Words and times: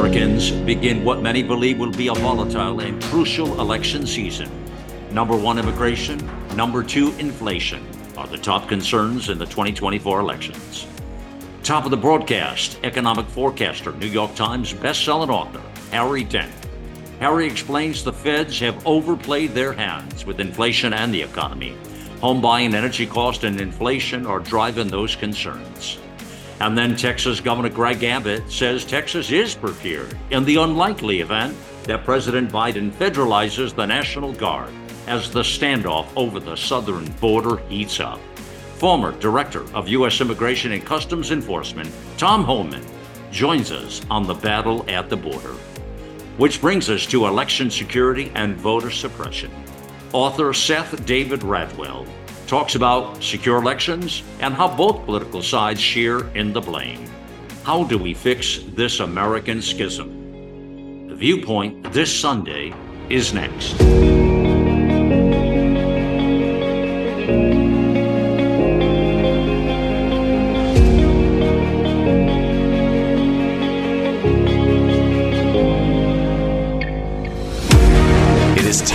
Americans 0.00 0.50
begin 0.50 1.04
what 1.04 1.20
many 1.20 1.42
believe 1.42 1.78
will 1.78 1.90
be 1.90 2.08
a 2.08 2.14
volatile 2.14 2.80
and 2.80 3.02
crucial 3.02 3.60
election 3.60 4.06
season. 4.06 4.50
Number 5.12 5.36
one, 5.36 5.58
immigration. 5.58 6.18
Number 6.56 6.82
two, 6.82 7.12
inflation 7.18 7.86
are 8.16 8.26
the 8.26 8.38
top 8.38 8.66
concerns 8.66 9.28
in 9.28 9.36
the 9.36 9.44
2024 9.44 10.20
elections. 10.20 10.86
Top 11.62 11.84
of 11.84 11.90
the 11.90 11.98
broadcast, 11.98 12.78
economic 12.82 13.26
forecaster, 13.26 13.92
New 13.92 14.06
York 14.06 14.34
Times 14.34 14.72
bestselling 14.72 15.28
author, 15.28 15.60
Harry 15.90 16.24
Dent. 16.24 16.50
Harry 17.18 17.46
explains 17.46 18.02
the 18.02 18.10
feds 18.10 18.58
have 18.60 18.86
overplayed 18.86 19.50
their 19.50 19.74
hands 19.74 20.24
with 20.24 20.40
inflation 20.40 20.94
and 20.94 21.12
the 21.12 21.20
economy. 21.20 21.76
Home 22.22 22.40
buying, 22.40 22.74
energy 22.74 23.04
cost, 23.04 23.44
and 23.44 23.60
inflation 23.60 24.26
are 24.26 24.40
driving 24.40 24.88
those 24.88 25.14
concerns. 25.14 25.98
And 26.60 26.76
then 26.76 26.94
Texas 26.94 27.40
Governor 27.40 27.70
Greg 27.70 28.04
Abbott 28.04 28.50
says 28.50 28.84
Texas 28.84 29.30
is 29.30 29.54
prepared 29.54 30.16
in 30.30 30.44
the 30.44 30.56
unlikely 30.56 31.20
event 31.20 31.56
that 31.84 32.04
President 32.04 32.52
Biden 32.52 32.90
federalizes 32.90 33.74
the 33.74 33.86
National 33.86 34.34
Guard 34.34 34.72
as 35.06 35.30
the 35.30 35.40
standoff 35.40 36.06
over 36.16 36.38
the 36.38 36.56
southern 36.56 37.06
border 37.12 37.56
heats 37.68 37.98
up. 37.98 38.20
Former 38.76 39.12
Director 39.18 39.64
of 39.74 39.88
U.S. 39.88 40.20
Immigration 40.20 40.72
and 40.72 40.84
Customs 40.84 41.30
Enforcement, 41.30 41.90
Tom 42.18 42.44
Homan, 42.44 42.84
joins 43.30 43.72
us 43.72 44.02
on 44.10 44.26
the 44.26 44.34
battle 44.34 44.84
at 44.88 45.08
the 45.08 45.16
border. 45.16 45.54
Which 46.36 46.60
brings 46.60 46.90
us 46.90 47.06
to 47.06 47.26
election 47.26 47.70
security 47.70 48.30
and 48.34 48.56
voter 48.56 48.90
suppression. 48.90 49.50
Author 50.12 50.52
Seth 50.52 51.04
David 51.06 51.40
Radwell 51.40 52.06
talks 52.50 52.74
about 52.74 53.22
secure 53.22 53.58
elections 53.58 54.24
and 54.40 54.52
how 54.52 54.66
both 54.66 55.04
political 55.06 55.40
sides 55.40 55.80
share 55.80 56.26
in 56.34 56.52
the 56.52 56.60
blame. 56.60 57.08
How 57.62 57.84
do 57.84 57.96
we 57.96 58.12
fix 58.12 58.58
this 58.74 58.98
American 58.98 59.62
schism? 59.62 61.06
The 61.06 61.14
Viewpoint 61.14 61.92
this 61.92 62.12
Sunday 62.12 62.74
is 63.08 63.32
next. 63.32 64.29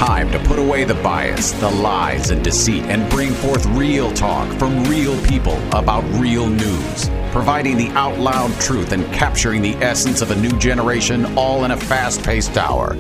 Time 0.06 0.31
to 0.31 0.38
put 0.48 0.59
away 0.59 0.84
the 0.84 0.94
bias, 0.94 1.52
the 1.53 1.67
lies, 1.67 2.30
and 2.30 2.44
deceit 2.44 2.84
and 2.84 3.09
bring 3.09 3.31
forth 3.31 3.66
real 3.67 4.14
talk 4.14 4.47
from 4.59 4.84
real 4.84 5.20
people 5.23 5.58
about 5.73 6.03
real 6.20 6.47
news, 6.47 7.09
providing 7.31 7.75
the 7.75 7.89
out 7.94 8.16
loud 8.20 8.52
truth 8.62 8.92
and 8.92 9.03
capturing 9.12 9.64
the 9.64 9.73
essence 9.78 10.22
of 10.22 10.30
a 10.30 10.36
new 10.36 10.56
generation 10.59 11.25
all 11.36 11.66
in 11.66 11.72
a 11.72 11.78
fast 11.78 12.23
paced 12.23 12.56
hour. 12.56 12.94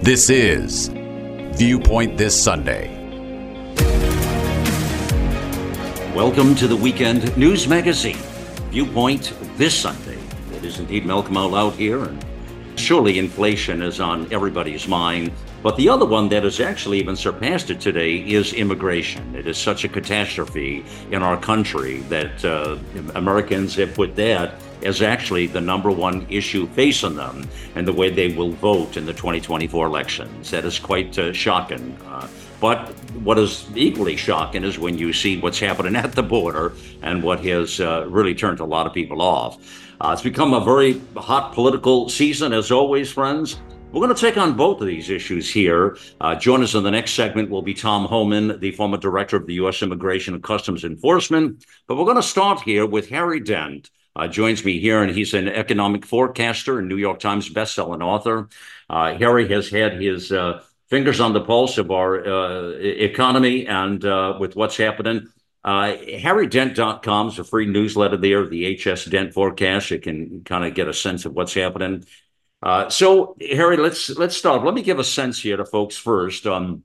This 0.00 0.30
is 0.30 0.88
Viewpoint 1.58 2.16
This 2.16 2.42
Sunday. 2.42 2.88
Welcome 6.14 6.54
to 6.54 6.66
the 6.66 6.76
Weekend 6.76 7.36
News 7.36 7.68
Magazine, 7.68 8.16
Viewpoint 8.70 9.34
This 9.58 9.74
Sunday. 9.74 10.18
It 10.54 10.64
is 10.64 10.78
indeed 10.78 11.04
Malcolm 11.04 11.36
out 11.36 11.50
Loud 11.50 11.74
here 11.74 12.04
and 12.04 12.24
Surely 12.76 13.18
inflation 13.18 13.82
is 13.82 14.00
on 14.00 14.30
everybody's 14.32 14.86
mind. 14.86 15.32
But 15.62 15.76
the 15.76 15.88
other 15.88 16.04
one 16.04 16.28
that 16.28 16.44
has 16.44 16.60
actually 16.60 16.98
even 17.00 17.16
surpassed 17.16 17.70
it 17.70 17.80
today 17.80 18.18
is 18.18 18.52
immigration. 18.52 19.34
It 19.34 19.46
is 19.46 19.58
such 19.58 19.84
a 19.84 19.88
catastrophe 19.88 20.84
in 21.10 21.22
our 21.22 21.36
country 21.36 22.00
that 22.10 22.44
uh, 22.44 22.76
Americans 23.14 23.74
have 23.76 23.94
put 23.94 24.14
that 24.16 24.54
as 24.82 25.02
actually 25.02 25.46
the 25.46 25.60
number 25.60 25.90
one 25.90 26.26
issue 26.28 26.68
facing 26.68 27.16
them 27.16 27.48
and 27.74 27.88
the 27.88 27.92
way 27.92 28.10
they 28.10 28.28
will 28.28 28.52
vote 28.52 28.96
in 28.96 29.06
the 29.06 29.12
2024 29.12 29.86
elections. 29.86 30.50
That 30.50 30.64
is 30.64 30.78
quite 30.78 31.18
uh, 31.18 31.32
shocking. 31.32 31.96
Uh, 32.06 32.28
but 32.60 32.88
what 33.22 33.38
is 33.38 33.66
equally 33.74 34.16
shocking 34.16 34.64
is 34.64 34.78
when 34.78 34.96
you 34.96 35.12
see 35.12 35.40
what's 35.40 35.58
happening 35.58 35.96
at 35.96 36.12
the 36.12 36.22
border 36.22 36.74
and 37.02 37.22
what 37.22 37.44
has 37.44 37.80
uh, 37.80 38.06
really 38.08 38.34
turned 38.34 38.60
a 38.60 38.64
lot 38.64 38.86
of 38.86 38.92
people 38.92 39.20
off. 39.20 39.58
Uh, 40.00 40.10
it's 40.12 40.22
become 40.22 40.52
a 40.52 40.60
very 40.60 41.00
hot 41.16 41.52
political 41.54 42.08
season, 42.08 42.52
as 42.52 42.70
always, 42.70 43.10
friends. 43.10 43.60
We're 43.92 44.02
going 44.02 44.14
to 44.14 44.20
take 44.20 44.36
on 44.36 44.54
both 44.54 44.80
of 44.80 44.86
these 44.86 45.08
issues 45.08 45.50
here. 45.50 45.96
Uh, 46.20 46.34
join 46.34 46.62
us 46.62 46.74
in 46.74 46.82
the 46.82 46.90
next 46.90 47.12
segment 47.12 47.48
will 47.48 47.62
be 47.62 47.72
Tom 47.72 48.04
Homan, 48.04 48.60
the 48.60 48.72
former 48.72 48.98
director 48.98 49.36
of 49.36 49.46
the 49.46 49.54
U.S. 49.54 49.80
Immigration 49.80 50.34
and 50.34 50.42
Customs 50.42 50.84
Enforcement. 50.84 51.64
But 51.86 51.96
we're 51.96 52.04
going 52.04 52.16
to 52.16 52.22
start 52.22 52.60
here 52.60 52.84
with 52.84 53.08
Harry 53.08 53.40
Dent. 53.40 53.90
Uh, 54.14 54.28
joins 54.28 54.64
me 54.64 54.80
here, 54.80 55.02
and 55.02 55.14
he's 55.14 55.34
an 55.34 55.48
economic 55.48 56.04
forecaster 56.04 56.78
and 56.78 56.88
New 56.88 56.96
York 56.96 57.20
Times 57.20 57.48
bestselling 57.48 58.02
author. 58.02 58.48
Uh, 58.90 59.14
Harry 59.16 59.48
has 59.48 59.70
had 59.70 60.00
his 60.00 60.32
uh, 60.32 60.62
fingers 60.88 61.20
on 61.20 61.32
the 61.32 61.40
pulse 61.40 61.78
of 61.78 61.90
our 61.90 62.26
uh, 62.26 62.70
economy 62.78 63.66
and 63.66 64.04
uh, 64.04 64.36
with 64.38 64.56
what's 64.56 64.76
happening. 64.76 65.28
Uh, 65.66 65.96
HarryDent.com 65.96 67.28
is 67.28 67.40
a 67.40 67.44
free 67.44 67.66
newsletter 67.66 68.16
there, 68.16 68.46
the 68.46 68.76
HS 68.76 69.06
Dent 69.06 69.34
forecast. 69.34 69.90
You 69.90 69.98
can 69.98 70.44
kind 70.44 70.64
of 70.64 70.74
get 70.74 70.86
a 70.86 70.94
sense 70.94 71.24
of 71.24 71.32
what's 71.32 71.54
happening. 71.54 72.04
Uh, 72.62 72.88
so, 72.88 73.36
Harry, 73.40 73.76
let's 73.76 74.08
let's 74.10 74.36
start. 74.36 74.64
Let 74.64 74.74
me 74.74 74.82
give 74.82 75.00
a 75.00 75.04
sense 75.04 75.42
here 75.42 75.56
to 75.56 75.64
folks 75.64 75.96
first. 75.96 76.46
Um, 76.46 76.84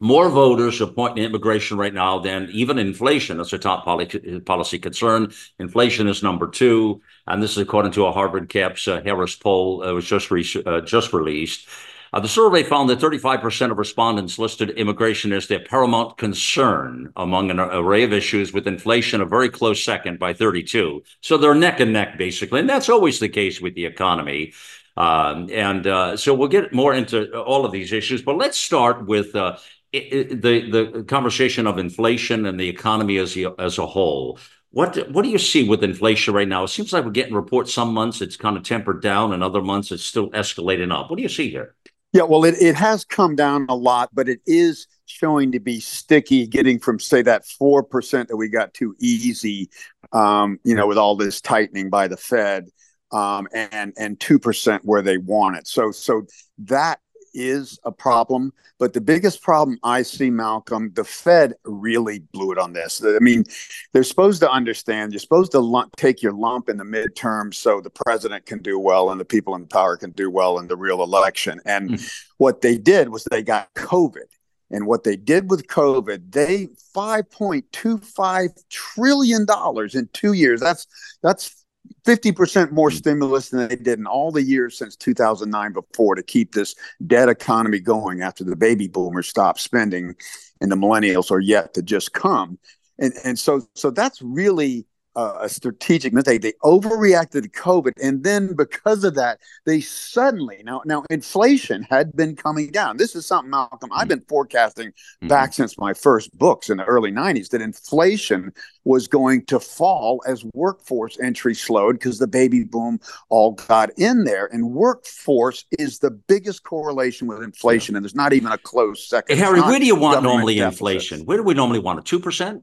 more 0.00 0.28
voters 0.28 0.80
are 0.80 0.88
pointing 0.88 1.22
to 1.22 1.28
immigration 1.28 1.78
right 1.78 1.94
now 1.94 2.18
than 2.18 2.50
even 2.50 2.78
inflation. 2.78 3.38
That's 3.38 3.52
a 3.52 3.58
top 3.58 3.84
policy, 3.84 4.78
concern. 4.80 5.32
Inflation 5.60 6.08
is 6.08 6.22
number 6.22 6.48
two, 6.48 7.00
and 7.28 7.40
this 7.40 7.52
is 7.52 7.58
according 7.58 7.92
to 7.92 8.06
a 8.06 8.12
Harvard 8.12 8.48
Caps 8.48 8.88
uh, 8.88 9.00
Harris 9.02 9.36
poll 9.36 9.78
that 9.78 9.94
was 9.94 10.04
just 10.04 10.32
re- 10.32 10.62
uh, 10.66 10.80
just 10.80 11.12
released. 11.12 11.68
Uh, 12.16 12.20
the 12.20 12.26
survey 12.26 12.62
found 12.62 12.88
that 12.88 12.98
35% 12.98 13.70
of 13.70 13.76
respondents 13.76 14.38
listed 14.38 14.70
immigration 14.70 15.34
as 15.34 15.48
their 15.48 15.60
paramount 15.60 16.16
concern 16.16 17.12
among 17.14 17.50
an 17.50 17.60
array 17.60 18.04
of 18.04 18.12
issues, 18.14 18.54
with 18.54 18.66
inflation 18.66 19.20
a 19.20 19.26
very 19.26 19.50
close 19.50 19.84
second 19.84 20.18
by 20.18 20.32
32. 20.32 21.02
So 21.20 21.36
they're 21.36 21.54
neck 21.54 21.78
and 21.78 21.92
neck, 21.92 22.16
basically. 22.16 22.60
And 22.60 22.70
that's 22.70 22.88
always 22.88 23.20
the 23.20 23.28
case 23.28 23.60
with 23.60 23.74
the 23.74 23.84
economy. 23.84 24.54
Um, 24.96 25.50
and 25.52 25.86
uh, 25.86 26.16
so 26.16 26.32
we'll 26.32 26.48
get 26.48 26.72
more 26.72 26.94
into 26.94 27.38
all 27.38 27.66
of 27.66 27.72
these 27.72 27.92
issues, 27.92 28.22
but 28.22 28.38
let's 28.38 28.56
start 28.56 29.04
with 29.04 29.36
uh, 29.36 29.58
it, 29.92 30.40
the 30.40 30.70
the 30.70 31.04
conversation 31.04 31.66
of 31.66 31.76
inflation 31.76 32.46
and 32.46 32.58
the 32.58 32.70
economy 32.70 33.18
as 33.18 33.36
a, 33.36 33.54
as 33.58 33.76
a 33.76 33.86
whole. 33.86 34.38
What 34.70 35.10
what 35.10 35.22
do 35.22 35.28
you 35.28 35.36
see 35.36 35.68
with 35.68 35.84
inflation 35.84 36.32
right 36.32 36.48
now? 36.48 36.64
It 36.64 36.68
seems 36.68 36.94
like 36.94 37.04
we're 37.04 37.10
getting 37.10 37.34
reports. 37.34 37.74
Some 37.74 37.92
months 37.92 38.22
it's 38.22 38.38
kind 38.38 38.56
of 38.56 38.62
tempered 38.62 39.02
down, 39.02 39.34
and 39.34 39.42
other 39.42 39.60
months 39.60 39.92
it's 39.92 40.02
still 40.02 40.30
escalating 40.30 40.98
up. 40.98 41.10
What 41.10 41.18
do 41.18 41.22
you 41.22 41.28
see 41.28 41.50
here? 41.50 41.74
Yeah, 42.12 42.22
well, 42.22 42.44
it, 42.44 42.54
it 42.60 42.74
has 42.76 43.04
come 43.04 43.36
down 43.36 43.66
a 43.68 43.74
lot, 43.74 44.10
but 44.14 44.28
it 44.28 44.40
is 44.46 44.86
showing 45.06 45.52
to 45.52 45.60
be 45.60 45.80
sticky, 45.80 46.46
getting 46.46 46.78
from, 46.78 46.98
say, 46.98 47.22
that 47.22 47.44
4% 47.44 48.28
that 48.28 48.36
we 48.36 48.48
got 48.48 48.72
too 48.74 48.94
easy, 48.98 49.68
um, 50.12 50.58
you 50.64 50.74
know, 50.74 50.86
with 50.86 50.98
all 50.98 51.16
this 51.16 51.40
tightening 51.40 51.90
by 51.90 52.08
the 52.08 52.16
Fed, 52.16 52.68
um, 53.12 53.46
and, 53.52 53.92
and 53.98 54.18
2% 54.18 54.80
where 54.84 55.02
they 55.02 55.18
want 55.18 55.56
it. 55.56 55.66
So, 55.66 55.90
so 55.90 56.22
that 56.58 57.00
is 57.36 57.78
a 57.84 57.92
problem. 57.92 58.52
But 58.78 58.94
the 58.94 59.00
biggest 59.00 59.42
problem 59.42 59.78
I 59.82 60.02
see, 60.02 60.30
Malcolm, 60.30 60.92
the 60.94 61.04
Fed 61.04 61.54
really 61.64 62.20
blew 62.32 62.52
it 62.52 62.58
on 62.58 62.72
this. 62.72 63.02
I 63.04 63.18
mean, 63.20 63.44
they're 63.92 64.02
supposed 64.02 64.40
to 64.40 64.50
understand, 64.50 65.12
you're 65.12 65.20
supposed 65.20 65.52
to 65.52 65.60
lump, 65.60 65.94
take 65.96 66.22
your 66.22 66.32
lump 66.32 66.68
in 66.68 66.76
the 66.76 66.84
midterm 66.84 67.54
so 67.54 67.80
the 67.80 67.90
president 67.90 68.46
can 68.46 68.60
do 68.60 68.78
well 68.78 69.10
and 69.10 69.20
the 69.20 69.24
people 69.24 69.54
in 69.54 69.66
power 69.66 69.96
can 69.96 70.10
do 70.10 70.30
well 70.30 70.58
in 70.58 70.66
the 70.66 70.76
real 70.76 71.02
election. 71.02 71.60
And 71.64 71.90
mm-hmm. 71.90 72.06
what 72.38 72.62
they 72.62 72.78
did 72.78 73.10
was 73.10 73.24
they 73.24 73.42
got 73.42 73.72
COVID. 73.74 74.26
And 74.70 74.86
what 74.86 75.04
they 75.04 75.16
did 75.16 75.48
with 75.48 75.68
COVID, 75.68 76.32
they 76.32 76.66
$5.25 76.94 78.64
trillion 78.68 79.46
in 79.94 80.08
two 80.12 80.32
years. 80.32 80.60
That's 80.60 80.86
that's 81.22 81.65
50% 82.04 82.72
more 82.72 82.90
hmm. 82.90 82.96
stimulus 82.96 83.50
than 83.50 83.68
they 83.68 83.76
did 83.76 83.98
in 83.98 84.06
all 84.06 84.30
the 84.30 84.42
years 84.42 84.78
since 84.78 84.96
2009 84.96 85.72
before 85.72 86.14
to 86.14 86.22
keep 86.22 86.52
this 86.52 86.74
dead 87.06 87.28
economy 87.28 87.80
going 87.80 88.22
after 88.22 88.44
the 88.44 88.56
baby 88.56 88.88
boomers 88.88 89.28
stopped 89.28 89.60
spending 89.60 90.14
and 90.60 90.70
the 90.70 90.76
millennials 90.76 91.30
are 91.30 91.40
yet 91.40 91.74
to 91.74 91.82
just 91.82 92.12
come. 92.12 92.58
And, 92.98 93.12
and 93.24 93.38
so, 93.38 93.66
so 93.74 93.90
that's 93.90 94.22
really 94.22 94.86
uh, 95.16 95.38
a 95.40 95.48
strategic 95.48 96.12
mistake. 96.12 96.42
They 96.42 96.52
overreacted 96.62 97.42
to 97.42 97.48
COVID, 97.48 97.92
and 98.00 98.22
then 98.22 98.54
because 98.54 99.02
of 99.02 99.14
that, 99.14 99.40
they 99.64 99.80
suddenly 99.80 100.62
now 100.64 100.82
now 100.84 101.04
inflation 101.10 101.82
had 101.84 102.14
been 102.14 102.36
coming 102.36 102.70
down. 102.70 102.98
This 102.98 103.16
is 103.16 103.26
something, 103.26 103.50
Malcolm, 103.50 103.90
I've 103.92 104.08
been 104.08 104.24
forecasting 104.28 104.88
mm-hmm. 104.88 105.28
back 105.28 105.54
since 105.54 105.78
my 105.78 105.94
first 105.94 106.36
books 106.38 106.68
in 106.68 106.76
the 106.76 106.84
early 106.84 107.10
'90s 107.10 107.48
that 107.48 107.62
inflation 107.62 108.52
was 108.84 109.08
going 109.08 109.44
to 109.46 109.58
fall 109.58 110.22
as 110.28 110.44
workforce 110.52 111.18
entry 111.18 111.54
slowed 111.54 111.96
because 111.96 112.18
the 112.18 112.28
baby 112.28 112.62
boom 112.62 113.00
all 113.30 113.52
got 113.52 113.90
in 113.98 114.24
there, 114.24 114.46
and 114.52 114.70
workforce 114.70 115.64
is 115.78 115.98
the 115.98 116.10
biggest 116.10 116.62
correlation 116.62 117.26
with 117.26 117.42
inflation, 117.42 117.94
yeah. 117.94 117.98
and 117.98 118.04
there's 118.04 118.14
not 118.14 118.34
even 118.34 118.52
a 118.52 118.58
close 118.58 119.08
second. 119.08 119.36
Hey, 119.36 119.42
Harry, 119.42 119.62
where 119.62 119.78
do 119.78 119.86
you 119.86 119.96
want 119.96 120.22
normally 120.22 120.56
deficits. 120.56 120.76
inflation? 120.76 121.20
Where 121.24 121.38
do 121.38 121.42
we 121.42 121.54
normally 121.54 121.80
want 121.80 122.00
it? 122.00 122.04
Two 122.04 122.20
percent? 122.20 122.62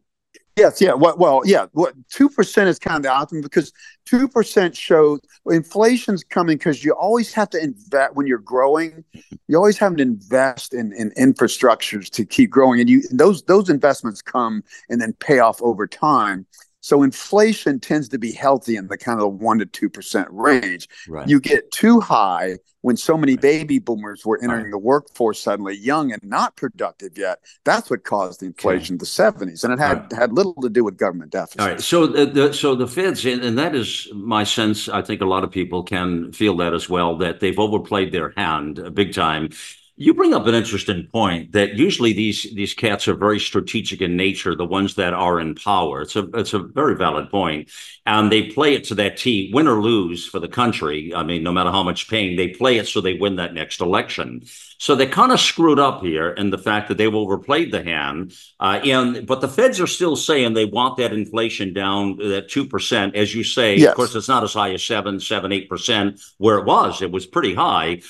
Yes, 0.56 0.80
yeah. 0.80 0.94
Well, 0.94 1.42
yeah. 1.46 1.66
What 1.72 1.96
two 2.10 2.30
percent 2.30 2.70
is 2.70 2.78
kind 2.78 2.98
of 2.98 3.04
the 3.04 3.10
optimum 3.10 3.42
because 3.42 3.74
two 4.06 4.28
percent 4.28 4.78
shows 4.78 5.20
inflation's 5.48 6.24
coming 6.24 6.58
because 6.58 6.84
you 6.84 6.94
always 6.94 7.34
have 7.34 7.50
to 7.52 7.64
invest 7.64 8.16
when 8.16 8.28
you're 8.28 8.38
growing. 8.38 9.04
You 9.48 9.58
always 9.58 9.80
have 9.80 9.96
to 9.96 10.04
invest 10.04 10.76
in, 10.76 10.94
in 10.94 11.12
infrastructures 11.12 12.08
to 12.12 12.24
keep 12.24 12.52
growing, 12.52 12.80
and 12.80 12.88
you 12.88 13.02
those 13.12 13.42
those 13.44 13.68
investments 13.70 14.22
come 14.22 14.64
and 14.90 15.02
then 15.02 15.14
pay 15.14 15.40
off 15.40 15.60
over 15.64 15.88
time. 15.88 16.46
So 16.84 17.02
inflation 17.02 17.80
tends 17.80 18.10
to 18.10 18.20
be 18.20 18.34
healthy 18.34 18.76
in 18.76 18.88
the 18.88 18.98
kind 18.98 19.22
of 19.22 19.36
one 19.36 19.60
to 19.60 19.66
two 19.66 19.90
percent 19.90 20.28
range. 20.32 20.90
Right. 21.08 21.26
You 21.26 21.40
get 21.40 21.72
too 21.72 22.02
high 22.02 22.58
when 22.82 22.98
so 22.98 23.18
many 23.18 23.38
baby 23.38 23.80
boomers 23.80 24.26
were 24.26 24.38
entering 24.44 24.66
right. 24.66 24.72
the 24.72 24.78
workforce 24.78 25.40
suddenly 25.40 25.78
young 25.78 26.12
and 26.12 26.22
not 26.24 26.58
productive 26.58 27.18
yet. 27.18 27.40
That's 27.64 27.90
what 27.90 28.04
caused 28.04 28.42
the 28.42 28.48
inflation 28.48 28.96
okay. 28.96 29.00
the 29.00 29.06
seventies, 29.06 29.64
and 29.64 29.72
it 29.72 29.80
had 29.80 30.12
right. 30.12 30.12
had 30.12 30.34
little 30.34 30.56
to 30.56 30.70
do 30.70 30.84
with 30.84 30.98
government 30.98 31.32
deficits. 31.32 31.64
All 31.64 31.70
right. 31.70 31.80
So 31.80 32.06
the, 32.06 32.26
the 32.26 32.54
so 32.54 32.76
the 32.76 32.86
Feds, 32.86 33.26
and 33.26 33.58
that 33.58 33.76
is 33.76 34.10
my 34.14 34.44
sense. 34.44 34.90
I 34.90 35.02
think 35.02 35.22
a 35.22 35.26
lot 35.26 35.46
of 35.46 35.52
people 35.52 35.84
can 35.84 36.34
feel 36.34 36.58
that 36.58 36.74
as 36.74 36.90
well. 36.90 37.18
That 37.18 37.40
they've 37.40 37.58
overplayed 37.58 38.12
their 38.12 38.34
hand 38.36 38.80
uh, 38.80 38.90
big 38.90 39.14
time 39.14 39.52
you 39.96 40.14
bring 40.16 40.34
up 40.34 40.48
an 40.48 40.56
interesting 40.56 41.08
point 41.12 41.52
that 41.52 41.76
usually 41.76 42.14
these 42.14 42.52
these 42.56 42.74
cats 42.74 43.08
are 43.08 43.14
very 43.14 43.40
strategic 43.40 44.02
in 44.02 44.18
nature, 44.18 44.56
the 44.56 44.66
ones 44.66 44.96
that 44.96 45.14
are 45.14 45.40
in 45.40 45.54
power. 45.54 46.02
It's 46.02 46.16
a 46.16 46.24
it's 46.34 46.54
a 46.54 46.60
very 46.60 46.96
valid 46.96 47.30
point. 47.30 47.70
And 48.06 48.32
they 48.32 48.44
play 48.44 48.74
it 48.74 48.86
to 48.86 48.96
that 48.96 49.18
T, 49.18 49.52
win 49.54 49.68
or 49.68 49.82
lose 49.82 50.26
for 50.26 50.40
the 50.40 50.48
country. 50.48 51.14
I 51.16 51.24
mean, 51.24 51.44
no 51.44 51.54
matter 51.54 51.72
how 51.72 51.84
much 51.84 52.10
pain, 52.10 52.36
they 52.36 52.50
play 52.50 52.78
it 52.78 52.88
so 52.88 53.02
they 53.02 53.14
win 53.14 53.38
that 53.38 53.54
next 53.54 53.82
election. 53.82 54.44
So 54.78 54.96
they 54.96 55.08
kind 55.08 55.32
of 55.32 55.40
screwed 55.40 55.80
up 55.80 56.02
here 56.02 56.32
in 56.32 56.50
the 56.50 56.58
fact 56.58 56.90
that 56.90 56.98
they've 56.98 57.14
overplayed 57.14 57.72
the 57.72 57.84
hand. 57.84 58.36
Uh, 58.60 58.82
and 58.84 59.28
but 59.28 59.42
the 59.42 59.48
feds 59.48 59.80
are 59.80 59.88
still 59.88 60.16
saying 60.16 60.54
they 60.54 60.66
want 60.66 60.98
that 60.98 61.14
inflation 61.14 61.72
down 61.72 62.18
that 62.18 62.50
two 62.50 62.66
percent, 62.68 63.16
as 63.16 63.34
you 63.34 63.44
say. 63.44 63.78
Yes. 63.78 63.92
Of 63.92 63.96
course, 63.96 64.16
it's 64.16 64.28
not 64.28 64.44
as 64.44 64.54
high 64.54 64.74
as 64.74 64.84
seven, 64.84 65.20
seven, 65.20 65.52
eight 65.52 65.70
percent 65.70 66.20
where 66.40 66.58
it 66.58 66.66
was. 66.66 67.02
It 67.04 67.12
was 67.12 67.28
pretty 67.28 67.54
high 67.54 68.02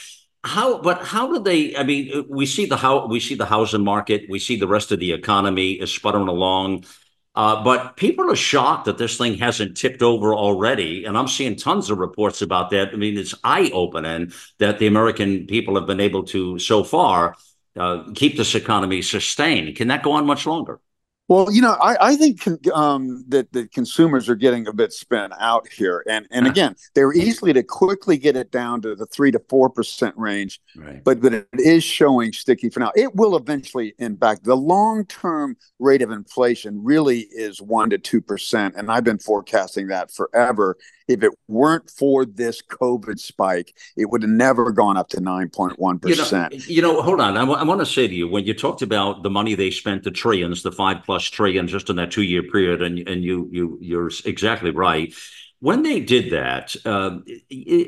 how 0.44 0.78
but 0.80 1.04
how 1.04 1.32
do 1.32 1.40
they 1.40 1.76
i 1.78 1.84
mean 1.84 2.26
we 2.28 2.46
see 2.46 2.66
the 2.66 2.76
how 2.76 3.08
we 3.08 3.20
see 3.20 3.36
the 3.36 3.46
housing 3.46 3.84
market 3.84 4.26
we 4.30 4.40
see 4.40 4.58
the 4.58 4.68
rest 4.68 4.92
of 4.92 5.00
the 5.00 5.14
economy 5.14 5.72
is 5.72 5.92
sputtering 5.92 6.28
along 6.28 6.84
uh, 7.36 7.64
but 7.64 7.98
people 7.98 8.30
are 8.30 8.36
shocked 8.36 8.86
that 8.86 9.00
this 9.00 9.18
thing 9.18 9.36
hasn't 9.36 9.76
tipped 9.76 10.02
over 10.02 10.36
already 10.36 11.06
and 11.06 11.18
i'm 11.18 11.28
seeing 11.28 11.56
tons 11.56 11.90
of 11.90 11.98
reports 11.98 12.42
about 12.42 12.70
that. 12.72 12.90
I 12.94 12.96
mean 12.98 13.18
it's 13.18 13.34
eye-opening 13.44 14.34
that 14.60 14.80
the 14.80 14.88
american 14.88 15.48
people 15.48 15.76
have 15.76 15.88
been 15.88 16.02
able 16.02 16.24
to 16.26 16.60
so 16.60 16.84
far 16.84 17.36
uh, 17.76 18.04
keep 18.14 18.38
this 18.38 18.54
economy 18.54 19.02
sustained. 19.02 19.76
Can 19.76 19.88
that 19.88 20.04
go 20.04 20.12
on 20.12 20.26
much 20.28 20.46
longer 20.46 20.80
well, 21.30 21.52
you 21.52 21.62
know, 21.62 21.72
I, 21.74 22.10
I 22.10 22.16
think 22.18 22.46
um, 22.74 23.24
that 23.30 23.54
the 23.54 23.68
consumers 23.70 24.28
are 24.28 24.36
getting 24.36 24.68
a 24.68 24.74
bit 24.74 24.92
spent 24.92 25.32
out 25.40 25.68
here, 25.70 26.04
and 26.10 26.28
and 26.32 26.46
again, 26.46 26.76
they're 26.96 27.14
easily 27.14 27.54
to 27.54 27.64
quickly 27.64 28.18
get 28.18 28.36
it 28.36 28.52
down 28.52 28.82
to 28.82 28.94
the 28.94 29.06
three 29.06 29.32
to 29.32 29.42
four 29.48 29.70
percent 29.70 30.16
range, 30.18 30.60
right. 30.76 31.02
but 31.04 31.22
but 31.22 31.34
it 31.34 31.48
is 31.54 31.82
showing 31.82 32.34
sticky 32.34 32.70
for 32.70 32.82
now. 32.82 32.92
It 32.96 33.16
will 33.16 33.38
eventually 33.38 33.96
impact 34.00 34.44
the 34.44 34.58
long 34.58 35.06
term 35.06 35.56
rate 35.80 36.02
of 36.02 36.12
inflation. 36.12 36.84
Really 36.84 37.20
is 37.20 37.62
one 37.62 37.90
to 37.92 37.98
two 37.98 38.20
percent, 38.20 38.76
and 38.76 38.92
I've 38.92 39.06
been 39.06 39.20
forecasting 39.20 39.88
that 39.88 40.12
forever 40.12 40.78
if 41.08 41.24
it 41.24 41.32
weren't 41.48 41.90
for 41.90 42.26
this 42.26 42.62
COVID 42.62 43.20
spike, 43.20 43.76
it 43.98 44.10
would 44.10 44.22
have 44.24 44.32
never 44.32 44.72
gone 44.72 44.98
up 44.98 45.10
to 45.10 45.18
9.1%. 45.18 46.68
You 46.68 46.82
know, 46.82 47.02
hold 47.02 47.20
on. 47.20 47.38
I, 47.38 47.42
w- 47.42 47.60
I 47.60 47.64
want 47.64 47.82
to 47.82 47.86
say 47.86 48.08
to 48.08 48.14
you, 48.14 48.28
when 48.28 48.46
you 48.46 48.54
talked 48.54 48.82
about 48.82 49.24
the 49.24 49.30
money 49.30 49.56
they 49.56 49.72
spent, 49.72 50.04
the 50.04 50.12
trillions, 50.12 50.64
the 50.64 50.72
five 50.72 51.04
plus 51.04 51.24
trillion 51.24 51.68
just 51.68 51.90
in 51.90 51.96
that 51.98 52.12
two 52.12 52.24
year 52.24 52.44
period, 52.44 52.82
and, 52.82 53.08
and 53.08 53.24
you, 53.24 53.50
you, 53.52 53.78
you're 53.82 54.12
exactly 54.26 54.72
right 54.72 55.14
when 55.64 55.82
they 55.82 56.02
did 56.02 56.32
that, 56.32 56.76
uh, 56.86 57.20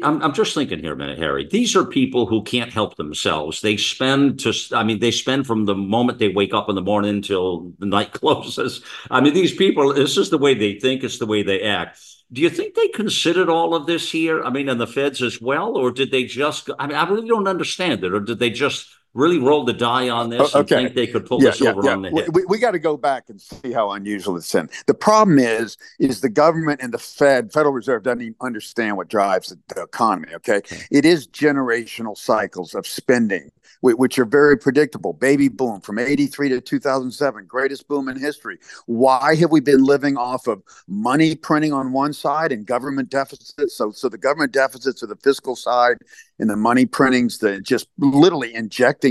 I'm, 0.02 0.22
I'm, 0.22 0.34
just 0.34 0.54
thinking 0.54 0.80
here 0.80 0.94
a 0.94 0.96
minute, 0.96 1.20
Harry. 1.20 1.46
These 1.46 1.76
are 1.76 1.84
people 1.84 2.26
who 2.26 2.42
can't 2.42 2.72
help 2.72 2.96
themselves. 2.96 3.60
They 3.60 3.76
spend 3.76 4.40
to, 4.40 4.54
I 4.72 4.84
mean, 4.84 5.02
they 5.02 5.12
spend 5.12 5.46
from 5.46 5.66
the 5.66 5.76
moment 5.76 6.18
they 6.20 6.30
wake 6.30 6.54
up 6.54 6.70
in 6.70 6.76
the 6.76 6.82
morning 6.82 7.10
until 7.10 7.74
the 7.78 7.86
night 7.86 8.12
closes. 8.14 8.82
I 9.12 9.20
mean, 9.20 9.34
these 9.34 9.54
people, 9.54 9.94
this 9.94 10.16
is 10.16 10.30
the 10.30 10.38
way 10.38 10.54
they 10.54 10.80
think, 10.80 11.04
it's 11.04 11.20
the 11.20 11.26
way 11.26 11.44
they 11.44 11.64
act. 11.64 12.00
Do 12.32 12.42
you 12.42 12.50
think 12.50 12.76
they 12.76 12.88
considered 12.88 13.50
all 13.50 13.76
of 13.76 13.86
this 13.86 14.12
here? 14.12 14.44
I 14.44 14.50
mean, 14.50 14.68
and 14.68 14.82
the 14.82 14.88
feds 14.88 15.22
as 15.22 15.40
well, 15.40 15.78
or 15.78 15.92
did 15.92 16.12
they 16.12 16.24
just? 16.24 16.70
I 16.80 16.88
mean, 16.88 16.98
I 16.98 17.08
really 17.08 17.28
don't 17.28 17.48
understand 17.48 18.04
it, 18.04 18.14
or 18.14 18.20
did 18.20 18.40
they 18.40 18.50
just 18.50 18.88
really 19.16 19.40
roll 19.40 19.64
the 19.64 19.74
die 19.74 20.10
on 20.10 20.30
this 20.30 20.56
okay. 20.56 20.60
and 20.60 20.86
think 20.86 20.96
they 20.96 21.08
could 21.08 21.26
pull 21.26 21.42
yeah, 21.42 21.50
this 21.50 21.62
yeah, 21.62 21.72
over 21.72 21.84
yeah. 21.84 21.92
on 21.94 22.02
the 22.04 22.12
head? 22.12 22.30
We, 22.34 22.46
we 22.46 22.60
got 22.60 22.72
to 22.72 22.80
go 22.80 22.98
back 22.98 23.30
and 23.30 23.42
see 23.42 23.72
how 23.72 23.92
unusual 23.92 24.38
it's 24.38 24.52
been. 24.52 24.70
The 24.86 24.94
problem 24.94 25.40
is, 25.40 25.78
is 26.00 26.22
the 26.22 26.30
government 26.30 26.82
and 26.84 26.94
the 26.94 27.00
Fed, 27.00 27.52
Federal 27.52 27.74
Reserve, 27.74 28.04
doesn't 28.04 28.22
even 28.22 28.36
understand 28.42 28.98
what 28.98 29.08
drives 29.08 29.50
the, 29.50 29.60
the 29.74 29.82
economy. 29.82 30.28
Okay? 30.36 30.58
okay, 30.58 30.82
it 30.92 31.06
is 31.06 31.28
generational 31.28 32.18
cycles 32.18 32.76
of 32.76 32.86
spending 32.86 33.52
which 33.82 34.18
are 34.18 34.26
very 34.26 34.58
predictable. 34.58 35.14
Baby 35.14 35.48
boom 35.48 35.82
from 35.82 36.00
83 36.00 36.50
to 36.50 36.62
2007, 36.62 37.46
greatest 37.46 37.88
boom 37.88 38.08
in 38.08 38.20
history. 38.20 38.58
Why 38.86 39.36
have 39.36 39.52
we 39.52 39.60
been 39.60 39.84
living 39.84 40.18
off 40.18 40.48
of 40.48 40.64
money 40.88 41.36
printing 41.36 41.74
on 41.74 41.92
one 41.92 42.14
side 42.14 42.52
and 42.52 42.66
government 42.66 43.10
deficits? 43.10 43.76
So, 43.76 43.92
so 43.92 44.10
the 44.10 44.18
government 44.18 44.52
deficits 44.52 45.04
are 45.04 45.08
the 45.08 45.16
fiscal 45.18 45.56
side 45.56 45.98
and 46.40 46.50
the 46.50 46.56
money 46.56 46.86
printings, 46.86 47.38
the 47.38 47.62
just 47.62 47.88
literally 47.98 48.54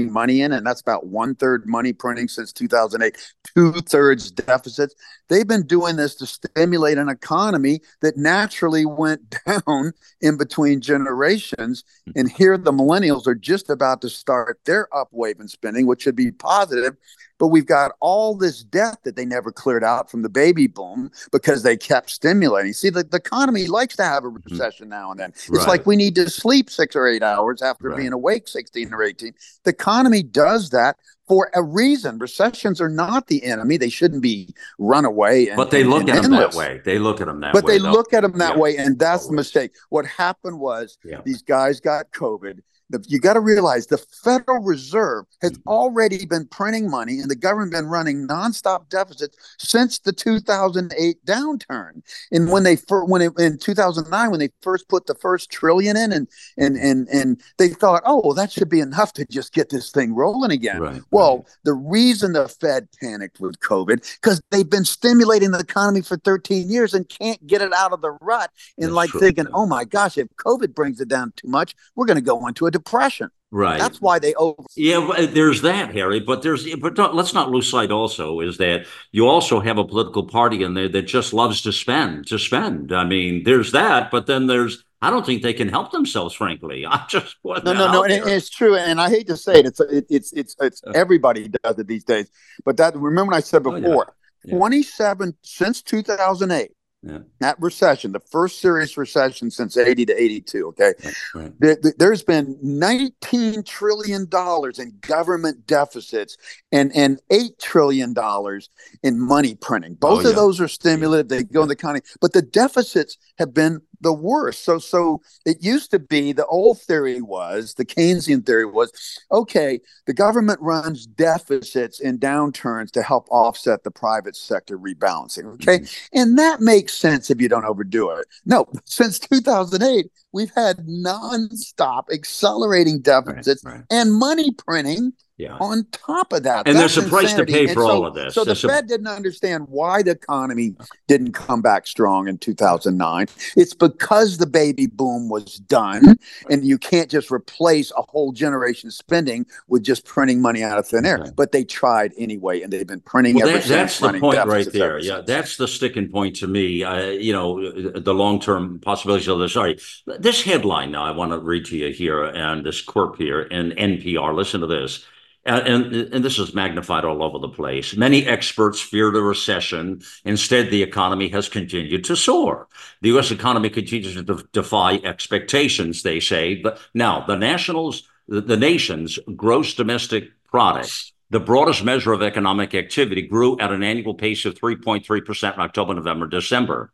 money 0.02 0.42
in, 0.42 0.52
and 0.52 0.66
that's 0.66 0.80
about 0.80 1.06
one 1.06 1.34
third 1.34 1.66
money 1.66 1.92
printing 1.92 2.28
since 2.28 2.52
2008, 2.52 3.16
two 3.54 3.72
thirds 3.72 4.30
deficits. 4.30 4.94
They've 5.28 5.46
been 5.46 5.66
doing 5.66 5.96
this 5.96 6.14
to 6.16 6.26
stimulate 6.26 6.98
an 6.98 7.08
economy 7.08 7.80
that 8.00 8.16
naturally 8.16 8.84
went 8.84 9.36
down 9.46 9.92
in 10.20 10.36
between 10.36 10.80
generations. 10.80 11.84
Hmm. 12.06 12.12
And 12.16 12.30
here 12.30 12.58
the 12.58 12.72
millennials 12.72 13.26
are 13.26 13.34
just 13.34 13.70
about 13.70 14.00
to 14.02 14.08
start 14.08 14.60
their 14.64 14.88
upwave 14.92 15.40
in 15.40 15.48
spending, 15.48 15.86
which 15.86 16.02
should 16.02 16.16
be 16.16 16.30
positive. 16.30 16.96
But 17.38 17.48
we've 17.48 17.66
got 17.66 17.92
all 18.00 18.36
this 18.36 18.62
debt 18.62 18.98
that 19.02 19.16
they 19.16 19.24
never 19.24 19.50
cleared 19.50 19.82
out 19.82 20.08
from 20.08 20.22
the 20.22 20.28
baby 20.28 20.68
boom 20.68 21.10
because 21.32 21.64
they 21.64 21.76
kept 21.76 22.10
stimulating. 22.10 22.72
See, 22.72 22.90
the, 22.90 23.02
the 23.02 23.16
economy 23.16 23.66
likes 23.66 23.96
to 23.96 24.04
have 24.04 24.24
a 24.24 24.28
mm-hmm. 24.28 24.50
recession 24.50 24.84
mm-hmm. 24.84 25.00
now 25.00 25.10
and 25.10 25.18
then. 25.20 25.30
It's 25.30 25.50
right. 25.50 25.66
like 25.68 25.86
we 25.86 25.96
need 25.96 26.14
to 26.14 26.30
sleep 26.30 26.70
six 26.70 26.94
or 26.94 27.08
eight 27.08 27.22
hours 27.22 27.60
after 27.60 27.88
right. 27.88 27.96
being 27.96 28.12
awake 28.12 28.46
16 28.46 28.94
or 28.94 29.02
18. 29.02 29.34
The 29.64 29.70
economy 29.70 30.22
does 30.22 30.70
that 30.70 30.96
for 31.26 31.50
a 31.54 31.62
reason. 31.62 32.18
Recessions 32.18 32.80
are 32.80 32.88
not 32.88 33.26
the 33.26 33.44
enemy. 33.44 33.76
They 33.76 33.88
shouldn't 33.88 34.22
be 34.22 34.54
run 34.78 35.04
away. 35.04 35.48
And, 35.48 35.56
but 35.56 35.70
they 35.70 35.84
look 35.84 36.08
at 36.08 36.22
them 36.22 36.32
that 36.32 36.54
way. 36.54 36.80
They 36.84 36.98
look 36.98 37.20
at 37.20 37.26
them 37.26 37.40
that 37.40 37.52
but 37.52 37.64
way. 37.64 37.72
But 37.72 37.72
they 37.72 37.78
though. 37.78 37.92
look 37.92 38.12
at 38.12 38.22
them 38.22 38.38
that 38.38 38.54
yeah. 38.54 38.60
way, 38.60 38.76
and 38.76 38.98
that's 38.98 39.26
the 39.26 39.34
mistake. 39.34 39.72
What 39.88 40.06
happened 40.06 40.60
was 40.60 40.98
yeah. 41.04 41.20
these 41.24 41.42
guys 41.42 41.80
got 41.80 42.10
COVID 42.10 42.60
you 43.06 43.18
got 43.18 43.34
to 43.34 43.40
realize 43.40 43.86
the 43.86 43.98
Federal 43.98 44.62
Reserve 44.62 45.24
has 45.40 45.52
mm-hmm. 45.52 45.68
already 45.68 46.26
been 46.26 46.46
printing 46.46 46.90
money 46.90 47.18
and 47.18 47.30
the 47.30 47.36
government 47.36 47.72
been 47.72 47.86
running 47.86 48.28
nonstop 48.28 48.88
deficits 48.88 49.36
since 49.58 49.98
the 49.98 50.12
2008 50.12 51.24
downturn. 51.24 52.02
And 52.30 52.50
when 52.50 52.62
they 52.62 52.76
when 52.90 53.22
it, 53.22 53.32
in 53.38 53.58
2009 53.58 54.30
when 54.30 54.40
they 54.40 54.50
first 54.62 54.88
put 54.88 55.06
the 55.06 55.14
first 55.14 55.50
trillion 55.50 55.96
in 55.96 56.12
and 56.12 56.28
and 56.58 56.76
and 56.76 57.08
and 57.08 57.40
they 57.58 57.68
thought, 57.68 58.02
"Oh, 58.04 58.20
well, 58.24 58.34
that 58.34 58.52
should 58.52 58.68
be 58.68 58.80
enough 58.80 59.12
to 59.14 59.26
just 59.26 59.54
get 59.54 59.70
this 59.70 59.90
thing 59.90 60.14
rolling 60.14 60.50
again." 60.50 60.80
Right, 60.80 61.02
well, 61.10 61.38
right. 61.38 61.46
the 61.64 61.74
reason 61.74 62.32
the 62.34 62.48
Fed 62.48 62.88
panicked 63.00 63.40
with 63.40 63.58
COVID 63.60 64.20
cuz 64.20 64.40
they've 64.50 64.68
been 64.68 64.84
stimulating 64.84 65.52
the 65.52 65.58
economy 65.58 66.02
for 66.02 66.18
13 66.18 66.70
years 66.70 66.92
and 66.94 67.08
can't 67.08 67.44
get 67.46 67.62
it 67.62 67.72
out 67.72 67.92
of 67.92 68.02
the 68.02 68.12
rut 68.20 68.50
and 68.76 68.88
That's 68.88 68.94
like 68.94 69.10
true. 69.10 69.20
thinking, 69.20 69.46
"Oh 69.54 69.66
my 69.66 69.84
gosh, 69.84 70.18
if 70.18 70.28
COVID 70.36 70.74
brings 70.74 71.00
it 71.00 71.08
down 71.08 71.32
too 71.36 71.48
much, 71.48 71.74
we're 71.94 72.06
going 72.06 72.16
to 72.16 72.22
go 72.22 72.46
into 72.46 72.66
a 72.66 72.73
depression. 72.74 73.30
Right. 73.50 73.78
That's 73.78 74.00
why 74.00 74.18
they 74.18 74.34
over. 74.34 74.64
Yeah, 74.74 75.26
there's 75.30 75.62
that, 75.62 75.94
Harry. 75.94 76.18
But 76.18 76.42
there's, 76.42 76.66
but 76.74 76.98
let's 77.14 77.32
not 77.32 77.52
lose 77.52 77.70
sight. 77.70 77.92
Also, 77.92 78.40
is 78.40 78.58
that 78.58 78.86
you 79.12 79.28
also 79.28 79.60
have 79.60 79.78
a 79.78 79.84
political 79.84 80.26
party 80.26 80.64
in 80.64 80.74
there 80.74 80.88
that 80.88 81.02
just 81.02 81.32
loves 81.32 81.62
to 81.62 81.72
spend, 81.72 82.26
to 82.26 82.38
spend. 82.38 82.92
I 82.92 83.04
mean, 83.04 83.44
there's 83.44 83.70
that, 83.72 84.10
but 84.10 84.26
then 84.26 84.48
there's. 84.48 84.84
I 85.00 85.10
don't 85.10 85.24
think 85.24 85.42
they 85.42 85.52
can 85.52 85.68
help 85.68 85.92
themselves. 85.92 86.34
Frankly, 86.34 86.84
I 86.88 87.04
just 87.08 87.36
no, 87.44 87.60
no, 87.62 87.92
no. 87.92 88.02
And 88.02 88.12
it's 88.12 88.50
true, 88.50 88.74
and 88.74 89.00
I 89.00 89.08
hate 89.08 89.28
to 89.28 89.36
say 89.36 89.60
it. 89.60 89.66
It's 89.66 89.80
it, 89.80 90.06
it's 90.10 90.32
it's 90.32 90.56
it's 90.60 90.82
everybody 90.92 91.48
does 91.48 91.78
it 91.78 91.86
these 91.86 92.04
days. 92.04 92.28
But 92.64 92.76
that 92.78 92.96
remember 92.96 93.34
I 93.34 93.40
said 93.40 93.62
before. 93.62 93.80
Oh, 93.82 93.88
yeah. 93.88 94.04
Yeah. 94.46 94.58
27 94.58 95.34
since 95.42 95.80
2008 95.80 96.72
yeah. 97.04 97.18
That 97.40 97.60
recession, 97.60 98.12
the 98.12 98.20
first 98.20 98.60
serious 98.60 98.96
recession 98.96 99.50
since 99.50 99.76
80 99.76 100.06
to 100.06 100.22
82, 100.22 100.68
okay? 100.68 100.94
Right. 101.34 101.52
There, 101.98 102.10
has 102.10 102.22
been 102.22 102.56
19 102.62 103.62
trillion 103.64 104.26
dollars 104.26 104.78
in 104.78 104.96
government 105.02 105.66
deficits 105.66 106.38
and 106.72 106.90
and 106.96 107.20
8 107.30 107.58
trillion 107.58 108.14
dollars 108.14 108.70
in 109.02 109.20
money 109.20 109.54
printing. 109.54 109.98
Oh, 110.00 110.16
Both 110.16 110.24
oh, 110.24 110.30
of 110.30 110.36
those 110.36 110.60
are 110.62 110.68
stimulative, 110.68 111.28
they 111.28 111.42
go 111.42 111.62
in 111.62 111.68
the 111.68 111.74
economy, 111.74 112.00
but 112.22 112.32
the 112.32 112.42
deficits 112.42 113.18
have 113.38 113.52
been 113.52 113.82
the 114.04 114.12
worst. 114.12 114.62
So 114.64 114.78
so 114.78 115.20
it 115.44 115.64
used 115.64 115.90
to 115.90 115.98
be 115.98 116.32
the 116.32 116.46
old 116.46 116.80
theory 116.80 117.20
was 117.20 117.74
the 117.74 117.84
Keynesian 117.84 118.46
theory 118.46 118.66
was 118.66 118.92
okay, 119.32 119.80
the 120.06 120.14
government 120.14 120.60
runs 120.60 121.06
deficits 121.06 121.98
in 121.98 122.18
downturns 122.18 122.92
to 122.92 123.02
help 123.02 123.26
offset 123.30 123.82
the 123.82 123.90
private 123.90 124.36
sector 124.36 124.78
rebalancing. 124.78 125.46
Okay. 125.54 125.80
Mm-hmm. 125.80 126.18
And 126.18 126.38
that 126.38 126.60
makes 126.60 126.94
sense 126.94 127.30
if 127.30 127.40
you 127.40 127.48
don't 127.48 127.64
overdo 127.64 128.10
it. 128.10 128.26
No, 128.44 128.66
since 128.84 129.18
2008, 129.18 130.06
we've 130.32 130.52
had 130.54 130.78
nonstop 130.86 132.04
accelerating 132.12 133.00
deficits 133.00 133.64
right, 133.64 133.74
right. 133.74 133.84
and 133.90 134.12
money 134.12 134.52
printing 134.52 135.12
yeah. 135.36 135.56
on 135.60 135.86
top 135.90 136.32
of 136.32 136.44
that. 136.44 136.68
And 136.68 136.78
there's 136.78 136.96
a 136.96 137.02
price 137.02 137.34
to 137.34 137.44
pay 137.44 137.66
for 137.66 137.82
so, 137.82 137.90
all 137.90 138.06
of 138.06 138.14
this. 138.14 138.34
So 138.34 138.44
there's 138.44 138.62
the 138.62 138.68
Fed 138.68 138.86
didn't 138.86 139.08
understand 139.08 139.66
why 139.68 140.02
the 140.02 140.12
economy 140.12 140.76
didn't 141.08 141.32
come 141.32 141.60
back 141.60 141.86
strong 141.86 142.28
in 142.28 142.38
2009. 142.38 143.26
It's 143.56 143.74
because 143.74 144.38
the 144.38 144.46
baby 144.46 144.86
boom 144.86 145.28
was 145.28 145.56
done, 145.56 146.16
and 146.50 146.64
you 146.64 146.78
can't 146.78 147.10
just 147.10 147.30
replace 147.30 147.92
a 147.96 148.02
whole 148.02 148.32
generation 148.32 148.90
spending 148.90 149.46
with 149.68 149.82
just 149.82 150.04
printing 150.04 150.40
money 150.40 150.62
out 150.62 150.78
of 150.78 150.86
thin 150.86 151.04
air. 151.04 151.18
Okay. 151.18 151.30
But 151.34 151.52
they 151.52 151.64
tried 151.64 152.12
anyway, 152.16 152.62
and 152.62 152.72
they've 152.72 152.86
been 152.86 153.00
printing 153.00 153.36
well, 153.36 153.48
that, 153.48 153.64
That's 153.64 153.98
the 153.98 154.18
point 154.20 154.44
right 154.46 154.70
there. 154.72 154.98
Yeah, 154.98 155.20
that's 155.20 155.56
the 155.56 155.66
sticking 155.66 156.10
point 156.10 156.36
to 156.36 156.46
me. 156.46 156.84
Uh, 156.84 157.10
you 157.10 157.32
know, 157.32 157.90
the 157.98 158.14
long 158.14 158.40
term 158.40 158.78
possibilities 158.78 159.28
of 159.28 159.38
this. 159.40 159.54
Sorry, 159.54 159.78
this 160.06 160.42
headline 160.42 160.92
now 160.92 161.04
I 161.04 161.10
want 161.10 161.32
to 161.32 161.38
read 161.38 161.64
to 161.66 161.76
you 161.76 161.92
here, 161.92 162.24
and 162.24 162.64
this 162.64 162.80
quirk 162.80 163.16
here 163.16 163.42
in 163.42 163.72
NPR. 163.72 164.34
Listen 164.34 164.60
to 164.60 164.66
this. 164.66 165.04
And, 165.46 165.94
and, 165.94 166.24
this 166.24 166.38
is 166.38 166.54
magnified 166.54 167.04
all 167.04 167.22
over 167.22 167.38
the 167.38 167.50
place. 167.50 167.94
Many 167.94 168.26
experts 168.26 168.80
feared 168.80 169.14
a 169.14 169.20
recession. 169.20 170.00
Instead, 170.24 170.70
the 170.70 170.82
economy 170.82 171.28
has 171.28 171.50
continued 171.50 172.04
to 172.04 172.16
soar. 172.16 172.66
The 173.02 173.10
U.S. 173.10 173.30
economy 173.30 173.68
continues 173.68 174.14
to 174.14 174.22
de- 174.22 174.42
defy 174.52 174.94
expectations, 175.04 176.02
they 176.02 176.18
say. 176.18 176.54
But 176.54 176.80
now, 176.94 177.26
the 177.26 177.36
nationals, 177.36 178.08
the, 178.26 178.40
the 178.40 178.56
nation's 178.56 179.18
gross 179.36 179.74
domestic 179.74 180.30
product, 180.46 181.12
the 181.28 181.40
broadest 181.40 181.84
measure 181.84 182.14
of 182.14 182.22
economic 182.22 182.74
activity, 182.74 183.20
grew 183.20 183.58
at 183.60 183.70
an 183.70 183.82
annual 183.82 184.14
pace 184.14 184.46
of 184.46 184.54
3.3% 184.54 185.54
in 185.54 185.60
October, 185.60 185.92
November, 185.92 186.26
December. 186.26 186.90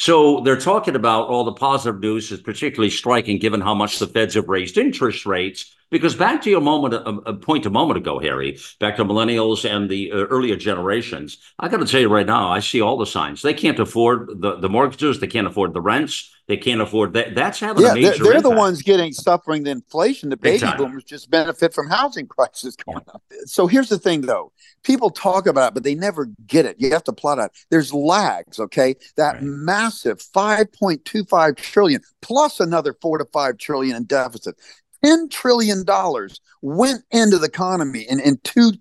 So 0.00 0.40
they're 0.40 0.56
talking 0.56 0.96
about 0.96 1.28
all 1.28 1.44
the 1.44 1.52
positive 1.52 2.00
news 2.00 2.32
is 2.32 2.40
particularly 2.40 2.88
striking 2.88 3.38
given 3.38 3.60
how 3.60 3.74
much 3.74 3.98
the 3.98 4.06
feds 4.06 4.32
have 4.32 4.48
raised 4.48 4.78
interest 4.78 5.26
rates. 5.26 5.74
Because 5.90 6.14
back 6.14 6.42
to 6.42 6.50
your 6.50 6.60
moment, 6.60 6.94
a, 6.94 7.08
a 7.30 7.34
point 7.34 7.66
a 7.66 7.70
moment 7.70 7.98
ago, 7.98 8.18
Harry, 8.20 8.58
back 8.78 8.96
to 8.96 9.04
millennials 9.04 9.68
and 9.68 9.90
the 9.90 10.12
uh, 10.12 10.16
earlier 10.16 10.56
generations, 10.56 11.38
I 11.58 11.68
got 11.68 11.78
to 11.78 11.86
tell 11.86 12.00
you 12.00 12.08
right 12.08 12.26
now, 12.26 12.50
I 12.50 12.60
see 12.60 12.80
all 12.80 12.96
the 12.96 13.06
signs. 13.06 13.42
They 13.42 13.54
can't 13.54 13.78
afford 13.78 14.40
the, 14.40 14.56
the 14.56 14.68
mortgages, 14.68 15.20
they 15.20 15.26
can't 15.26 15.46
afford 15.46 15.74
the 15.74 15.80
rents, 15.80 16.32
they 16.50 16.56
can't 16.56 16.80
afford 16.80 17.12
that. 17.12 17.36
That's 17.36 17.60
having 17.60 17.84
yeah, 17.84 17.92
a 17.92 17.94
major. 17.94 18.24
They're, 18.24 18.32
they're 18.32 18.42
the 18.42 18.50
ones 18.50 18.82
getting 18.82 19.12
suffering 19.12 19.62
the 19.62 19.70
inflation. 19.70 20.30
The 20.30 20.36
baby 20.36 20.66
boomers 20.76 21.04
just 21.04 21.30
benefit 21.30 21.72
from 21.72 21.88
housing 21.88 22.26
prices 22.26 22.74
going 22.74 23.04
up. 23.14 23.22
So 23.44 23.68
here's 23.68 23.88
the 23.88 23.98
thing, 23.98 24.22
though. 24.22 24.50
People 24.82 25.10
talk 25.10 25.46
about 25.46 25.68
it, 25.68 25.74
but 25.74 25.84
they 25.84 25.94
never 25.94 26.26
get 26.48 26.66
it. 26.66 26.74
You 26.80 26.90
have 26.90 27.04
to 27.04 27.12
plot 27.12 27.38
out. 27.38 27.52
There's 27.70 27.94
lags. 27.94 28.58
Okay, 28.58 28.96
that 29.16 29.34
right. 29.34 29.42
massive 29.42 30.18
5.25 30.18 31.56
trillion 31.56 32.00
plus 32.20 32.58
another 32.58 32.96
four 33.00 33.18
to 33.18 33.26
five 33.26 33.58
trillion 33.58 33.96
in 33.96 34.04
deficit. 34.04 34.56
Ten 35.04 35.28
trillion 35.28 35.84
dollars 35.84 36.40
went 36.62 37.02
into 37.10 37.38
the 37.38 37.46
economy 37.46 38.02
in, 38.08 38.20
in 38.20 38.38
two 38.44 38.72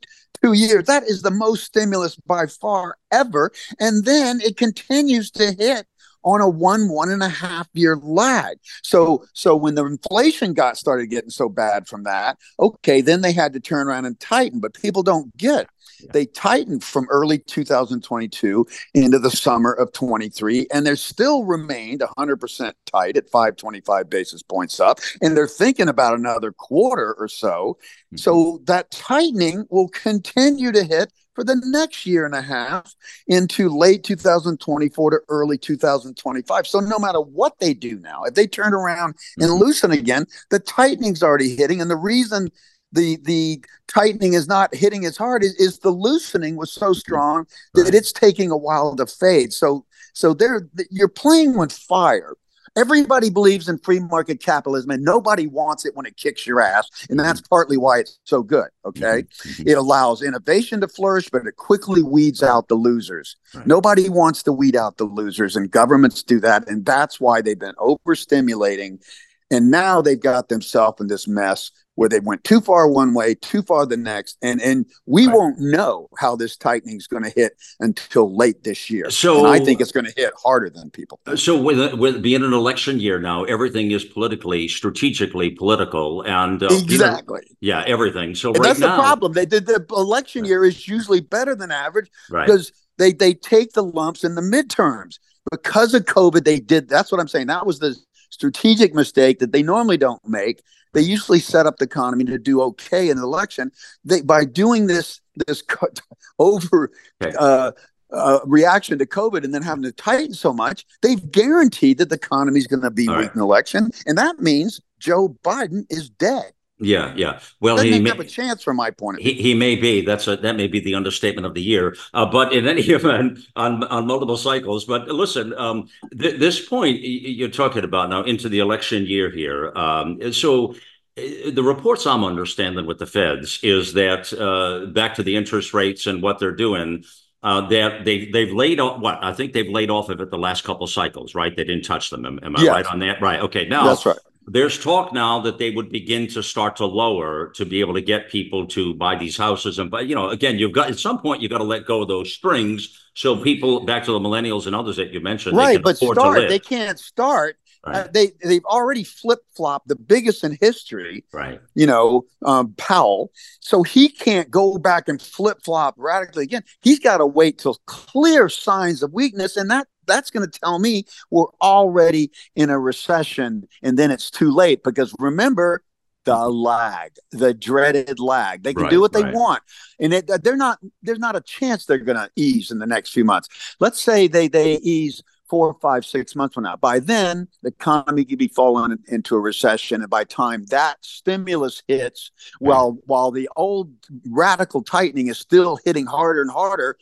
two 0.41 0.53
years. 0.53 0.85
That 0.85 1.03
is 1.03 1.21
the 1.21 1.31
most 1.31 1.65
stimulus 1.65 2.15
by 2.15 2.45
far 2.47 2.97
ever. 3.11 3.51
And 3.79 4.05
then 4.05 4.39
it 4.41 4.57
continues 4.57 5.31
to 5.31 5.51
hit 5.51 5.85
on 6.23 6.41
a 6.41 6.49
one 6.49 6.89
one 6.89 7.09
and 7.09 7.23
a 7.23 7.29
half 7.29 7.67
year 7.73 7.97
lag 7.97 8.57
so 8.83 9.23
so 9.33 9.55
when 9.55 9.75
the 9.75 9.85
inflation 9.85 10.53
got 10.53 10.77
started 10.77 11.07
getting 11.07 11.29
so 11.29 11.49
bad 11.49 11.87
from 11.87 12.03
that 12.03 12.37
okay 12.59 13.01
then 13.01 13.21
they 13.21 13.31
had 13.31 13.53
to 13.53 13.59
turn 13.59 13.87
around 13.87 14.05
and 14.05 14.19
tighten 14.19 14.59
but 14.59 14.73
people 14.73 15.03
don't 15.03 15.35
get 15.37 15.67
they 16.13 16.25
tightened 16.25 16.83
from 16.83 17.07
early 17.09 17.39
2022 17.39 18.65
into 18.93 19.19
the 19.19 19.31
summer 19.31 19.73
of 19.73 19.91
23, 19.93 20.67
and 20.73 20.85
they're 20.85 20.95
still 20.95 21.43
remained 21.43 22.01
100% 22.01 22.73
tight 22.85 23.17
at 23.17 23.29
525 23.29 24.09
basis 24.09 24.43
points 24.43 24.79
up. 24.79 24.99
And 25.21 25.35
they're 25.35 25.47
thinking 25.47 25.89
about 25.89 26.17
another 26.17 26.51
quarter 26.51 27.15
or 27.17 27.27
so. 27.27 27.77
Mm-hmm. 28.07 28.17
So 28.17 28.61
that 28.65 28.91
tightening 28.91 29.65
will 29.69 29.89
continue 29.89 30.71
to 30.71 30.83
hit 30.83 31.11
for 31.39 31.45
the 31.45 31.61
next 31.67 32.05
year 32.05 32.25
and 32.25 32.35
a 32.35 32.41
half 32.41 32.93
into 33.27 33.69
late 33.69 34.03
2024 34.03 35.11
to 35.11 35.19
early 35.29 35.57
2025. 35.57 36.67
So 36.67 36.81
no 36.81 36.99
matter 36.99 37.21
what 37.21 37.57
they 37.59 37.73
do 37.73 37.97
now, 37.97 38.23
if 38.25 38.33
they 38.33 38.45
turn 38.45 38.73
around 38.73 39.15
and 39.37 39.49
mm-hmm. 39.49 39.63
loosen 39.63 39.91
again, 39.91 40.25
the 40.49 40.59
tightening's 40.59 41.23
already 41.23 41.55
hitting. 41.55 41.79
And 41.79 41.89
the 41.89 41.95
reason 41.95 42.49
the 42.91 43.19
the 43.23 43.63
tightening 43.87 44.33
is 44.33 44.49
not 44.49 44.75
hitting 44.75 45.05
as 45.05 45.15
hard 45.15 45.41
is, 45.41 45.55
is 45.55 45.79
the 45.79 45.91
loosening 45.91 46.57
was 46.57 46.73
so 46.73 46.91
strong 46.91 47.45
that 47.73 47.95
it's 47.95 48.11
taking 48.11 48.51
a 48.51 48.57
while 48.57 48.93
to 48.97 49.05
fade. 49.05 49.53
So 49.53 49.85
so 50.11 50.33
there 50.33 50.67
you're 50.89 51.07
playing 51.07 51.57
with 51.57 51.71
fire. 51.71 52.35
Everybody 52.75 53.29
believes 53.29 53.69
in 53.69 53.77
free 53.79 53.99
market 53.99 54.41
capitalism 54.41 54.91
and 54.91 55.03
nobody 55.03 55.47
wants 55.47 55.85
it 55.85 55.95
when 55.95 56.05
it 56.05 56.17
kicks 56.17 56.45
your 56.45 56.61
ass. 56.61 56.89
And 57.09 57.19
that's 57.19 57.41
partly 57.41 57.77
why 57.77 57.99
it's 57.99 58.19
so 58.23 58.43
good. 58.43 58.69
Okay. 58.85 59.23
Mm-hmm. 59.23 59.67
It 59.67 59.77
allows 59.77 60.21
innovation 60.21 60.81
to 60.81 60.87
flourish, 60.87 61.29
but 61.29 61.45
it 61.45 61.55
quickly 61.55 62.03
weeds 62.03 62.43
out 62.43 62.67
the 62.67 62.75
losers. 62.75 63.35
Right. 63.53 63.67
Nobody 63.67 64.09
wants 64.09 64.43
to 64.43 64.53
weed 64.53 64.75
out 64.75 64.97
the 64.97 65.05
losers, 65.05 65.55
and 65.55 65.69
governments 65.69 66.23
do 66.23 66.39
that. 66.41 66.67
And 66.67 66.85
that's 66.85 67.19
why 67.19 67.41
they've 67.41 67.59
been 67.59 67.75
overstimulating. 67.75 69.03
And 69.51 69.71
now 69.71 70.01
they've 70.01 70.19
got 70.19 70.49
themselves 70.49 71.01
in 71.01 71.07
this 71.07 71.27
mess 71.27 71.71
where 71.99 72.07
they 72.07 72.21
went 72.21 72.41
too 72.45 72.61
far 72.61 72.87
one 72.87 73.13
way, 73.13 73.35
too 73.35 73.61
far 73.61 73.85
the 73.85 73.97
next, 73.97 74.37
and 74.41 74.61
and 74.61 74.85
we 75.05 75.27
right. 75.27 75.35
won't 75.35 75.59
know 75.59 76.07
how 76.17 76.33
this 76.33 76.55
tightening 76.55 76.95
is 76.95 77.07
going 77.07 77.23
to 77.23 77.29
hit 77.29 77.57
until 77.81 78.33
late 78.33 78.63
this 78.63 78.89
year. 78.89 79.09
So 79.09 79.39
and 79.39 79.47
I 79.47 79.59
think 79.59 79.81
it's 79.81 79.91
going 79.91 80.05
to 80.05 80.13
hit 80.15 80.31
harder 80.41 80.69
than 80.69 80.91
people. 80.91 81.19
Think. 81.25 81.39
So 81.39 81.61
with 81.61 81.95
with 81.95 82.21
being 82.21 82.41
an 82.41 82.53
election 82.53 83.01
year 83.01 83.19
now, 83.19 83.43
everything 83.43 83.91
is 83.91 84.05
politically, 84.05 84.69
strategically 84.69 85.49
political, 85.49 86.21
and 86.21 86.63
uh, 86.63 86.67
exactly, 86.71 87.41
yeah, 87.59 87.83
everything. 87.85 88.33
So 88.33 88.53
right 88.53 88.63
that's 88.63 88.79
now, 88.79 88.95
the 88.95 89.01
problem. 89.01 89.33
They 89.33 89.45
did 89.45 89.65
the 89.65 89.85
election 89.89 90.45
year 90.45 90.63
is 90.63 90.87
usually 90.87 91.19
better 91.19 91.53
than 91.53 91.69
average 91.69 92.09
right. 92.29 92.45
because 92.45 92.71
they 92.97 93.11
they 93.11 93.33
take 93.33 93.73
the 93.73 93.83
lumps 93.83 94.23
in 94.23 94.35
the 94.35 94.41
midterms 94.41 95.19
because 95.51 95.93
of 95.93 96.05
COVID. 96.05 96.45
They 96.45 96.61
did. 96.61 96.87
That's 96.87 97.11
what 97.11 97.19
I'm 97.19 97.27
saying. 97.27 97.47
That 97.47 97.67
was 97.67 97.79
the 97.79 97.97
strategic 98.29 98.93
mistake 98.93 99.39
that 99.39 99.51
they 99.51 99.63
normally 99.63 99.97
don't 99.97 100.25
make 100.25 100.61
they 100.93 101.01
usually 101.01 101.39
set 101.39 101.65
up 101.65 101.77
the 101.77 101.85
economy 101.85 102.23
to 102.25 102.37
do 102.37 102.61
okay 102.61 103.09
in 103.09 103.17
an 103.17 103.23
election. 103.23 103.71
They 104.03 104.21
by 104.21 104.45
doing 104.45 104.87
this 104.87 105.21
this 105.47 105.63
over 106.39 106.91
okay. 107.21 107.35
uh, 107.37 107.71
uh, 108.11 108.39
reaction 108.45 108.97
to 108.99 109.05
COVID 109.05 109.43
and 109.43 109.53
then 109.53 109.61
having 109.61 109.83
to 109.83 109.91
tighten 109.91 110.33
so 110.33 110.51
much, 110.51 110.85
they've 111.01 111.31
guaranteed 111.31 111.99
that 111.99 112.09
the 112.09 112.15
economy 112.15 112.59
is 112.59 112.67
going 112.67 112.81
to 112.81 112.89
be 112.91 113.07
All 113.07 113.15
weak 113.15 113.25
right. 113.25 113.33
in 113.33 113.39
the 113.39 113.45
election, 113.45 113.91
and 114.05 114.17
that 114.17 114.39
means 114.39 114.81
Joe 114.99 115.37
Biden 115.43 115.85
is 115.89 116.09
dead. 116.09 116.51
Yeah, 116.79 117.13
yeah. 117.15 117.39
Well, 117.59 117.75
Doesn't 117.75 117.91
he 117.91 117.99
may 117.99 118.09
have 118.09 118.21
a 118.21 118.23
chance 118.23 118.63
from 118.63 118.77
my 118.77 118.89
point 118.89 119.17
of 119.17 119.23
view. 119.23 119.33
He, 119.33 119.41
he 119.41 119.53
may 119.53 119.75
be. 119.75 120.01
That's 120.01 120.27
a, 120.27 120.37
that 120.37 120.55
may 120.55 120.67
be 120.67 120.79
the 120.79 120.95
understatement 120.95 121.45
of 121.45 121.53
the 121.53 121.61
year. 121.61 121.95
Uh, 122.13 122.25
but 122.25 122.53
in 122.53 122.67
any 122.67 122.81
event, 122.89 123.39
on 123.55 123.83
on 123.85 124.07
multiple 124.07 124.37
cycles. 124.37 124.85
But 124.85 125.07
listen, 125.09 125.53
um, 125.57 125.89
th- 126.17 126.39
this 126.39 126.65
point 126.65 127.01
you're 127.01 127.49
talking 127.49 127.83
about 127.83 128.09
now 128.09 128.23
into 128.23 128.47
the 128.47 128.59
election 128.59 129.05
year 129.05 129.29
here. 129.29 129.73
Um, 129.75 130.31
so 130.31 130.75
uh, 131.17 131.51
the 131.51 131.63
reports 131.63 132.07
I'm 132.07 132.23
understanding 132.23 132.85
with 132.85 132.99
the 132.99 133.07
feds 133.07 133.59
is 133.61 133.93
that 133.93 134.31
uh, 134.33 134.89
back 134.91 135.15
to 135.15 135.23
the 135.23 135.35
interest 135.35 135.73
rates 135.73 136.07
and 136.07 136.21
what 136.21 136.39
they're 136.39 136.55
doing. 136.55 137.03
Uh, 137.41 137.65
that 137.69 138.03
they 138.03 138.25
they've 138.25 138.51
laid 138.51 138.81
off 138.81 138.99
what 138.99 139.17
I 139.23 139.31
think 139.31 139.53
they've 139.53 139.69
laid 139.69 139.89
off 139.89 140.09
of 140.09 140.19
it 140.19 140.29
the 140.29 140.37
last 140.37 140.65
couple 140.65 140.85
cycles, 140.87 141.35
right? 141.35 141.55
They 141.55 141.63
didn't 141.63 141.85
touch 141.85 142.09
them. 142.09 142.25
Am, 142.25 142.37
am 142.43 142.57
I 142.57 142.63
yes. 142.63 142.69
right 142.69 142.85
on 142.87 142.99
that? 142.99 143.21
Right. 143.21 143.39
Okay. 143.39 143.65
Now 143.65 143.85
that's 143.85 144.05
right 144.05 144.17
there's 144.51 144.79
talk 144.79 145.13
now 145.13 145.39
that 145.41 145.57
they 145.59 145.71
would 145.71 145.89
begin 145.89 146.27
to 146.27 146.41
start 146.41 146.75
to 146.77 146.85
lower 146.85 147.49
to 147.51 147.65
be 147.65 147.79
able 147.79 147.93
to 147.93 148.01
get 148.01 148.29
people 148.29 148.65
to 148.67 148.93
buy 148.95 149.15
these 149.15 149.37
houses. 149.37 149.79
And 149.79 149.91
but 149.91 150.07
you 150.07 150.15
know 150.15 150.29
again 150.29 150.57
you've 150.57 150.71
got 150.71 150.89
at 150.89 150.99
some 150.99 151.19
point 151.19 151.41
you've 151.41 151.51
got 151.51 151.59
to 151.59 151.63
let 151.63 151.85
go 151.85 152.01
of 152.01 152.07
those 152.07 152.33
strings. 152.33 153.05
So 153.13 153.35
people 153.37 153.81
back 153.85 154.05
to 154.05 154.11
the 154.11 154.19
millennials 154.19 154.65
and 154.65 154.75
others 154.75 154.95
that 154.95 155.11
you 155.13 155.19
mentioned 155.19 155.55
right 155.55 155.81
but 155.81 155.97
start 155.97 156.49
they 156.49 156.59
can't 156.59 156.99
start. 156.99 157.57
Uh, 157.87 157.91
right. 157.91 157.99
uh, 157.99 158.07
they 158.13 158.31
they've 158.43 158.65
already 158.65 159.05
flip 159.05 159.39
flopped 159.55 159.87
the 159.87 159.95
biggest 159.95 160.43
in 160.43 160.57
history 160.59 161.23
right. 161.31 161.61
you 161.75 161.85
know 161.85 162.25
um, 162.45 162.73
powell. 162.77 163.31
So 163.61 163.83
he 163.83 164.09
can't 164.09 164.51
go 164.51 164.77
back 164.77 165.07
and 165.07 165.21
flip 165.21 165.59
flop 165.63 165.95
radically 165.97 166.43
again. 166.43 166.63
He's 166.81 166.99
got 166.99 167.17
to 167.17 167.25
wait 167.25 167.57
till 167.57 167.77
clear 167.85 168.49
signs 168.49 169.01
of 169.01 169.13
weakness 169.13 169.55
and 169.55 169.71
that 169.71 169.87
that's 170.09 170.31
going 170.31 170.49
to 170.49 170.59
tell 170.59 170.79
me 170.79 171.05
we're 171.29 171.45
already 171.61 172.31
in 172.55 172.69
a 172.69 172.79
recession 172.79 173.67
and 173.81 173.97
then 173.97 174.11
it's 174.11 174.29
too 174.29 174.51
late 174.51 174.83
because 174.83 175.13
remember 175.19 175.83
the 176.25 176.49
lag, 176.49 177.11
the 177.31 177.53
dreaded 177.53 178.19
lag. 178.19 178.63
They 178.63 178.73
can 178.73 178.83
right, 178.83 178.91
do 178.91 179.01
what 179.01 179.13
they 179.13 179.23
right. 179.23 179.33
want, 179.33 179.63
and 179.99 180.13
it, 180.13 180.29
they're 180.43 180.55
not. 180.55 180.79
There's 181.01 181.19
not 181.19 181.35
a 181.35 181.41
chance 181.41 181.85
they're 181.85 181.97
going 181.97 182.17
to 182.17 182.29
ease 182.35 182.71
in 182.71 182.79
the 182.79 182.85
next 182.85 183.13
few 183.13 183.25
months. 183.25 183.75
Let's 183.79 183.99
say 183.99 184.27
they 184.27 184.47
they 184.47 184.75
ease 184.75 185.23
four, 185.49 185.75
five, 185.81 186.05
six 186.05 186.35
months 186.35 186.53
from 186.53 186.65
now. 186.65 186.75
By 186.75 186.99
then, 186.99 187.47
the 187.63 187.69
economy 187.69 188.23
could 188.23 188.37
be 188.37 188.47
falling 188.47 188.97
into 189.07 189.35
a 189.35 189.39
recession, 189.39 190.01
and 190.01 190.09
by 190.09 190.23
time 190.23 190.65
that 190.67 190.97
stimulus 191.01 191.81
hits, 191.87 192.31
right. 192.61 192.69
while 192.69 192.97
while 193.05 193.31
the 193.31 193.49
old 193.55 193.91
radical 194.29 194.83
tightening 194.83 195.27
is 195.27 195.39
still 195.39 195.79
hitting 195.83 196.05
harder 196.05 196.41
and 196.41 196.51
harder, 196.51 196.97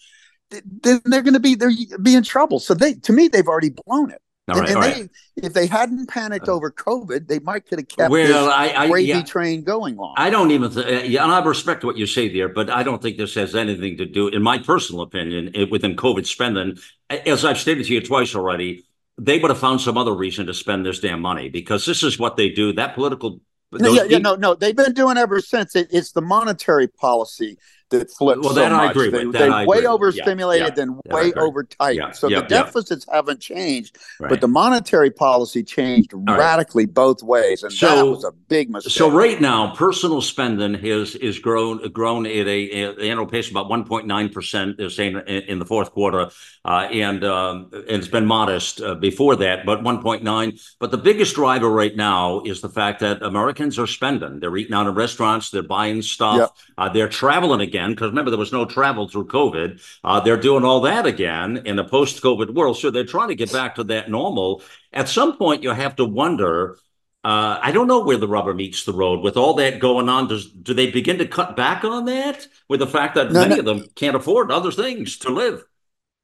then 0.49 1.01
they're 1.05 1.21
going 1.21 1.33
to 1.33 1.39
be 1.39 1.55
they're 1.55 1.71
be 2.01 2.15
in 2.15 2.23
trouble. 2.23 2.59
So 2.59 2.73
they, 2.73 2.93
to 2.95 3.13
me, 3.13 3.27
they've 3.27 3.47
already 3.47 3.69
blown 3.69 4.11
it. 4.11 4.21
All 4.49 4.57
and, 4.59 4.75
right, 4.75 4.97
and 4.97 5.09
they, 5.35 5.47
if 5.47 5.53
they 5.53 5.67
hadn't 5.67 6.07
panicked 6.07 6.47
uh, 6.47 6.53
over 6.53 6.71
COVID, 6.71 7.27
they 7.27 7.39
might 7.39 7.65
could 7.65 7.79
have 7.79 7.87
kept 7.89 8.09
well, 8.09 8.25
this 8.25 8.53
I, 8.53 8.83
I, 8.83 8.87
gravy 8.87 9.07
yeah, 9.07 9.21
train 9.21 9.61
going 9.63 9.97
on. 9.99 10.13
I 10.17 10.29
don't 10.29 10.51
even, 10.51 10.71
th- 10.71 10.85
uh, 10.85 11.05
yeah, 11.05 11.25
and 11.25 11.33
I 11.33 11.43
respect 11.43 11.83
what 11.83 11.97
you 11.97 12.05
say 12.05 12.31
there, 12.31 12.47
but 12.47 12.69
I 12.69 12.81
don't 12.81 13.01
think 13.01 13.17
this 13.17 13.35
has 13.35 13.55
anything 13.55 13.97
to 13.97 14.05
do, 14.05 14.29
in 14.29 14.41
my 14.41 14.57
personal 14.57 15.01
opinion, 15.01 15.51
it, 15.53 15.69
within 15.69 15.97
COVID 15.97 16.25
spending. 16.25 16.77
As 17.09 17.43
I've 17.43 17.57
stated 17.57 17.87
to 17.87 17.93
you 17.93 17.99
twice 17.99 18.35
already, 18.35 18.85
they 19.17 19.37
would 19.37 19.51
have 19.51 19.59
found 19.59 19.81
some 19.81 19.97
other 19.97 20.15
reason 20.15 20.45
to 20.45 20.53
spend 20.53 20.85
this 20.85 21.01
damn 21.01 21.19
money 21.19 21.49
because 21.49 21.85
this 21.85 22.01
is 22.01 22.17
what 22.17 22.37
they 22.37 22.47
do. 22.47 22.71
That 22.71 22.95
political 22.95 23.41
no, 23.73 23.91
yeah, 23.91 24.03
yeah, 24.03 24.19
no, 24.19 24.35
no. 24.35 24.55
They've 24.55 24.75
been 24.75 24.93
doing 24.93 25.17
ever 25.17 25.41
since. 25.41 25.75
It, 25.75 25.89
it's 25.91 26.13
the 26.13 26.21
monetary 26.21 26.87
policy 26.87 27.57
that 27.89 28.11
flips. 28.11 28.41
Well, 28.43 28.53
that 28.53 28.71
so 28.71 28.75
I 28.75 28.91
agree 28.91 29.09
they, 29.09 29.25
with. 29.25 29.35
They 29.35 29.65
way 29.65 29.85
overstimulated, 29.85 30.67
yeah, 30.67 30.73
then 30.73 30.99
way 31.05 31.31
over 31.33 31.63
tight. 31.63 32.15
so 32.15 32.29
the 32.29 32.41
deficits 32.41 33.05
haven't 33.11 33.39
changed, 33.39 33.97
right. 34.19 34.29
but 34.29 34.41
the 34.41 34.47
monetary 34.47 35.11
policy 35.11 35.63
changed 35.63 36.11
right. 36.13 36.37
radically 36.37 36.85
both 36.85 37.23
ways, 37.23 37.63
and 37.63 37.71
so, 37.71 37.95
that 37.95 38.05
was 38.05 38.23
a 38.23 38.31
big 38.31 38.69
mistake. 38.69 38.93
So 38.93 39.09
right 39.09 39.39
now, 39.39 39.73
personal 39.75 40.21
spending 40.21 40.73
has 40.73 41.15
is 41.15 41.39
grown 41.39 41.87
grown 41.91 42.25
at 42.25 42.47
a, 42.47 42.83
a 42.83 43.09
annual 43.09 43.25
pace 43.25 43.47
of 43.47 43.51
about 43.51 43.69
one 43.69 43.85
point 43.85 44.05
nine 44.07 44.29
percent. 44.29 44.77
They're 44.77 44.89
saying 44.89 45.21
in, 45.27 45.43
in, 45.43 45.59
the 45.59 45.65
fourth 45.65 45.91
quarter, 45.91 46.29
uh, 46.65 46.87
and 46.91 47.23
um, 47.23 47.69
and 47.71 47.85
it's 47.89 48.07
been 48.07 48.25
modest 48.25 48.81
uh, 48.81 48.95
before 48.95 49.35
that, 49.37 49.65
but 49.65 49.83
one 49.83 50.01
point 50.01 50.23
nine. 50.23 50.57
But 50.79 50.91
the 50.91 50.97
biggest 50.97 51.35
driver 51.35 51.69
right 51.69 51.95
now 51.95 52.41
is 52.41 52.61
the 52.61 52.69
fact 52.69 52.99
that 52.99 53.21
Americans 53.21 53.79
are 53.79 53.87
spending. 53.87 54.39
They're 54.39 54.55
eating 54.57 54.73
out 54.73 54.87
in 54.87 54.93
restaurants. 54.93 55.51
They're 55.51 55.63
buying 55.63 56.01
stuff. 56.01 56.37
Yep. 56.37 56.51
Uh, 56.77 56.89
they're 56.89 57.09
traveling 57.09 57.61
again 57.61 57.76
again 57.77 57.91
because 57.91 58.09
remember 58.09 58.31
there 58.31 58.39
was 58.39 58.51
no 58.51 58.65
travel 58.65 59.07
through 59.07 59.27
COVID. 59.27 59.81
Uh, 60.03 60.19
they're 60.19 60.37
doing 60.37 60.63
all 60.63 60.81
that 60.81 61.05
again 61.05 61.61
in 61.65 61.79
a 61.79 61.83
post-COVID 61.83 62.53
world, 62.53 62.77
so 62.77 62.89
they're 62.89 63.05
trying 63.05 63.29
to 63.29 63.35
get 63.35 63.51
back 63.51 63.75
to 63.75 63.83
that 63.85 64.09
normal. 64.09 64.61
At 64.93 65.09
some 65.09 65.37
point, 65.37 65.63
you 65.63 65.71
have 65.71 65.95
to 65.97 66.05
wonder. 66.05 66.77
Uh, 67.23 67.59
I 67.61 67.71
don't 67.71 67.87
know 67.87 68.03
where 68.03 68.17
the 68.17 68.27
rubber 68.27 68.53
meets 68.53 68.85
the 68.85 68.93
road 68.93 69.21
with 69.21 69.37
all 69.37 69.55
that 69.55 69.79
going 69.79 70.07
on. 70.07 70.27
Does 70.27 70.49
do 70.49 70.73
they 70.73 70.91
begin 70.91 71.17
to 71.17 71.27
cut 71.27 71.55
back 71.55 71.83
on 71.83 72.05
that 72.05 72.47
with 72.69 72.79
the 72.79 72.87
fact 72.87 73.15
that 73.15 73.31
no, 73.31 73.41
many 73.41 73.55
no. 73.55 73.59
of 73.59 73.65
them 73.65 73.87
can't 73.95 74.15
afford 74.15 74.51
other 74.51 74.71
things 74.71 75.17
to 75.19 75.29
live? 75.29 75.63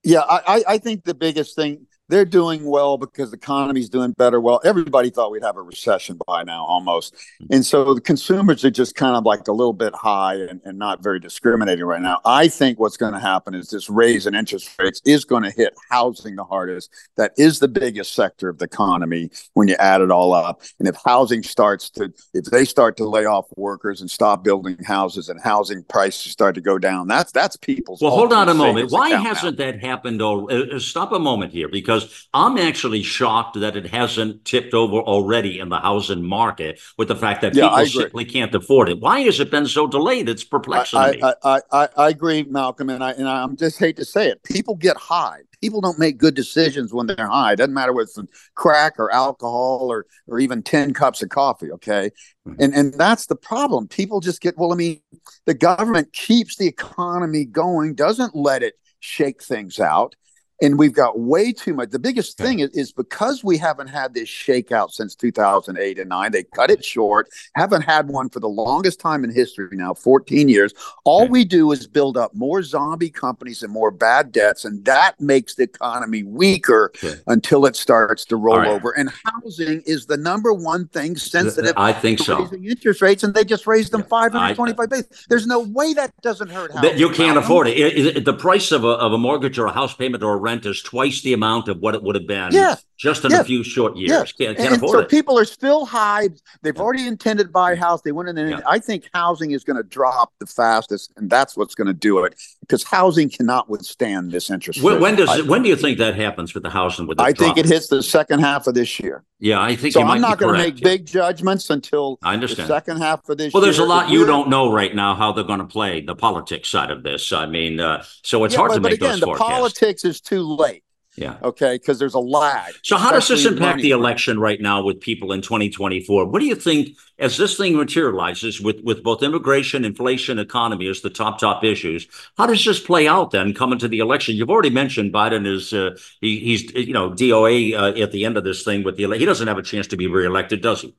Yeah, 0.03 0.21
I, 0.27 0.63
I 0.67 0.77
think 0.77 1.03
the 1.03 1.13
biggest 1.13 1.55
thing 1.55 1.87
they're 2.13 2.25
doing 2.25 2.63
well 2.63 2.99
because 2.99 3.31
the 3.31 3.37
economy's 3.37 3.89
doing 3.89 4.11
better. 4.11 4.39
Well, 4.39 4.61
everybody 4.63 5.09
thought 5.09 5.31
we'd 5.31 5.41
have 5.41 5.57
a 5.57 5.63
recession 5.63 6.19
by 6.27 6.43
now 6.43 6.63
almost. 6.63 7.15
And 7.49 7.65
so 7.65 7.95
the 7.95 8.01
consumers 8.01 8.63
are 8.63 8.69
just 8.69 8.93
kind 8.93 9.15
of 9.15 9.25
like 9.25 9.47
a 9.47 9.51
little 9.51 9.73
bit 9.73 9.95
high 9.95 10.35
and, 10.35 10.61
and 10.63 10.77
not 10.77 11.01
very 11.01 11.19
discriminating 11.19 11.83
right 11.85 12.03
now. 12.03 12.21
I 12.23 12.49
think 12.49 12.79
what's 12.79 12.97
going 12.97 13.13
to 13.13 13.19
happen 13.19 13.55
is 13.55 13.69
this 13.69 13.89
raise 13.89 14.27
in 14.27 14.35
interest 14.35 14.69
rates 14.77 15.01
is 15.05 15.25
going 15.25 15.41
to 15.41 15.49
hit 15.49 15.73
housing 15.89 16.35
the 16.35 16.43
hardest. 16.43 16.91
That 17.17 17.31
is 17.35 17.57
the 17.57 17.67
biggest 17.67 18.13
sector 18.13 18.47
of 18.47 18.59
the 18.59 18.65
economy 18.65 19.31
when 19.55 19.67
you 19.67 19.75
add 19.79 20.01
it 20.01 20.11
all 20.11 20.33
up. 20.33 20.61
And 20.77 20.87
if 20.87 20.95
housing 21.03 21.41
starts 21.41 21.89
to, 21.91 22.13
if 22.35 22.45
they 22.45 22.63
start 22.63 22.95
to 22.97 23.09
lay 23.09 23.25
off 23.25 23.45
workers 23.57 24.01
and 24.01 24.11
stop 24.11 24.43
building 24.43 24.77
houses 24.83 25.29
and 25.29 25.41
housing 25.41 25.83
prices 25.85 26.31
start 26.31 26.53
to 26.53 26.61
go 26.61 26.77
down, 26.77 27.07
that's 27.07 27.31
that's 27.31 27.57
people's. 27.57 28.01
Well, 28.01 28.11
hold 28.11 28.33
on 28.33 28.49
a 28.49 28.53
moment. 28.53 28.91
Why 28.91 29.09
hasn't 29.09 29.57
now. 29.57 29.65
that 29.65 29.81
happened? 29.81 30.21
Oh, 30.21 30.47
uh, 30.47 30.77
stop 30.77 31.11
a 31.11 31.19
moment 31.19 31.51
here 31.51 31.67
because 31.67 32.02
because 32.03 32.27
I'm 32.33 32.57
actually 32.57 33.03
shocked 33.03 33.59
that 33.59 33.75
it 33.75 33.87
hasn't 33.87 34.45
tipped 34.45 34.73
over 34.73 34.97
already 34.97 35.59
in 35.59 35.69
the 35.69 35.79
housing 35.79 36.23
market 36.23 36.79
with 36.97 37.07
the 37.07 37.15
fact 37.15 37.41
that 37.41 37.55
yeah, 37.55 37.69
people 37.69 37.85
simply 37.85 38.25
can't 38.25 38.53
afford 38.53 38.89
it. 38.89 38.99
Why 38.99 39.21
has 39.21 39.39
it 39.39 39.51
been 39.51 39.67
so 39.67 39.87
delayed? 39.87 40.29
It's 40.29 40.43
perplexing 40.43 40.99
I, 40.99 41.11
me. 41.11 41.21
I, 41.21 41.33
I, 41.43 41.59
I, 41.71 41.89
I 41.97 42.09
agree, 42.09 42.43
Malcolm, 42.43 42.89
and 42.89 43.03
I 43.03 43.11
and 43.11 43.27
I 43.27 43.45
just 43.55 43.79
hate 43.79 43.97
to 43.97 44.05
say 44.05 44.29
it. 44.29 44.43
People 44.43 44.75
get 44.75 44.97
high. 44.97 45.39
People 45.61 45.79
don't 45.79 45.99
make 45.99 46.17
good 46.17 46.35
decisions 46.35 46.93
when 46.93 47.07
they're 47.07 47.27
high. 47.27 47.53
It 47.53 47.57
doesn't 47.57 47.73
matter 47.73 47.93
whether 47.93 48.03
it's 48.03 48.19
crack 48.55 48.99
or 48.99 49.11
alcohol 49.13 49.87
or 49.89 50.05
or 50.27 50.39
even 50.39 50.61
ten 50.61 50.93
cups 50.93 51.21
of 51.21 51.29
coffee. 51.29 51.71
Okay, 51.71 52.11
mm-hmm. 52.47 52.61
and 52.61 52.73
and 52.73 52.93
that's 52.93 53.27
the 53.27 53.35
problem. 53.35 53.87
People 53.87 54.19
just 54.19 54.41
get 54.41 54.57
well. 54.57 54.73
I 54.73 54.75
mean, 54.75 55.01
the 55.45 55.53
government 55.53 56.13
keeps 56.13 56.57
the 56.57 56.67
economy 56.67 57.45
going, 57.45 57.95
doesn't 57.95 58.35
let 58.35 58.63
it 58.63 58.75
shake 58.99 59.43
things 59.43 59.79
out 59.79 60.15
and 60.63 60.79
we've 60.79 60.93
got 60.93 61.19
way 61.19 61.51
too 61.51 61.73
much. 61.73 61.89
The 61.89 61.99
biggest 61.99 62.37
thing 62.37 62.59
is, 62.59 62.69
is 62.69 62.93
because 62.93 63.43
we 63.43 63.57
haven't 63.57 63.89
had 63.89 64.13
this 64.13 64.29
shakeout 64.29 64.91
since 64.91 65.13
2008 65.13 65.99
and 65.99 66.09
9. 66.09 66.31
They 66.31 66.43
cut 66.43 66.71
it 66.71 66.85
short, 66.85 67.27
haven't 67.53 67.81
had 67.81 68.07
one 68.07 68.29
for 68.29 68.39
the 68.39 68.47
longest 68.47 69.01
time 69.01 69.25
in 69.25 69.31
history 69.31 69.67
now, 69.73 69.93
14 69.93 70.47
years. 70.47 70.73
All 71.03 71.27
we 71.27 71.43
do 71.43 71.73
is 71.73 71.85
build 71.85 72.15
up 72.15 72.33
more 72.33 72.63
zombie 72.63 73.09
companies 73.09 73.61
and 73.61 73.73
more 73.73 73.91
bad 73.91 74.31
debts, 74.31 74.63
and 74.63 74.83
that 74.85 75.19
makes 75.19 75.55
the 75.55 75.63
economy 75.63 76.23
weaker 76.23 76.93
until 77.27 77.65
it 77.65 77.75
starts 77.75 78.23
to 78.25 78.37
roll 78.37 78.59
right. 78.59 78.69
over. 78.69 78.91
And 78.91 79.11
housing 79.25 79.81
is 79.85 80.05
the 80.05 80.17
number 80.17 80.53
one 80.53 80.87
thing 80.87 81.17
sensitive. 81.17 81.73
I 81.75 81.91
think 81.91 82.19
so. 82.19 82.43
Raising 82.43 82.65
interest 82.65 83.01
rates, 83.01 83.23
and 83.23 83.33
they 83.33 83.43
just 83.43 83.67
raised 83.67 83.91
them 83.91 84.03
525 84.03 84.89
basis. 84.89 85.25
There's 85.27 85.45
no 85.45 85.59
way 85.59 85.93
that 85.93 86.13
doesn't 86.21 86.49
hurt. 86.49 86.71
Housing. 86.71 86.97
You 86.97 87.09
can't 87.09 87.37
afford 87.37 87.67
it. 87.67 87.77
It, 87.77 88.17
it. 88.17 88.25
The 88.25 88.33
price 88.33 88.71
of 88.71 88.85
a, 88.85 88.87
of 88.87 89.11
a 89.11 89.17
mortgage 89.17 89.59
or 89.59 89.65
a 89.65 89.73
house 89.73 89.93
payment 89.93 90.23
or 90.23 90.35
a 90.35 90.37
rent 90.37 90.52
is 90.65 90.81
twice 90.81 91.21
the 91.21 91.33
amount 91.33 91.67
of 91.67 91.79
what 91.79 91.95
it 91.95 92.03
would 92.03 92.15
have 92.15 92.27
been 92.27 92.51
yeah. 92.51 92.75
just 92.97 93.25
in 93.25 93.31
yeah. 93.31 93.41
a 93.41 93.43
few 93.43 93.63
short 93.63 93.95
years. 93.95 94.33
Yeah. 94.37 94.45
Can't, 94.47 94.57
can't 94.57 94.75
afford 94.75 94.91
so 94.91 94.99
it. 94.99 95.09
people 95.09 95.37
are 95.37 95.45
still 95.45 95.85
high. 95.85 96.29
They've 96.61 96.79
already 96.79 97.07
intended 97.07 97.45
to 97.45 97.49
buy 97.49 97.73
a 97.73 97.75
house. 97.75 98.01
They 98.01 98.11
went 98.11 98.29
in. 98.29 98.37
And 98.37 98.63
I 98.63 98.79
think 98.79 99.09
housing 99.13 99.51
is 99.51 99.63
going 99.63 99.77
to 99.77 99.83
drop 99.83 100.33
the 100.39 100.45
fastest, 100.45 101.11
and 101.17 101.29
that's 101.29 101.57
what's 101.57 101.75
going 101.75 101.87
to 101.87 101.93
do 101.93 102.23
it 102.23 102.35
because 102.63 102.83
housing 102.83 103.29
cannot 103.29 103.69
withstand 103.69 104.31
this 104.31 104.49
interest. 104.49 104.81
When, 104.81 105.01
when 105.01 105.15
does 105.15 105.29
I, 105.29 105.41
when 105.41 105.63
do 105.63 105.69
you 105.69 105.75
think 105.75 105.97
that 105.97 106.15
happens 106.15 106.53
with 106.53 106.63
the 106.63 106.69
housing? 106.69 107.07
With 107.07 107.17
the 107.17 107.23
I 107.23 107.33
think 107.33 107.57
it 107.57 107.65
hits 107.65 107.87
the 107.87 108.01
second 108.01 108.39
half 108.39 108.67
of 108.67 108.73
this 108.73 108.99
year. 108.99 109.23
Yeah, 109.39 109.61
I 109.61 109.75
think 109.75 109.93
so. 109.93 110.01
I'm 110.01 110.21
not 110.21 110.37
going 110.37 110.55
to 110.55 110.63
make 110.63 110.81
big 110.81 111.05
judgments 111.05 111.69
until 111.69 112.17
I 112.23 112.33
understand 112.33 112.69
the 112.69 112.73
second 112.73 112.97
half 112.97 113.27
of 113.27 113.37
this. 113.37 113.53
Well, 113.53 113.61
there's 113.61 113.79
a 113.79 113.85
lot 113.85 114.09
you 114.09 114.25
don't 114.25 114.49
know 114.49 114.71
right 114.71 114.95
now 114.95 115.15
how 115.15 115.33
they're 115.33 115.43
going 115.43 115.59
to 115.59 115.65
play 115.65 116.01
the 116.01 116.15
politics 116.15 116.69
side 116.69 116.91
of 116.91 117.03
this. 117.03 117.33
I 117.33 117.45
mean, 117.45 117.79
uh, 117.79 118.03
so 118.21 118.43
it's 118.45 118.55
hard 118.55 118.69
but, 118.69 118.75
to 118.75 118.81
make 118.81 118.99
but 118.99 119.07
again, 119.07 119.19
those 119.19 119.23
forecasts. 119.23 119.49
The 119.49 119.53
politics 119.53 120.05
is 120.05 120.21
too 120.21 120.43
late. 120.43 120.83
Yeah. 121.15 121.37
Okay. 121.43 121.75
Because 121.75 121.99
there's 121.99 122.15
a 122.15 122.19
lag. 122.19 122.73
So, 122.81 122.97
how 122.97 123.11
does 123.11 123.27
this 123.27 123.45
impact 123.45 123.81
the 123.81 123.91
election 123.91 124.39
right 124.39 124.59
now 124.59 124.83
with 124.83 124.99
people 124.99 125.31
in 125.31 125.41
2024? 125.41 126.25
What 126.25 126.39
do 126.39 126.45
you 126.45 126.55
think 126.55 126.97
as 127.19 127.37
this 127.37 127.55
thing 127.55 127.77
materializes 127.77 128.59
with, 128.59 128.81
with 128.83 129.03
both 129.03 129.21
immigration, 129.21 129.85
inflation, 129.85 130.39
economy 130.39 130.87
as 130.87 131.01
the 131.01 131.09
top, 131.09 131.39
top 131.39 131.63
issues? 131.63 132.07
How 132.37 132.47
does 132.47 132.65
this 132.65 132.79
play 132.79 133.07
out 133.07 133.31
then 133.31 133.53
coming 133.53 133.79
to 133.79 133.87
the 133.87 133.99
election? 133.99 134.35
You've 134.35 134.49
already 134.49 134.71
mentioned 134.71 135.13
Biden 135.13 135.45
is, 135.45 135.71
uh, 135.71 135.97
he, 136.19 136.39
he's, 136.39 136.71
you 136.73 136.93
know, 136.93 137.11
DOA 137.11 137.73
uh, 137.73 138.01
at 138.01 138.11
the 138.11 138.25
end 138.25 138.37
of 138.37 138.43
this 138.43 138.63
thing 138.63 138.83
with 138.83 138.97
the, 138.97 139.07
he 139.17 139.25
doesn't 139.25 139.47
have 139.47 139.59
a 139.59 139.63
chance 139.63 139.87
to 139.87 139.97
be 139.97 140.07
reelected, 140.07 140.61
does 140.61 140.81
he? 140.81 140.95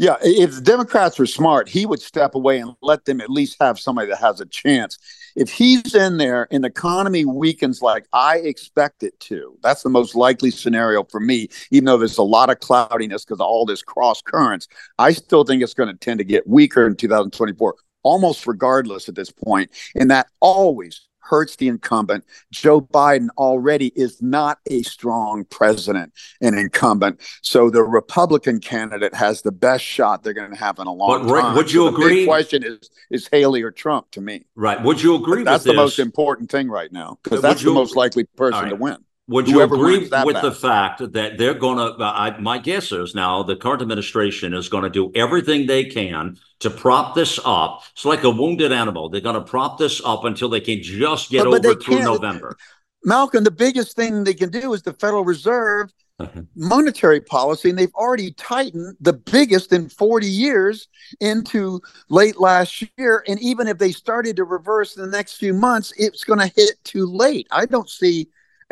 Yeah, 0.00 0.14
if 0.22 0.54
the 0.54 0.60
Democrats 0.60 1.18
were 1.18 1.26
smart, 1.26 1.68
he 1.68 1.84
would 1.84 2.00
step 2.00 2.36
away 2.36 2.60
and 2.60 2.74
let 2.80 3.04
them 3.04 3.20
at 3.20 3.28
least 3.28 3.56
have 3.60 3.80
somebody 3.80 4.08
that 4.10 4.20
has 4.20 4.40
a 4.40 4.46
chance. 4.46 4.96
If 5.38 5.52
he's 5.52 5.94
in 5.94 6.16
there 6.16 6.48
and 6.50 6.64
the 6.64 6.68
economy 6.68 7.24
weakens 7.24 7.80
like 7.80 8.06
I 8.12 8.38
expect 8.38 9.04
it 9.04 9.18
to, 9.20 9.56
that's 9.62 9.84
the 9.84 9.88
most 9.88 10.16
likely 10.16 10.50
scenario 10.50 11.04
for 11.04 11.20
me, 11.20 11.48
even 11.70 11.84
though 11.84 11.96
there's 11.96 12.18
a 12.18 12.24
lot 12.24 12.50
of 12.50 12.58
cloudiness 12.58 13.24
because 13.24 13.38
of 13.38 13.46
all 13.46 13.64
this 13.64 13.80
cross 13.80 14.20
currents. 14.20 14.66
I 14.98 15.12
still 15.12 15.44
think 15.44 15.62
it's 15.62 15.74
going 15.74 15.90
to 15.90 15.94
tend 15.94 16.18
to 16.18 16.24
get 16.24 16.48
weaker 16.48 16.84
in 16.88 16.96
2024 16.96 17.76
almost 18.02 18.48
regardless 18.48 19.08
at 19.08 19.14
this 19.14 19.30
point. 19.30 19.70
And 19.94 20.10
that 20.10 20.26
always 20.40 21.07
hurts 21.28 21.56
the 21.56 21.68
incumbent. 21.68 22.24
Joe 22.50 22.80
Biden 22.80 23.28
already 23.36 23.88
is 23.94 24.20
not 24.22 24.58
a 24.66 24.82
strong 24.82 25.44
president 25.44 26.12
and 26.40 26.58
incumbent. 26.58 27.20
So 27.42 27.70
the 27.70 27.82
Republican 27.82 28.60
candidate 28.60 29.14
has 29.14 29.42
the 29.42 29.52
best 29.52 29.84
shot 29.84 30.22
they're 30.22 30.32
going 30.32 30.50
to 30.50 30.56
have 30.56 30.78
in 30.78 30.86
a 30.86 30.92
long 30.92 31.26
but, 31.26 31.40
time. 31.40 31.54
Would 31.54 31.72
you 31.72 31.88
so 31.88 31.94
agree? 31.94 32.20
The 32.20 32.26
question 32.26 32.64
is 32.64 32.90
is 33.10 33.28
Haley 33.30 33.62
or 33.62 33.70
Trump 33.70 34.10
to 34.12 34.20
me. 34.20 34.46
Right. 34.54 34.82
Would 34.82 35.02
you 35.02 35.14
agree 35.14 35.44
that's 35.44 35.64
the 35.64 35.70
this? 35.70 35.76
most 35.76 35.98
important 35.98 36.50
thing 36.50 36.68
right 36.68 36.92
now 36.92 37.18
because 37.22 37.42
that's 37.42 37.62
the 37.62 37.72
most 37.72 37.96
likely 37.96 38.24
person 38.24 38.62
right. 38.62 38.70
to 38.70 38.76
win. 38.76 38.98
Would 39.28 39.46
you 39.46 39.60
agree 39.60 39.98
with 39.98 40.40
the 40.40 40.52
fact 40.52 41.00
that 41.12 41.36
they're 41.36 41.54
going 41.54 41.76
to? 41.76 42.02
Uh, 42.02 42.36
my 42.40 42.56
guess 42.56 42.92
is 42.92 43.14
now 43.14 43.42
the 43.42 43.56
current 43.56 43.82
administration 43.82 44.54
is 44.54 44.70
going 44.70 44.84
to 44.84 44.90
do 44.90 45.12
everything 45.14 45.66
they 45.66 45.84
can 45.84 46.38
to 46.60 46.70
prop 46.70 47.14
this 47.14 47.38
up. 47.44 47.82
It's 47.92 48.06
like 48.06 48.24
a 48.24 48.30
wounded 48.30 48.72
animal. 48.72 49.10
They're 49.10 49.20
going 49.20 49.34
to 49.34 49.42
prop 49.42 49.78
this 49.78 50.00
up 50.02 50.24
until 50.24 50.48
they 50.48 50.60
can 50.60 50.82
just 50.82 51.30
get 51.30 51.44
but, 51.44 51.62
but 51.62 51.66
over 51.66 51.80
through 51.80 52.00
November. 52.00 52.56
Malcolm, 53.04 53.44
the 53.44 53.50
biggest 53.50 53.94
thing 53.96 54.24
they 54.24 54.32
can 54.32 54.48
do 54.48 54.72
is 54.72 54.82
the 54.82 54.94
Federal 54.94 55.24
Reserve 55.24 55.92
uh-huh. 56.18 56.42
monetary 56.56 57.20
policy, 57.20 57.68
and 57.68 57.78
they've 57.78 57.94
already 57.94 58.32
tightened 58.32 58.96
the 58.98 59.12
biggest 59.12 59.74
in 59.74 59.90
40 59.90 60.26
years 60.26 60.88
into 61.20 61.82
late 62.08 62.40
last 62.40 62.82
year. 62.96 63.24
And 63.28 63.38
even 63.40 63.68
if 63.68 63.76
they 63.76 63.92
started 63.92 64.36
to 64.36 64.44
reverse 64.44 64.96
in 64.96 65.02
the 65.02 65.10
next 65.10 65.34
few 65.34 65.52
months, 65.52 65.92
it's 65.98 66.24
going 66.24 66.40
to 66.40 66.52
hit 66.56 66.82
too 66.82 67.06
late. 67.06 67.46
I 67.50 67.66
don't 67.66 67.90
see 67.90 68.28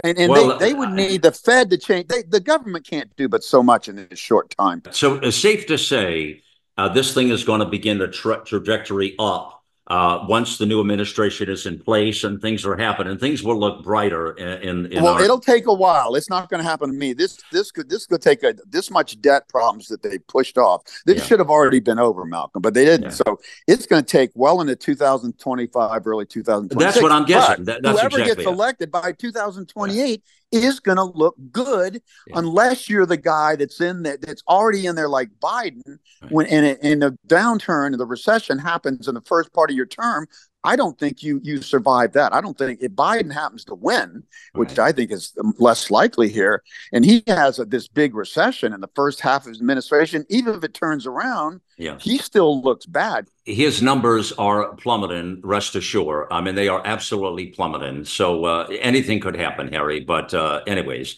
And, 0.06 0.18
and 0.18 0.30
well, 0.30 0.58
they, 0.58 0.68
they 0.68 0.74
would 0.74 0.90
need 0.90 1.22
the 1.22 1.32
Fed 1.32 1.70
to 1.70 1.78
change. 1.78 2.08
They, 2.08 2.22
the 2.22 2.40
government 2.40 2.86
can't 2.86 3.14
do 3.16 3.28
but 3.28 3.42
so 3.42 3.62
much 3.62 3.88
in 3.88 3.98
a 3.98 4.16
short 4.16 4.54
time. 4.56 4.82
So 4.92 5.14
it's 5.16 5.36
safe 5.36 5.66
to 5.66 5.76
say 5.76 6.42
uh, 6.76 6.88
this 6.88 7.12
thing 7.12 7.30
is 7.30 7.42
going 7.42 7.60
to 7.60 7.66
begin 7.66 8.00
a 8.00 8.08
tra- 8.08 8.44
trajectory 8.44 9.14
up 9.18 9.55
uh, 9.88 10.24
once 10.28 10.58
the 10.58 10.66
new 10.66 10.80
administration 10.80 11.48
is 11.48 11.64
in 11.64 11.78
place 11.78 12.24
and 12.24 12.40
things 12.42 12.66
are 12.66 12.76
happening, 12.76 13.16
things 13.18 13.44
will 13.44 13.58
look 13.58 13.84
brighter. 13.84 14.32
In, 14.32 14.86
in 14.86 15.02
well, 15.02 15.14
our- 15.14 15.22
it'll 15.22 15.38
take 15.38 15.66
a 15.66 15.72
while. 15.72 16.16
It's 16.16 16.28
not 16.28 16.50
going 16.50 16.62
to 16.62 16.68
happen 16.68 16.90
to 16.90 16.96
me. 16.96 17.12
This 17.12 17.38
this 17.52 17.70
could 17.70 17.88
this 17.88 18.04
could 18.06 18.20
take 18.20 18.42
a, 18.42 18.54
this 18.68 18.90
much 18.90 19.20
debt 19.20 19.48
problems 19.48 19.86
that 19.88 20.02
they 20.02 20.18
pushed 20.18 20.58
off. 20.58 20.82
This 21.04 21.18
yeah. 21.18 21.24
should 21.24 21.38
have 21.38 21.50
already 21.50 21.78
been 21.78 22.00
over, 22.00 22.24
Malcolm, 22.24 22.62
but 22.62 22.74
they 22.74 22.84
didn't. 22.84 23.04
Yeah. 23.04 23.10
So 23.10 23.40
it's 23.68 23.86
going 23.86 24.04
to 24.04 24.08
take 24.08 24.30
well 24.34 24.60
into 24.60 24.74
2025, 24.74 26.06
early 26.06 26.26
2026. 26.26 26.94
That's 26.94 27.02
what 27.02 27.12
I'm 27.12 27.24
guessing. 27.24 27.64
That, 27.66 27.82
whoever 27.82 28.06
exactly 28.06 28.24
gets 28.24 28.46
elected 28.46 28.90
by 28.90 29.12
2028 29.12 30.10
yeah. 30.10 30.16
Is 30.52 30.80
going 30.80 30.96
to 30.96 31.04
look 31.04 31.36
good, 31.50 32.02
unless 32.34 32.88
you're 32.88 33.06
the 33.06 33.16
guy 33.16 33.56
that's 33.56 33.80
in 33.80 34.02
that 34.04 34.20
that's 34.22 34.42
already 34.48 34.86
in 34.86 34.94
there 34.94 35.08
like 35.08 35.28
Biden. 35.40 35.98
Right. 36.22 36.32
When 36.32 36.46
in 36.46 36.64
a, 36.64 36.76
in 36.82 37.02
a 37.02 37.12
downturn, 37.26 37.96
the 37.96 38.06
recession 38.06 38.58
happens 38.58 39.08
in 39.08 39.14
the 39.14 39.22
first 39.22 39.52
part 39.52 39.70
of 39.70 39.76
your 39.76 39.86
term, 39.86 40.26
I 40.66 40.74
don't 40.74 40.98
think 40.98 41.22
you 41.22 41.40
you 41.44 41.62
survive 41.62 42.12
that. 42.14 42.34
I 42.34 42.40
don't 42.40 42.58
think 42.58 42.80
if 42.82 42.90
Biden 42.90 43.32
happens 43.32 43.64
to 43.66 43.74
win, 43.76 44.24
which 44.54 44.70
right. 44.70 44.88
I 44.88 44.92
think 44.92 45.12
is 45.12 45.32
less 45.58 45.92
likely 45.92 46.28
here, 46.28 46.64
and 46.92 47.04
he 47.04 47.22
has 47.28 47.60
a, 47.60 47.64
this 47.64 47.86
big 47.86 48.16
recession 48.16 48.72
in 48.72 48.80
the 48.80 48.90
first 48.96 49.20
half 49.20 49.42
of 49.42 49.50
his 49.50 49.60
administration, 49.60 50.26
even 50.28 50.56
if 50.56 50.64
it 50.64 50.74
turns 50.74 51.06
around, 51.06 51.60
yeah. 51.78 51.98
he 52.00 52.18
still 52.18 52.60
looks 52.60 52.84
bad. 52.84 53.28
His 53.44 53.80
numbers 53.80 54.32
are 54.32 54.74
plummeting. 54.74 55.40
Rest 55.44 55.76
assured. 55.76 56.26
I 56.32 56.40
mean, 56.40 56.56
they 56.56 56.66
are 56.66 56.82
absolutely 56.84 57.46
plummeting. 57.46 58.04
So 58.04 58.44
uh, 58.44 58.66
anything 58.80 59.20
could 59.20 59.36
happen, 59.36 59.72
Harry. 59.72 60.00
But 60.00 60.34
uh, 60.34 60.62
anyways, 60.66 61.16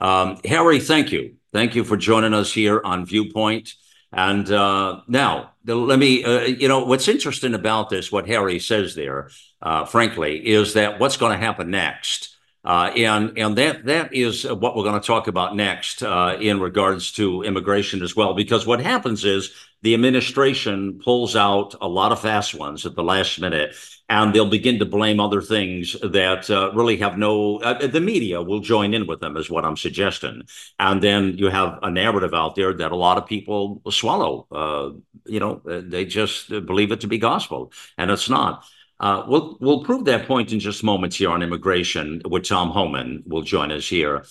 um, 0.00 0.40
Harry, 0.44 0.80
thank 0.80 1.12
you, 1.12 1.36
thank 1.52 1.76
you 1.76 1.84
for 1.84 1.96
joining 1.96 2.34
us 2.34 2.52
here 2.52 2.80
on 2.84 3.06
Viewpoint. 3.06 3.74
And 4.12 4.50
uh, 4.50 5.00
now, 5.06 5.52
let 5.66 5.98
me, 5.98 6.24
uh, 6.24 6.40
you 6.40 6.66
know, 6.66 6.84
what's 6.84 7.08
interesting 7.08 7.54
about 7.54 7.90
this, 7.90 8.10
what 8.10 8.26
Harry 8.26 8.58
says 8.58 8.94
there, 8.94 9.30
uh, 9.60 9.84
frankly, 9.84 10.46
is 10.46 10.74
that 10.74 10.98
what's 10.98 11.18
going 11.18 11.38
to 11.38 11.44
happen 11.44 11.70
next. 11.70 12.36
Uh, 12.64 12.90
and 12.96 13.38
and 13.38 13.56
that 13.56 13.84
that 13.84 14.12
is 14.12 14.44
what 14.44 14.76
we're 14.76 14.82
going 14.82 15.00
to 15.00 15.06
talk 15.06 15.28
about 15.28 15.54
next 15.54 16.02
uh, 16.02 16.36
in 16.40 16.58
regards 16.60 17.12
to 17.12 17.42
immigration 17.42 18.02
as 18.02 18.16
well. 18.16 18.34
Because 18.34 18.66
what 18.66 18.80
happens 18.80 19.24
is 19.24 19.54
the 19.82 19.94
administration 19.94 21.00
pulls 21.02 21.36
out 21.36 21.74
a 21.80 21.88
lot 21.88 22.12
of 22.12 22.20
fast 22.20 22.54
ones 22.54 22.84
at 22.84 22.94
the 22.94 23.02
last 23.02 23.40
minute, 23.40 23.74
and 24.08 24.34
they'll 24.34 24.48
begin 24.48 24.78
to 24.78 24.86
blame 24.86 25.20
other 25.20 25.40
things 25.40 25.96
that 26.02 26.50
uh, 26.50 26.72
really 26.74 26.96
have 26.96 27.18
no. 27.18 27.58
Uh, 27.58 27.86
the 27.86 28.00
media 28.00 28.42
will 28.42 28.60
join 28.60 28.94
in 28.94 29.06
with 29.06 29.20
them, 29.20 29.36
is 29.36 29.50
what 29.50 29.64
I'm 29.64 29.76
suggesting, 29.76 30.42
and 30.78 31.02
then 31.02 31.38
you 31.38 31.48
have 31.48 31.78
a 31.82 31.90
narrative 31.90 32.34
out 32.34 32.54
there 32.54 32.72
that 32.72 32.92
a 32.92 32.96
lot 32.96 33.18
of 33.18 33.26
people 33.26 33.82
swallow. 33.90 34.46
Uh, 34.50 34.90
you 35.26 35.40
know, 35.40 35.60
uh, 35.68 35.82
they 35.84 36.04
just 36.04 36.48
believe 36.48 36.90
it 36.92 37.00
to 37.00 37.06
be 37.06 37.18
gospel, 37.18 37.72
and 37.96 38.10
it's 38.10 38.28
not. 38.28 38.64
Uh, 39.00 39.24
we'll 39.28 39.56
we'll 39.60 39.84
prove 39.84 40.04
that 40.06 40.26
point 40.26 40.52
in 40.52 40.58
just 40.58 40.82
moments 40.82 41.16
here 41.16 41.30
on 41.30 41.42
immigration 41.42 42.20
with 42.28 42.44
Tom 42.48 42.70
Homan 42.70 43.22
will 43.26 43.42
join 43.42 43.70
us 43.70 43.88
here. 43.88 44.24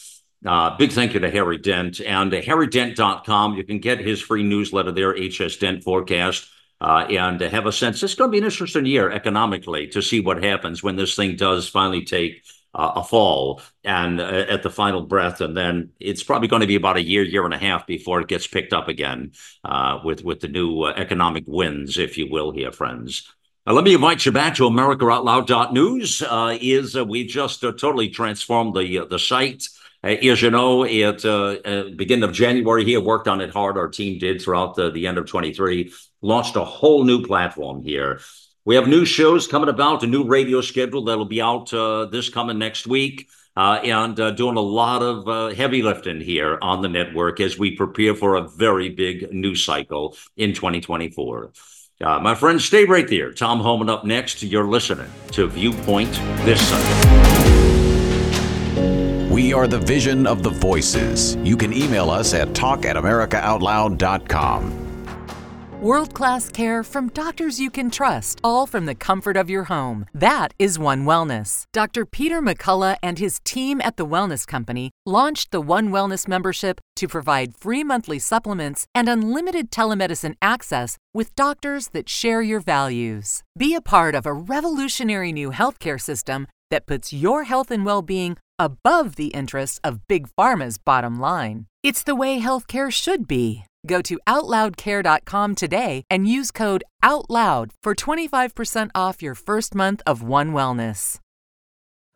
Uh, 0.45 0.75
big 0.77 0.91
thank 0.91 1.13
you 1.13 1.19
to 1.19 1.31
Harry 1.31 1.57
Dent 1.57 1.99
and 1.99 2.33
uh, 2.33 2.41
harrydent.com. 2.41 3.55
You 3.55 3.63
can 3.63 3.79
get 3.79 3.99
his 3.99 4.21
free 4.21 4.43
newsletter 4.43 4.91
there, 4.91 5.13
HS 5.13 5.57
Dent 5.57 5.83
Forecast 5.83 6.47
uh, 6.79 7.05
and 7.09 7.41
have 7.41 7.65
a 7.65 7.71
sense. 7.71 8.03
It's 8.03 8.15
going 8.15 8.29
to 8.29 8.33
be 8.33 8.37
an 8.37 8.43
interesting 8.43 8.85
year 8.85 9.09
economically 9.09 9.87
to 9.87 10.01
see 10.01 10.19
what 10.19 10.43
happens 10.43 10.83
when 10.83 10.95
this 10.95 11.15
thing 11.15 11.35
does 11.35 11.67
finally 11.67 12.05
take 12.05 12.43
uh, 12.73 12.93
a 12.97 13.03
fall 13.03 13.61
and 13.83 14.19
uh, 14.19 14.45
at 14.49 14.61
the 14.61 14.69
final 14.69 15.01
breath, 15.01 15.41
and 15.41 15.57
then 15.57 15.89
it's 15.99 16.21
probably 16.21 16.47
going 16.47 16.61
to 16.61 16.67
be 16.67 16.75
about 16.75 16.97
a 16.97 17.01
year, 17.01 17.23
year 17.23 17.45
and 17.45 17.53
a 17.53 17.57
half 17.57 17.87
before 17.87 18.21
it 18.21 18.27
gets 18.27 18.45
picked 18.45 18.73
up 18.73 18.87
again 18.87 19.31
uh, 19.63 19.99
with 20.03 20.23
with 20.23 20.41
the 20.41 20.47
new 20.47 20.83
uh, 20.83 20.93
economic 20.95 21.45
winds, 21.47 21.97
if 21.97 22.17
you 22.17 22.29
will, 22.29 22.51
here, 22.51 22.71
friends. 22.71 23.33
Uh, 23.65 23.73
let 23.73 23.83
me 23.83 23.95
invite 23.95 24.25
you 24.25 24.31
back 24.31 24.53
to 24.55 24.63
AmericaOutloud.news. 24.63 26.21
Uh, 26.21 26.57
is 26.61 26.95
we 26.95 27.25
just 27.25 27.61
totally 27.61 28.09
transformed 28.09 28.75
the 28.75 29.07
the 29.09 29.17
site. 29.17 29.67
As 30.07 30.41
you 30.41 30.49
know, 30.49 30.83
at 30.83 31.25
uh, 31.25 31.83
beginning 31.95 32.23
of 32.23 32.33
January 32.33 32.85
here, 32.85 33.01
worked 33.01 33.27
on 33.27 33.41
it 33.41 33.51
hard. 33.51 33.77
Our 33.77 33.89
team 33.89 34.19
did 34.19 34.41
throughout 34.41 34.75
the, 34.75 34.89
the 34.89 35.07
end 35.07 35.17
of 35.17 35.25
23 35.25 35.91
launched 36.21 36.55
a 36.55 36.63
whole 36.63 37.03
new 37.03 37.23
platform 37.23 37.83
here. 37.83 38.19
We 38.65 38.75
have 38.75 38.87
new 38.87 39.05
shows 39.05 39.47
coming 39.47 39.69
about, 39.69 40.03
a 40.03 40.07
new 40.07 40.25
radio 40.25 40.61
schedule 40.61 41.05
that'll 41.05 41.25
be 41.25 41.41
out 41.41 41.73
uh, 41.73 42.05
this 42.05 42.29
coming 42.29 42.57
next 42.57 42.87
week. 42.87 43.29
Uh, 43.55 43.79
and 43.83 44.19
uh, 44.19 44.29
doing 44.29 44.55
a 44.55 44.61
lot 44.61 45.01
of 45.01 45.27
uh, 45.27 45.47
heavy 45.55 45.81
lifting 45.81 46.21
here 46.21 46.59
on 46.61 46.83
the 46.83 46.87
network 46.87 47.39
as 47.39 47.57
we 47.57 47.75
prepare 47.75 48.13
for 48.13 48.35
a 48.35 48.47
very 48.47 48.89
big 48.89 49.33
news 49.33 49.65
cycle 49.65 50.15
in 50.35 50.53
2024. 50.53 51.51
Uh, 51.99 52.19
my 52.19 52.35
friends, 52.35 52.63
stay 52.63 52.85
right 52.85 53.07
there. 53.07 53.33
Tom 53.33 53.59
Homan 53.59 53.89
up 53.89 54.05
next. 54.05 54.43
You're 54.43 54.67
listening 54.67 55.09
to 55.31 55.47
Viewpoint 55.47 56.11
this 56.45 56.61
Sunday. 56.67 57.46
We 59.37 59.53
are 59.53 59.67
the 59.67 59.77
vision 59.77 60.25
of 60.25 60.41
the 60.41 60.49
voices. 60.49 61.35
You 61.43 61.57
can 61.57 61.71
email 61.71 62.09
us 62.09 62.33
at 62.33 62.55
talk 62.55 62.85
at 62.85 62.95
americaoutloud.com. 62.95 65.79
World 65.79 66.15
class 66.15 66.49
care 66.49 66.83
from 66.83 67.09
doctors 67.09 67.59
you 67.59 67.69
can 67.69 67.91
trust, 67.91 68.39
all 68.43 68.65
from 68.65 68.87
the 68.87 68.95
comfort 68.95 69.37
of 69.37 69.47
your 69.47 69.65
home. 69.65 70.07
That 70.11 70.55
is 70.57 70.79
One 70.79 71.05
Wellness. 71.05 71.65
Dr. 71.71 72.03
Peter 72.03 72.41
McCullough 72.41 72.97
and 73.03 73.19
his 73.19 73.39
team 73.43 73.79
at 73.81 73.95
The 73.95 74.07
Wellness 74.07 74.47
Company 74.47 74.89
launched 75.05 75.51
the 75.51 75.61
One 75.61 75.89
Wellness 75.89 76.27
membership 76.27 76.81
to 76.95 77.07
provide 77.07 77.55
free 77.55 77.83
monthly 77.83 78.17
supplements 78.17 78.87
and 78.95 79.07
unlimited 79.07 79.69
telemedicine 79.69 80.33
access 80.41 80.97
with 81.13 81.35
doctors 81.35 81.89
that 81.89 82.09
share 82.09 82.41
your 82.41 82.59
values. 82.59 83.43
Be 83.55 83.75
a 83.75 83.81
part 83.81 84.15
of 84.15 84.25
a 84.25 84.33
revolutionary 84.33 85.31
new 85.31 85.51
healthcare 85.51 86.01
system 86.01 86.47
that 86.71 86.87
puts 86.87 87.13
your 87.13 87.43
health 87.43 87.69
and 87.69 87.85
well 87.85 88.01
being 88.01 88.35
above 88.57 89.15
the 89.15 89.27
interests 89.27 89.79
of 89.83 90.07
Big 90.07 90.27
Pharma's 90.37 90.77
bottom 90.77 91.19
line. 91.19 91.65
It's 91.83 92.03
the 92.03 92.15
way 92.15 92.39
healthcare 92.39 92.91
should 92.91 93.27
be. 93.27 93.65
Go 93.85 94.01
to 94.01 94.19
OutLoudCare.com 94.27 95.55
today 95.55 96.03
and 96.09 96.27
use 96.27 96.51
code 96.51 96.83
OUTLOUD 97.03 97.71
for 97.83 97.93
25% 97.93 98.89
off 98.95 99.21
your 99.21 99.35
first 99.35 99.75
month 99.75 100.01
of 100.05 100.23
One 100.23 100.51
Wellness. 100.53 101.19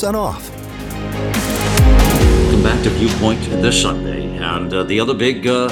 percent 0.00 0.16
off. 0.16 0.50
Welcome 2.46 2.62
back 2.62 2.82
to 2.84 2.90
Viewpoint 2.90 3.38
this 3.60 3.82
Sunday. 3.82 4.34
And 4.38 4.72
uh, 4.72 4.84
the 4.84 4.98
other 4.98 5.12
big 5.12 5.46
uh, 5.46 5.68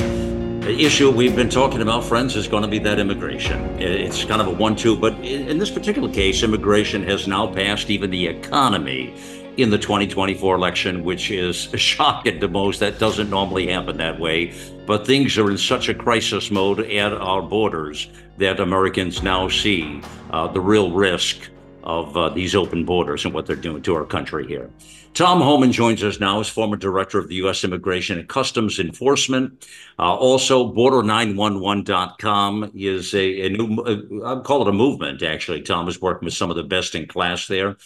issue 0.69 1.11
we've 1.11 1.35
been 1.35 1.49
talking 1.49 1.81
about, 1.81 2.05
friends, 2.05 2.37
is 2.37 2.47
going 2.47 2.62
to 2.62 2.69
be 2.69 2.79
that 2.81 2.99
immigration. 2.99 3.59
It's 3.81 4.27
kind 4.27 4.43
of 4.43 4.49
a 4.49 4.51
one 4.51 4.77
two, 4.77 4.99
but 4.99 5.14
in 5.25 5.57
this 5.57 5.71
particular 5.71 6.12
case, 6.12 6.43
immigration 6.43 7.03
has 7.05 7.27
now 7.27 7.51
passed 7.51 7.88
even 7.88 8.11
the 8.11 8.27
economy 8.27 9.14
in 9.57 9.71
the 9.71 9.79
2024 9.79 10.57
election, 10.57 11.05
which 11.05 11.31
is 11.31 11.57
shocking 11.77 12.38
to 12.38 12.49
most. 12.49 12.81
That 12.81 12.99
doesn't 12.99 13.31
normally 13.31 13.69
happen 13.69 13.97
that 13.97 14.21
way. 14.21 14.53
But 14.85 15.07
things 15.07 15.38
are 15.38 15.51
in 15.51 15.57
such 15.57 15.88
a 15.88 15.95
crisis 15.95 16.51
mode 16.51 16.81
at 16.81 17.14
our 17.14 17.41
borders 17.41 18.11
that 18.37 18.61
Americans 18.61 19.23
now 19.23 19.49
see 19.49 20.03
uh, 20.31 20.49
the 20.49 20.61
real 20.61 20.93
risk 20.93 21.49
of 21.85 22.17
uh, 22.17 22.29
these 22.31 22.55
open 22.55 22.85
borders 22.85 23.25
and 23.25 23.33
what 23.33 23.47
they're 23.47 23.57
doing 23.57 23.83
to 23.83 23.95
our 23.95 24.05
country 24.05 24.47
here. 24.47 24.71
Tom 25.14 25.41
Homan 25.41 25.73
joins 25.73 26.05
us 26.05 26.21
now 26.21 26.38
as 26.38 26.49
former 26.49 26.77
director 26.77 27.19
of 27.19 27.29
the 27.29 27.35
U.S. 27.37 27.64
Immigration 27.64 28.19
and 28.19 28.29
Customs 28.29 28.79
Enforcement. 28.79 29.67
Uh, 29.99 30.14
also, 30.14 30.73
Border911.com 30.73 32.71
is 32.75 33.14
a, 33.14 33.47
a 33.47 33.49
new, 33.49 33.79
uh, 33.79 34.37
I'd 34.37 34.45
call 34.45 34.62
it 34.62 34.69
a 34.69 34.73
movement, 34.73 35.23
actually. 35.23 35.62
Tom 35.62 35.88
is 35.88 36.01
working 36.01 36.27
with 36.27 36.35
some 36.35 36.51
of 36.51 36.57
the 36.57 36.62
best 36.62 36.95
in 36.95 37.07
class 37.07 37.47
there. 37.47 37.77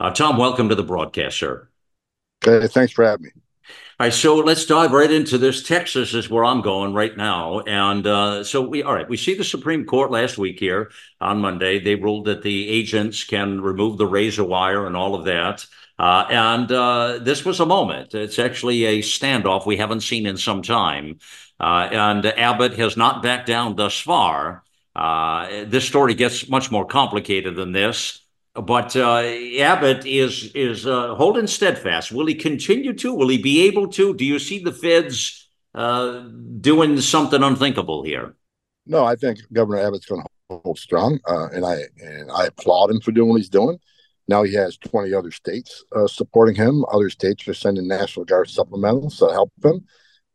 Uh, 0.00 0.10
Tom, 0.10 0.36
welcome 0.36 0.68
to 0.68 0.74
the 0.74 0.82
broadcast, 0.82 1.38
sir. 1.38 1.68
thanks 2.42 2.92
for 2.92 3.04
having 3.04 3.24
me. 3.24 3.30
All 3.98 4.06
right, 4.06 4.12
so 4.12 4.36
let's 4.36 4.64
dive 4.64 4.92
right 4.92 5.10
into 5.10 5.36
this. 5.36 5.62
Texas 5.62 6.14
is 6.14 6.30
where 6.30 6.44
I'm 6.44 6.62
going 6.62 6.94
right 6.94 7.14
now, 7.14 7.60
and 7.60 8.06
uh, 8.06 8.42
so 8.42 8.62
we 8.62 8.82
all 8.82 8.94
right. 8.94 9.08
We 9.08 9.18
see 9.18 9.34
the 9.34 9.44
Supreme 9.44 9.84
Court 9.84 10.10
last 10.10 10.38
week 10.38 10.58
here 10.58 10.90
on 11.20 11.40
Monday. 11.42 11.78
They 11.78 11.96
ruled 11.96 12.24
that 12.24 12.40
the 12.40 12.68
agents 12.70 13.24
can 13.24 13.60
remove 13.60 13.98
the 13.98 14.06
razor 14.06 14.44
wire 14.44 14.86
and 14.86 14.96
all 14.96 15.14
of 15.14 15.26
that. 15.26 15.66
Uh, 15.98 16.26
and 16.30 16.72
uh, 16.72 17.18
this 17.20 17.44
was 17.44 17.60
a 17.60 17.66
moment. 17.66 18.14
It's 18.14 18.38
actually 18.38 18.86
a 18.86 19.00
standoff 19.00 19.66
we 19.66 19.76
haven't 19.76 20.00
seen 20.00 20.24
in 20.24 20.38
some 20.38 20.62
time. 20.62 21.18
Uh, 21.60 21.88
and 21.92 22.24
Abbott 22.24 22.78
has 22.78 22.96
not 22.96 23.22
backed 23.22 23.46
down 23.46 23.76
thus 23.76 24.00
far. 24.00 24.64
Uh, 24.96 25.66
this 25.66 25.86
story 25.86 26.14
gets 26.14 26.48
much 26.48 26.70
more 26.70 26.86
complicated 26.86 27.54
than 27.54 27.72
this. 27.72 28.22
But 28.54 28.96
uh, 28.96 29.22
Abbott 29.60 30.04
is 30.06 30.50
is 30.54 30.86
uh, 30.86 31.14
holding 31.14 31.46
steadfast. 31.46 32.10
Will 32.10 32.26
he 32.26 32.34
continue 32.34 32.92
to? 32.94 33.14
Will 33.14 33.28
he 33.28 33.38
be 33.38 33.62
able 33.62 33.88
to? 33.88 34.12
Do 34.14 34.24
you 34.24 34.40
see 34.40 34.58
the 34.58 34.72
feds 34.72 35.48
uh, 35.72 36.24
doing 36.60 37.00
something 37.00 37.42
unthinkable 37.42 38.02
here? 38.02 38.34
No, 38.86 39.04
I 39.04 39.14
think 39.14 39.38
Governor 39.52 39.78
Abbott's 39.78 40.06
going 40.06 40.22
to 40.22 40.60
hold 40.64 40.80
strong, 40.80 41.20
uh, 41.28 41.48
and 41.50 41.64
I 41.64 41.82
and 41.98 42.30
I 42.32 42.46
applaud 42.46 42.90
him 42.90 43.00
for 43.00 43.12
doing 43.12 43.28
what 43.28 43.40
he's 43.40 43.48
doing. 43.48 43.78
Now 44.26 44.42
he 44.42 44.54
has 44.54 44.76
20 44.78 45.14
other 45.14 45.30
states 45.30 45.84
uh, 45.94 46.08
supporting 46.08 46.56
him. 46.56 46.84
Other 46.92 47.10
states 47.10 47.46
are 47.46 47.54
sending 47.54 47.86
National 47.86 48.24
Guard 48.24 48.48
supplementals 48.48 49.18
to 49.18 49.32
help 49.32 49.52
him. 49.64 49.84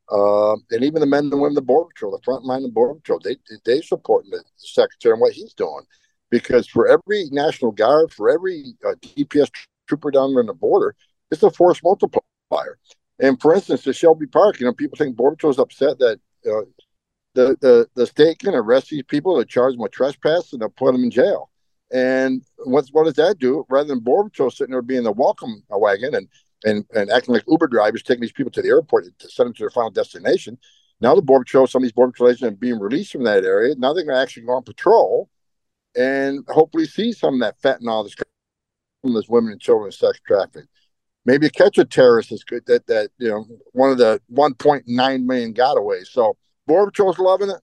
Uh, 0.10 0.54
and 0.72 0.84
even 0.84 1.00
the 1.00 1.06
men 1.06 1.30
and 1.32 1.42
women, 1.42 1.56
the 1.56 1.62
Border 1.62 1.90
Patrol, 1.90 2.12
the 2.12 2.24
front 2.24 2.46
line 2.46 2.64
of 2.64 2.74
Border 2.74 2.96
Patrol, 2.96 3.20
they 3.20 3.36
they 3.66 3.82
supporting 3.82 4.32
the 4.32 4.44
secretary 4.56 5.14
and 5.14 5.22
what 5.22 5.34
he's 5.34 5.54
doing 5.54 5.84
because 6.30 6.68
for 6.68 6.88
every 6.88 7.26
National 7.32 7.72
Guard, 7.72 8.12
for 8.12 8.30
every 8.30 8.76
uh, 8.86 8.94
DPS 9.02 9.50
trooper 9.88 10.12
down 10.12 10.34
there 10.34 10.42
on 10.42 10.48
the 10.48 10.54
border, 10.54 10.96
it's 11.32 11.44
a 11.44 11.50
force 11.50 11.82
multiplier. 11.84 12.78
And 13.20 13.40
for 13.42 13.54
instance, 13.54 13.84
the 13.84 13.94
Shelby 13.94 14.28
Park, 14.28 14.60
you 14.60 14.66
know, 14.66 14.74
people 14.74 14.98
think 14.98 15.16
Patrol 15.16 15.52
is 15.52 15.60
upset 15.60 16.00
that 16.00 16.20
uh, 16.46 16.66
the, 17.34 17.58
the 17.62 17.88
the 17.96 18.08
state 18.08 18.40
can 18.40 18.56
arrest 18.56 18.90
these 18.90 19.04
people, 19.04 19.38
to 19.38 19.46
charge 19.46 19.74
them 19.74 19.82
with 19.82 19.92
trespass, 19.92 20.52
and 20.52 20.62
they'll 20.62 20.70
put 20.70 20.94
them 20.94 21.04
in 21.04 21.12
jail. 21.12 21.50
And 21.92 22.44
what 22.66 22.88
what 22.92 23.06
does 23.06 23.16
that 23.16 23.40
do? 23.40 23.66
Rather 23.70 23.90
than 23.90 24.00
Border 24.00 24.50
sitting 24.50 24.72
there 24.72 24.82
being 24.82 25.04
the 25.04 25.12
welcome 25.12 25.64
wagon 25.70 26.16
and 26.16 26.28
and, 26.64 26.86
and 26.96 27.12
acting 27.12 27.34
like 27.34 27.44
Uber 27.48 27.68
drivers, 27.68 28.02
taking 28.02 28.22
these 28.22 28.32
people 28.32 28.52
to 28.52 28.62
the 28.62 28.70
airport 28.70 29.06
to 29.20 29.30
send 29.30 29.48
them 29.48 29.54
to 29.54 29.64
their 29.64 29.70
final 29.70 29.92
destination. 29.92 30.58
Now 31.00 31.14
the 31.14 31.22
Border 31.22 31.46
some 31.68 31.68
of 31.76 31.84
these 31.84 31.92
Border 31.92 32.14
agents 32.26 32.42
are 32.44 32.52
being 32.52 32.80
released 32.80 33.12
from 33.12 33.24
that 33.26 33.44
area. 33.44 33.76
Now 33.78 33.94
they're 33.94 34.06
going 34.06 34.16
to 34.16 34.22
actually 34.22 34.46
go 34.46 34.54
on 34.54 34.64
patrol 34.64 35.30
and 35.96 36.44
hopefully 36.48 36.86
see 36.86 37.12
some 37.12 37.36
of 37.36 37.40
that 37.42 37.62
fentanyl 37.62 38.04
that's 38.04 38.16
from 39.02 39.14
those 39.14 39.30
women 39.30 39.52
and 39.52 39.62
children 39.62 39.92
sex 39.92 40.20
trafficking. 40.26 40.68
Maybe 41.26 41.50
catch 41.50 41.78
a 41.78 41.86
terrorist 41.86 42.32
is 42.32 42.44
good 42.44 42.66
that 42.68 42.86
that 42.88 43.10
you 43.18 43.30
know 43.30 43.46
one 43.72 43.92
of 43.92 43.98
the 43.98 44.22
1.9 44.32 44.86
million 45.26 45.54
gotaways. 45.54 46.08
So 46.08 46.38
Border 46.68 46.92
Patrol's 46.92 47.20
loving 47.20 47.50
it. 47.50 47.62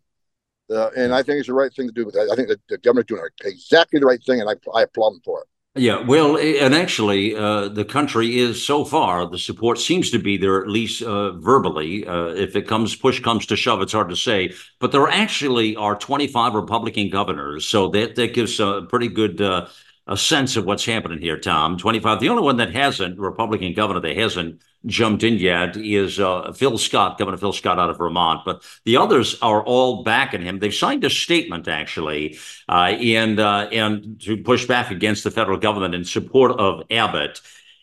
Uh, 0.71 0.91
and 0.97 1.15
I 1.15 1.23
think 1.23 1.39
it's 1.39 1.49
the 1.49 1.55
right 1.55 1.73
thing 1.75 1.87
to 1.89 1.93
do. 1.93 2.09
I 2.09 2.35
think 2.35 2.49
that 2.49 2.61
the 2.69 2.79
government's 2.79 3.09
doing 3.09 3.23
exactly 3.45 4.01
the 4.01 4.07
right 4.07 4.23
thing, 4.25 4.41
and 4.41 4.49
I, 4.49 4.55
I 4.75 4.83
applaud 4.83 5.11
them 5.11 5.21
for 5.25 5.43
it. 5.43 5.47
Yeah, 5.75 6.03
well, 6.07 6.37
and 6.37 6.75
actually, 6.75 7.35
uh, 7.35 7.69
the 7.69 7.87
country 7.87 8.39
is 8.39 8.63
so 8.63 8.85
far 8.85 9.27
the 9.27 9.39
support 9.39 9.79
seems 9.79 10.11
to 10.11 10.19
be 10.19 10.37
there 10.37 10.61
at 10.61 10.69
least 10.69 11.01
uh, 11.03 11.33
verbally. 11.33 12.07
Uh, 12.07 12.27
if 12.27 12.55
it 12.57 12.69
comes 12.69 12.95
push 12.95 13.21
comes 13.21 13.47
to 13.47 13.57
shove, 13.57 13.81
it's 13.81 13.95
hard 13.95 14.11
to 14.11 14.17
say. 14.17 14.53
But 14.81 14.93
there 14.93 15.09
actually 15.09 15.75
are 15.77 15.97
25 15.97 16.53
Republican 16.53 17.09
governors, 17.09 17.67
so 17.67 17.89
that 17.89 18.17
that 18.17 18.35
gives 18.35 18.61
a 18.61 18.83
pretty 18.87 19.09
good 19.09 19.41
uh, 19.41 19.69
a 20.07 20.17
sense 20.17 20.57
of 20.57 20.65
what's 20.65 20.85
happening 20.85 21.21
here. 21.21 21.39
Tom, 21.39 21.79
25. 21.79 22.21
The 22.21 22.29
only 22.29 22.43
one 22.43 22.57
that 22.57 22.75
hasn't 22.75 23.19
Republican 23.19 23.73
governor 23.73 24.01
that 24.01 24.17
hasn't 24.17 24.61
jumped 24.87 25.23
in 25.23 25.35
yet 25.35 25.77
is 25.77 26.19
uh, 26.19 26.53
Phil 26.53 26.77
Scott, 26.77 27.19
Governor 27.19 27.37
Phil 27.37 27.53
Scott 27.53 27.79
out 27.79 27.91
of 27.91 27.99
Vermont. 27.99 28.41
But 28.45 28.65
the 28.85 28.97
others 28.97 29.39
are 29.41 29.63
all 29.63 30.03
backing 30.03 30.43
him. 30.43 30.59
They've 30.59 30.75
signed 30.75 31.05
a 31.05 31.11
statement 31.11 31.69
actually, 31.69 32.39
uh, 32.69 32.95
and 32.99 33.39
uh, 33.39 33.69
and 33.71 34.21
to 34.23 34.37
push 34.39 34.67
back 34.67 34.91
against 34.91 35.25
the 35.25 35.31
federal 35.31 35.59
government 35.59 35.95
in 35.95 36.05
support 36.05 36.53
of 36.53 36.83
Abbott. 36.91 37.41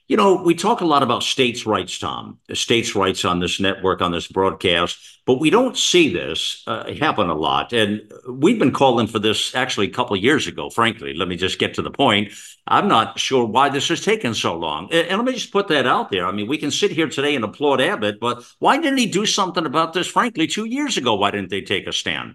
You 0.09 0.17
know, 0.17 0.41
we 0.41 0.55
talk 0.55 0.81
a 0.81 0.85
lot 0.85 1.03
about 1.03 1.21
states' 1.21 1.67
rights, 1.67 1.99
Tom, 1.99 2.39
states' 2.53 2.95
rights 2.95 3.25
on 3.25 3.39
this 3.39 3.59
network, 3.59 4.01
on 4.01 4.11
this 4.11 4.27
broadcast, 4.27 4.97
but 5.27 5.39
we 5.39 5.51
don't 5.51 5.77
see 5.77 6.11
this 6.11 6.63
uh, 6.65 6.91
happen 6.95 7.29
a 7.29 7.35
lot. 7.35 7.73
And 7.73 8.11
we've 8.27 8.57
been 8.57 8.71
calling 8.71 9.05
for 9.05 9.19
this 9.19 9.53
actually 9.53 9.85
a 9.85 9.91
couple 9.91 10.17
years 10.17 10.47
ago, 10.47 10.71
frankly. 10.71 11.13
Let 11.13 11.27
me 11.27 11.35
just 11.35 11.59
get 11.59 11.75
to 11.75 11.83
the 11.83 11.91
point. 11.91 12.31
I'm 12.65 12.87
not 12.87 13.19
sure 13.19 13.45
why 13.45 13.69
this 13.69 13.89
has 13.89 14.03
taken 14.03 14.33
so 14.33 14.55
long. 14.55 14.85
And, 14.91 15.09
and 15.09 15.17
let 15.19 15.25
me 15.27 15.33
just 15.33 15.51
put 15.51 15.67
that 15.67 15.85
out 15.85 16.09
there. 16.09 16.25
I 16.25 16.31
mean, 16.31 16.47
we 16.47 16.57
can 16.57 16.71
sit 16.71 16.89
here 16.89 17.07
today 17.07 17.35
and 17.35 17.45
applaud 17.45 17.79
Abbott, 17.79 18.19
but 18.19 18.43
why 18.57 18.77
didn't 18.77 18.97
he 18.97 19.05
do 19.05 19.27
something 19.27 19.67
about 19.67 19.93
this, 19.93 20.07
frankly, 20.07 20.47
two 20.47 20.65
years 20.65 20.97
ago? 20.97 21.13
Why 21.13 21.29
didn't 21.29 21.51
they 21.51 21.61
take 21.61 21.85
a 21.85 21.93
stand? 21.93 22.33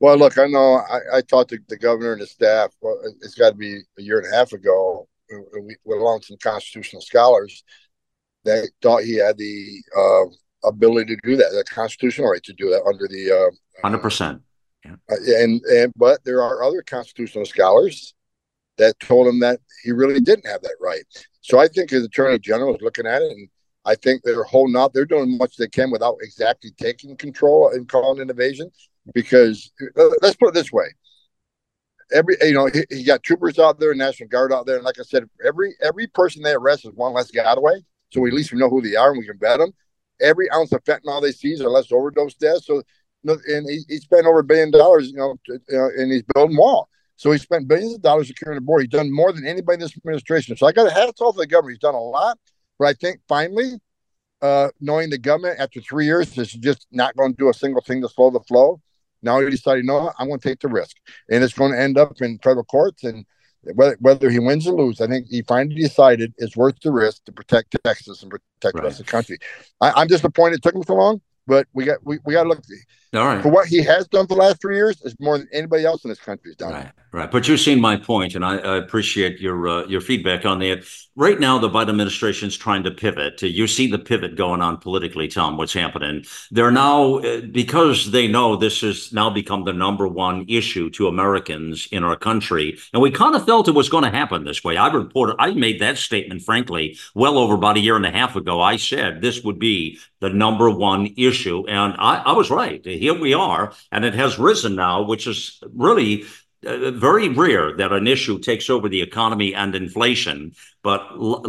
Well, 0.00 0.18
look, 0.18 0.38
I 0.38 0.48
know 0.48 0.80
I, 0.90 1.18
I 1.18 1.20
talked 1.20 1.50
to 1.50 1.58
the 1.68 1.78
governor 1.78 2.14
and 2.14 2.22
the 2.22 2.26
staff. 2.26 2.72
Well, 2.80 2.98
it's 3.20 3.36
got 3.36 3.50
to 3.50 3.56
be 3.56 3.82
a 3.96 4.02
year 4.02 4.18
and 4.18 4.26
a 4.26 4.36
half 4.36 4.52
ago 4.52 5.06
along 5.86 6.16
with 6.16 6.24
some 6.24 6.36
constitutional 6.42 7.02
scholars 7.02 7.64
that 8.44 8.70
thought 8.80 9.04
he 9.04 9.16
had 9.16 9.38
the 9.38 9.82
uh, 9.96 10.68
ability 10.68 11.16
to 11.16 11.20
do 11.22 11.36
that, 11.36 11.52
the 11.52 11.64
constitutional 11.64 12.30
right 12.30 12.42
to 12.42 12.52
do 12.54 12.70
that 12.70 12.82
under 12.86 13.06
the 13.08 13.30
uh, 13.30 13.82
hundred 13.82 13.98
uh, 13.98 14.02
percent. 14.02 14.42
Yeah. 14.84 14.96
And 15.08 15.60
and 15.62 15.92
but 15.96 16.24
there 16.24 16.42
are 16.42 16.62
other 16.62 16.82
constitutional 16.82 17.44
scholars 17.44 18.14
that 18.78 18.98
told 19.00 19.28
him 19.28 19.40
that 19.40 19.60
he 19.84 19.92
really 19.92 20.20
didn't 20.20 20.46
have 20.46 20.62
that 20.62 20.76
right. 20.80 21.04
So 21.40 21.58
I 21.58 21.68
think 21.68 21.90
the 21.90 22.04
attorney 22.04 22.38
general 22.38 22.74
is 22.74 22.82
looking 22.82 23.06
at 23.06 23.22
it, 23.22 23.30
and 23.30 23.48
I 23.84 23.94
think 23.94 24.22
they're 24.22 24.44
holding 24.44 24.76
out. 24.76 24.92
They're 24.92 25.04
doing 25.04 25.36
much 25.38 25.56
they 25.56 25.68
can 25.68 25.90
without 25.90 26.16
exactly 26.20 26.70
taking 26.78 27.16
control 27.16 27.70
and 27.72 27.88
calling 27.88 28.20
an 28.20 28.30
invasion. 28.30 28.70
Because 29.14 29.72
uh, 29.98 30.10
let's 30.20 30.36
put 30.36 30.48
it 30.48 30.54
this 30.54 30.72
way: 30.72 30.86
every 32.12 32.36
you 32.42 32.52
know 32.52 32.66
he, 32.66 32.84
he, 32.90 33.04
got 33.04 33.22
troopers 33.22 33.58
out 33.58 33.78
there, 33.78 33.94
National 33.94 34.28
Guard 34.28 34.52
out 34.52 34.66
there, 34.66 34.76
and 34.76 34.84
like 34.84 34.98
I 34.98 35.02
said, 35.02 35.24
every 35.44 35.74
every 35.82 36.06
person 36.06 36.42
they 36.42 36.52
arrest 36.52 36.84
is 36.84 36.92
one 36.94 37.12
less 37.12 37.30
getaway. 37.30 37.84
So 38.10 38.20
we, 38.20 38.28
at 38.28 38.34
least 38.34 38.52
we 38.52 38.58
know 38.58 38.68
who 38.68 38.82
they 38.82 38.96
are 38.96 39.10
and 39.10 39.18
we 39.18 39.26
can 39.26 39.38
vet 39.38 39.58
them. 39.58 39.72
Every 40.20 40.50
ounce 40.50 40.72
of 40.72 40.84
fentanyl 40.84 41.22
they 41.22 41.32
seize 41.32 41.60
are 41.62 41.70
less 41.70 41.90
overdose 41.90 42.34
deaths. 42.34 42.66
So 42.66 42.82
and 43.24 43.68
he, 43.68 43.82
he 43.88 43.98
spent 43.98 44.26
over 44.26 44.40
a 44.40 44.44
billion 44.44 44.70
dollars, 44.70 45.10
you 45.10 45.16
know, 45.16 45.36
to, 45.46 45.60
and 45.96 46.12
he's 46.12 46.24
building 46.34 46.56
wall. 46.56 46.88
So 47.16 47.30
he 47.30 47.38
spent 47.38 47.68
billions 47.68 47.94
of 47.94 48.02
dollars 48.02 48.28
securing 48.28 48.56
the 48.56 48.62
border. 48.62 48.82
He's 48.82 48.90
done 48.90 49.14
more 49.14 49.32
than 49.32 49.46
anybody 49.46 49.74
in 49.74 49.80
this 49.80 49.96
administration. 49.96 50.56
So 50.56 50.66
I 50.66 50.72
got 50.72 50.84
to 50.84 50.90
hats 50.90 51.20
off 51.20 51.36
to 51.36 51.38
the 51.38 51.46
government. 51.46 51.74
He's 51.74 51.78
done 51.78 51.94
a 51.94 52.00
lot, 52.00 52.38
but 52.78 52.88
I 52.88 52.94
think 52.94 53.20
finally, 53.28 53.78
uh, 54.40 54.68
knowing 54.80 55.10
the 55.10 55.18
government 55.18 55.60
after 55.60 55.80
three 55.80 56.06
years 56.06 56.36
is 56.36 56.52
just 56.52 56.86
not 56.90 57.16
going 57.16 57.32
to 57.32 57.36
do 57.36 57.48
a 57.48 57.54
single 57.54 57.80
thing 57.80 58.02
to 58.02 58.08
slow 58.08 58.30
the 58.30 58.40
flow 58.40 58.80
now 59.22 59.40
he 59.40 59.50
decided, 59.50 59.84
no, 59.84 60.12
I'm 60.18 60.28
going 60.28 60.40
to 60.40 60.48
take 60.48 60.60
the 60.60 60.68
risk, 60.68 60.96
and 61.30 61.42
it's 61.42 61.54
going 61.54 61.72
to 61.72 61.80
end 61.80 61.98
up 61.98 62.20
in 62.20 62.38
federal 62.38 62.64
courts. 62.64 63.04
And 63.04 63.24
whether 63.74 63.96
whether 64.00 64.30
he 64.30 64.38
wins 64.38 64.66
or 64.66 64.74
loses, 64.74 65.00
I 65.00 65.06
think 65.06 65.26
he 65.28 65.42
finally 65.42 65.76
decided 65.76 66.34
it's 66.38 66.56
worth 66.56 66.80
the 66.80 66.90
risk 66.90 67.24
to 67.24 67.32
protect 67.32 67.76
Texas 67.84 68.22
and 68.22 68.30
protect 68.30 68.74
right. 68.74 68.74
the 68.74 68.82
rest 68.82 69.00
of 69.00 69.06
the 69.06 69.12
country. 69.12 69.38
I, 69.80 70.02
am 70.02 70.08
disappointed 70.08 70.56
it 70.56 70.62
took 70.62 70.74
him 70.74 70.82
so 70.82 70.94
long, 70.94 71.20
but 71.46 71.66
we 71.72 71.84
got 71.84 72.04
we, 72.04 72.18
we 72.24 72.34
got 72.34 72.44
to 72.44 72.48
look. 72.48 72.62
All 73.14 73.26
right. 73.26 73.42
For 73.42 73.50
what 73.50 73.68
he 73.68 73.82
has 73.82 74.08
done 74.08 74.26
for 74.26 74.34
the 74.34 74.40
last 74.40 74.60
three 74.60 74.76
years 74.76 75.00
is 75.02 75.14
more 75.20 75.38
than 75.38 75.48
anybody 75.52 75.84
else 75.84 76.04
in 76.04 76.08
this 76.08 76.18
country 76.18 76.50
has 76.50 76.56
done. 76.56 76.72
Right, 76.72 76.92
right. 77.12 77.30
But 77.30 77.46
you've 77.46 77.60
seen 77.60 77.80
my 77.80 77.96
point, 77.96 78.34
and 78.34 78.44
I, 78.44 78.56
I 78.56 78.76
appreciate 78.76 79.40
your 79.40 79.68
uh, 79.68 79.86
your 79.86 80.00
feedback 80.00 80.44
on 80.44 80.58
that. 80.60 80.84
Right 81.14 81.38
now, 81.38 81.58
the 81.58 81.68
Biden 81.68 81.90
administration 81.90 82.48
is 82.48 82.56
trying 82.56 82.84
to 82.84 82.90
pivot. 82.90 83.42
You 83.42 83.66
see 83.66 83.86
the 83.86 83.98
pivot 83.98 84.34
going 84.34 84.62
on 84.62 84.78
politically, 84.78 85.28
Tom. 85.28 85.58
What's 85.58 85.74
happening? 85.74 86.24
They're 86.50 86.70
now 86.70 87.16
uh, 87.16 87.42
because 87.42 88.10
they 88.10 88.28
know 88.28 88.56
this 88.56 88.80
has 88.80 89.12
now 89.12 89.28
become 89.28 89.64
the 89.64 89.74
number 89.74 90.08
one 90.08 90.46
issue 90.48 90.88
to 90.90 91.08
Americans 91.08 91.86
in 91.92 92.02
our 92.02 92.16
country, 92.16 92.78
and 92.92 93.02
we 93.02 93.10
kind 93.10 93.36
of 93.36 93.44
felt 93.44 93.68
it 93.68 93.72
was 93.72 93.90
going 93.90 94.04
to 94.04 94.10
happen 94.10 94.44
this 94.44 94.64
way. 94.64 94.78
I 94.78 94.90
reported, 94.92 95.36
I 95.38 95.52
made 95.52 95.80
that 95.80 95.98
statement, 95.98 96.42
frankly, 96.42 96.98
well 97.14 97.36
over 97.36 97.54
about 97.54 97.76
a 97.76 97.80
year 97.80 97.96
and 97.96 98.06
a 98.06 98.10
half 98.10 98.36
ago. 98.36 98.60
I 98.60 98.76
said 98.76 99.20
this 99.20 99.42
would 99.44 99.58
be 99.58 99.98
the 100.20 100.30
number 100.30 100.70
one 100.70 101.12
issue, 101.18 101.66
and 101.68 101.94
I, 101.98 102.22
I 102.24 102.32
was 102.32 102.50
right 102.50 102.82
here 102.84 103.18
we 103.18 103.34
are, 103.34 103.72
and 103.90 104.04
it 104.04 104.14
has 104.14 104.38
risen 104.38 104.76
now, 104.76 105.02
which 105.02 105.26
is 105.26 105.60
really 105.74 106.24
uh, 106.66 106.90
very 106.92 107.28
rare 107.28 107.76
that 107.76 107.92
an 107.92 108.06
issue 108.06 108.38
takes 108.38 108.70
over 108.70 108.88
the 108.88 109.02
economy 109.02 109.54
and 109.54 109.74
inflation, 109.74 110.54
but 110.82 111.06
l- 111.12 111.42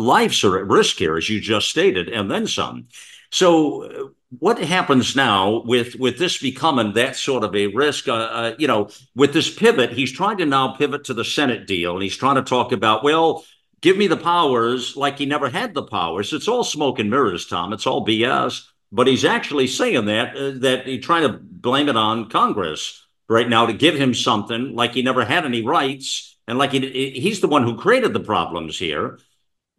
are 0.43 0.59
at 0.59 0.67
risk 0.67 0.97
here, 0.97 1.17
as 1.17 1.29
you 1.29 1.39
just 1.39 1.69
stated, 1.69 2.09
and 2.09 2.29
then 2.29 2.47
some. 2.47 2.87
So, 3.31 3.83
uh, 3.83 4.07
what 4.39 4.57
happens 4.57 5.15
now 5.15 5.61
with 5.65 5.95
with 5.95 6.17
this 6.17 6.39
becoming 6.39 6.93
that 6.93 7.15
sort 7.15 7.43
of 7.43 7.55
a 7.55 7.67
risk? 7.67 8.07
Uh, 8.07 8.13
uh, 8.13 8.55
you 8.57 8.67
know, 8.67 8.89
with 9.15 9.33
this 9.33 9.53
pivot, 9.53 9.93
he's 9.93 10.11
trying 10.11 10.37
to 10.37 10.45
now 10.45 10.73
pivot 10.73 11.03
to 11.05 11.13
the 11.13 11.25
Senate 11.25 11.67
deal, 11.67 11.93
and 11.93 12.03
he's 12.03 12.17
trying 12.17 12.35
to 12.35 12.43
talk 12.43 12.71
about 12.71 13.03
well. 13.03 13.45
Give 13.81 13.97
me 13.97 14.07
the 14.07 14.15
powers 14.15 14.95
like 14.95 15.17
he 15.17 15.25
never 15.25 15.49
had 15.49 15.73
the 15.73 15.83
powers. 15.83 16.31
It's 16.31 16.47
all 16.47 16.63
smoke 16.63 16.99
and 16.99 17.09
mirrors, 17.09 17.45
Tom. 17.47 17.73
It's 17.73 17.85
all 17.85 18.05
BS 18.05 18.63
but 18.93 19.07
he's 19.07 19.25
actually 19.25 19.67
saying 19.67 20.05
that 20.05 20.37
uh, 20.37 20.51
that 20.59 20.85
he's 20.85 21.03
trying 21.03 21.23
to 21.23 21.39
blame 21.41 21.89
it 21.89 21.97
on 21.97 22.29
Congress 22.29 23.02
right 23.29 23.47
now 23.47 23.65
to 23.65 23.73
give 23.73 23.95
him 23.95 24.13
something 24.13 24.75
like 24.75 24.93
he 24.93 25.01
never 25.01 25.25
had 25.25 25.45
any 25.45 25.61
rights 25.61 26.37
and 26.47 26.57
like 26.57 26.71
he, 26.71 27.11
he's 27.11 27.41
the 27.41 27.47
one 27.47 27.63
who 27.63 27.77
created 27.77 28.13
the 28.13 28.19
problems 28.19 28.77
here. 28.77 29.19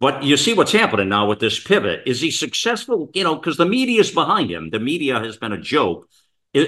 But 0.00 0.22
you 0.22 0.36
see 0.36 0.54
what's 0.54 0.72
happening 0.72 1.08
now 1.08 1.26
with 1.26 1.38
this 1.38 1.58
pivot. 1.58 2.02
Is 2.04 2.20
he 2.20 2.30
successful? 2.30 3.10
You 3.14 3.24
know, 3.24 3.36
because 3.36 3.56
the 3.56 3.66
media 3.66 4.00
is 4.00 4.10
behind 4.10 4.50
him. 4.50 4.70
The 4.70 4.80
media 4.80 5.20
has 5.20 5.36
been 5.36 5.52
a 5.52 5.60
joke. 5.60 6.08
It, 6.52 6.60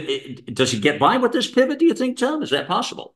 it, 0.48 0.54
does 0.54 0.72
he 0.72 0.78
get 0.78 0.98
by 0.98 1.16
with 1.16 1.32
this 1.32 1.50
pivot? 1.50 1.78
Do 1.78 1.86
you 1.86 1.94
think, 1.94 2.18
Tom? 2.18 2.42
Is 2.42 2.50
that 2.50 2.66
possible? 2.66 3.14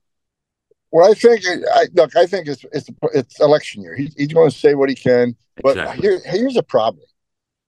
Well, 0.90 1.10
I 1.10 1.14
think 1.14 1.42
I, 1.72 1.86
look. 1.94 2.16
I 2.16 2.26
think 2.26 2.48
it's 2.48 2.64
it's 2.72 2.90
it's 3.14 3.40
election 3.40 3.82
year. 3.82 3.94
He, 3.94 4.10
he's 4.16 4.32
going 4.32 4.50
to 4.50 4.56
say 4.56 4.74
what 4.74 4.88
he 4.88 4.94
can. 4.94 5.36
But 5.62 5.78
exactly. 5.78 6.02
here, 6.02 6.20
here's 6.24 6.56
a 6.56 6.62
problem. 6.62 7.04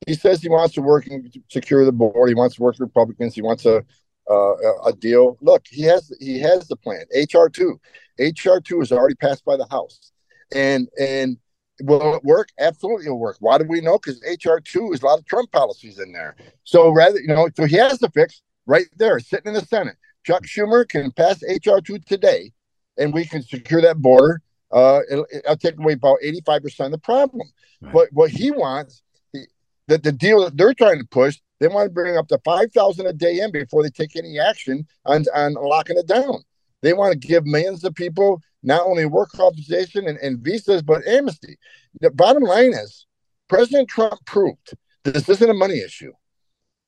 He 0.07 0.15
says 0.15 0.43
he 0.43 0.49
wants 0.49 0.75
to 0.75 0.83
work 0.83 1.07
and 1.07 1.33
secure 1.49 1.85
the 1.85 1.93
board. 1.93 2.29
He 2.29 2.35
wants 2.35 2.57
to 2.57 2.63
work 2.63 2.75
with 2.75 2.81
Republicans. 2.81 3.35
He 3.35 3.43
wants 3.43 3.65
a 3.67 3.85
uh, 4.31 4.83
a 4.85 4.93
deal. 4.93 5.37
Look, 5.41 5.65
he 5.69 5.83
has 5.83 6.13
he 6.21 6.41
has 6.41 6.69
the 6.69 6.77
plan. 6.77 7.05
HR 7.15 7.49
two, 7.49 7.81
HR 8.19 8.59
two 8.65 8.81
is 8.81 8.93
already 8.93 9.15
passed 9.17 9.45
by 9.45 9.57
the 9.57 9.67
House, 9.67 10.13
and 10.55 10.89
and 10.99 11.39
Will 11.83 12.15
it 12.15 12.25
work? 12.25 12.51
Absolutely, 12.59 13.07
it'll 13.07 13.19
work. 13.19 13.37
Why 13.41 13.59
do 13.59 13.65
we 13.65 13.81
know? 13.81 13.99
Because 13.99 14.23
HR 14.23 14.59
two 14.63 14.93
is 14.93 15.03
a 15.03 15.07
lot 15.07 15.19
of 15.19 15.27
Trump 15.27 15.51
policies 15.51 15.99
in 15.99 16.13
there. 16.13 16.37
So 16.65 16.91
rather, 16.91 17.19
you 17.21 17.29
know, 17.29 17.49
so 17.57 17.65
he 17.65 17.77
has 17.77 17.99
the 17.99 18.11
fix 18.11 18.43
right 18.67 18.87
there, 18.97 19.19
sitting 19.19 19.49
in 19.49 19.55
the 19.55 19.67
Senate. 19.67 19.97
Chuck 20.25 20.45
Schumer 20.45 20.89
can 20.89 21.11
pass 21.11 21.43
HR 21.43 21.79
two 21.85 21.99
today, 21.99 22.53
and 22.99 23.13
we 23.13 23.25
can 23.25 23.43
secure 23.43 23.81
that 23.81 23.99
border. 23.99 24.41
Uh, 24.71 25.01
it'll, 25.11 25.27
it'll 25.33 25.57
take 25.57 25.79
away 25.79 25.95
about 25.95 26.19
eighty 26.23 26.41
five 26.45 26.63
percent 26.63 26.87
of 26.87 26.93
the 26.93 26.99
problem. 26.99 27.49
Right. 27.81 27.93
But 27.93 28.09
what 28.13 28.31
he 28.31 28.51
wants, 28.51 29.03
that 29.93 30.03
the 30.03 30.13
deal 30.13 30.43
that 30.43 30.57
they're 30.57 30.73
trying 30.73 30.99
to 30.99 31.05
push, 31.05 31.39
they 31.61 31.69
want 31.69 31.87
to 31.87 31.93
bring 31.93 32.17
up 32.17 32.27
to 32.29 32.39
five 32.45 32.73
thousand 32.73 33.07
a 33.07 33.13
day 33.13 33.41
in 33.41 33.53
before 33.53 33.83
they 33.83 33.91
take 33.91 34.17
any 34.17 34.39
action 34.39 34.87
on 35.05 35.27
on 35.35 35.53
locking 35.53 35.99
it 35.99 36.07
down. 36.07 36.43
They 36.81 36.95
want 36.95 37.13
to 37.13 37.29
give 37.29 37.45
millions 37.45 37.85
of 37.85 37.95
people 37.95 38.41
not 38.63 38.87
only 38.87 39.05
work 39.05 39.39
authorization 39.39 40.09
and, 40.09 40.19
and 40.19 40.41
visas, 40.41 40.83
but 40.83 41.07
amnesty. 41.07 41.59
The 42.01 42.11
bottom 42.11 42.43
line 42.43 42.73
is 42.73 43.07
President 43.49 43.89
Trump 43.89 44.25
proved 44.25 44.73
this 45.05 45.29
isn't 45.29 45.51
a 45.51 45.55
money 45.55 45.79
issue. 45.81 46.13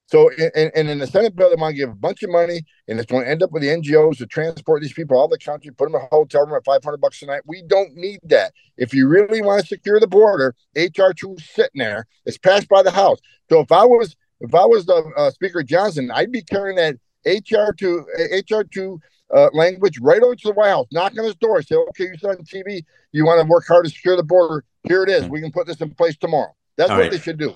So, 0.06 0.30
and, 0.54 0.70
and 0.74 0.90
in 0.90 0.98
the 0.98 1.06
Senate 1.06 1.34
bill, 1.34 1.48
they 1.48 1.56
want 1.56 1.72
to 1.72 1.78
give 1.78 1.88
a 1.88 1.94
bunch 1.94 2.22
of 2.22 2.30
money, 2.30 2.62
and 2.88 2.98
it's 2.98 3.10
going 3.10 3.24
to 3.24 3.30
end 3.30 3.42
up 3.42 3.52
with 3.52 3.62
the 3.62 3.68
NGOs 3.68 4.18
to 4.18 4.26
transport 4.26 4.82
these 4.82 4.92
people 4.92 5.16
all 5.16 5.28
the 5.28 5.38
country, 5.38 5.70
put 5.70 5.90
them 5.90 5.94
in 5.94 6.02
a 6.02 6.14
hotel 6.14 6.44
room 6.44 6.54
at 6.54 6.64
500 6.64 6.98
bucks 6.98 7.22
a 7.22 7.26
night. 7.26 7.42
We 7.46 7.62
don't 7.62 7.94
need 7.94 8.20
that. 8.24 8.52
If 8.76 8.92
you 8.92 9.08
really 9.08 9.40
want 9.40 9.62
to 9.62 9.66
secure 9.66 9.98
the 9.98 10.06
border, 10.06 10.54
HR 10.76 11.12
two 11.16 11.36
sitting 11.38 11.78
there. 11.78 12.06
It's 12.26 12.36
passed 12.36 12.68
by 12.68 12.82
the 12.82 12.90
House. 12.90 13.18
So 13.48 13.60
if 13.60 13.72
I 13.72 13.84
was 13.84 14.14
if 14.40 14.54
I 14.54 14.66
was 14.66 14.84
the 14.84 15.10
uh, 15.16 15.30
Speaker 15.30 15.62
Johnson, 15.62 16.10
I'd 16.12 16.32
be 16.32 16.42
carrying 16.42 16.76
that 16.76 16.96
HR 17.24 17.72
two 17.72 18.04
HR 18.30 18.62
two 18.62 19.00
uh, 19.34 19.48
language 19.52 19.98
right 20.00 20.22
over 20.22 20.36
to 20.36 20.48
the 20.48 20.54
White 20.54 20.68
House, 20.68 20.86
knock 20.92 21.18
on 21.18 21.24
his 21.24 21.34
door, 21.36 21.62
say, 21.62 21.76
okay, 21.76 22.04
you 22.04 22.18
saw 22.18 22.28
on 22.28 22.36
TV, 22.44 22.82
you 23.12 23.24
want 23.24 23.40
to 23.40 23.46
work 23.46 23.64
hard 23.66 23.84
to 23.84 23.90
secure 23.90 24.16
the 24.16 24.22
border. 24.22 24.64
Here 24.84 25.02
it 25.02 25.08
is. 25.08 25.26
We 25.28 25.40
can 25.40 25.50
put 25.50 25.66
this 25.66 25.80
in 25.80 25.94
place 25.94 26.16
tomorrow. 26.16 26.54
That's 26.76 26.90
All 26.90 26.96
what 26.96 27.04
right. 27.04 27.10
they 27.10 27.18
should 27.18 27.38
do. 27.38 27.54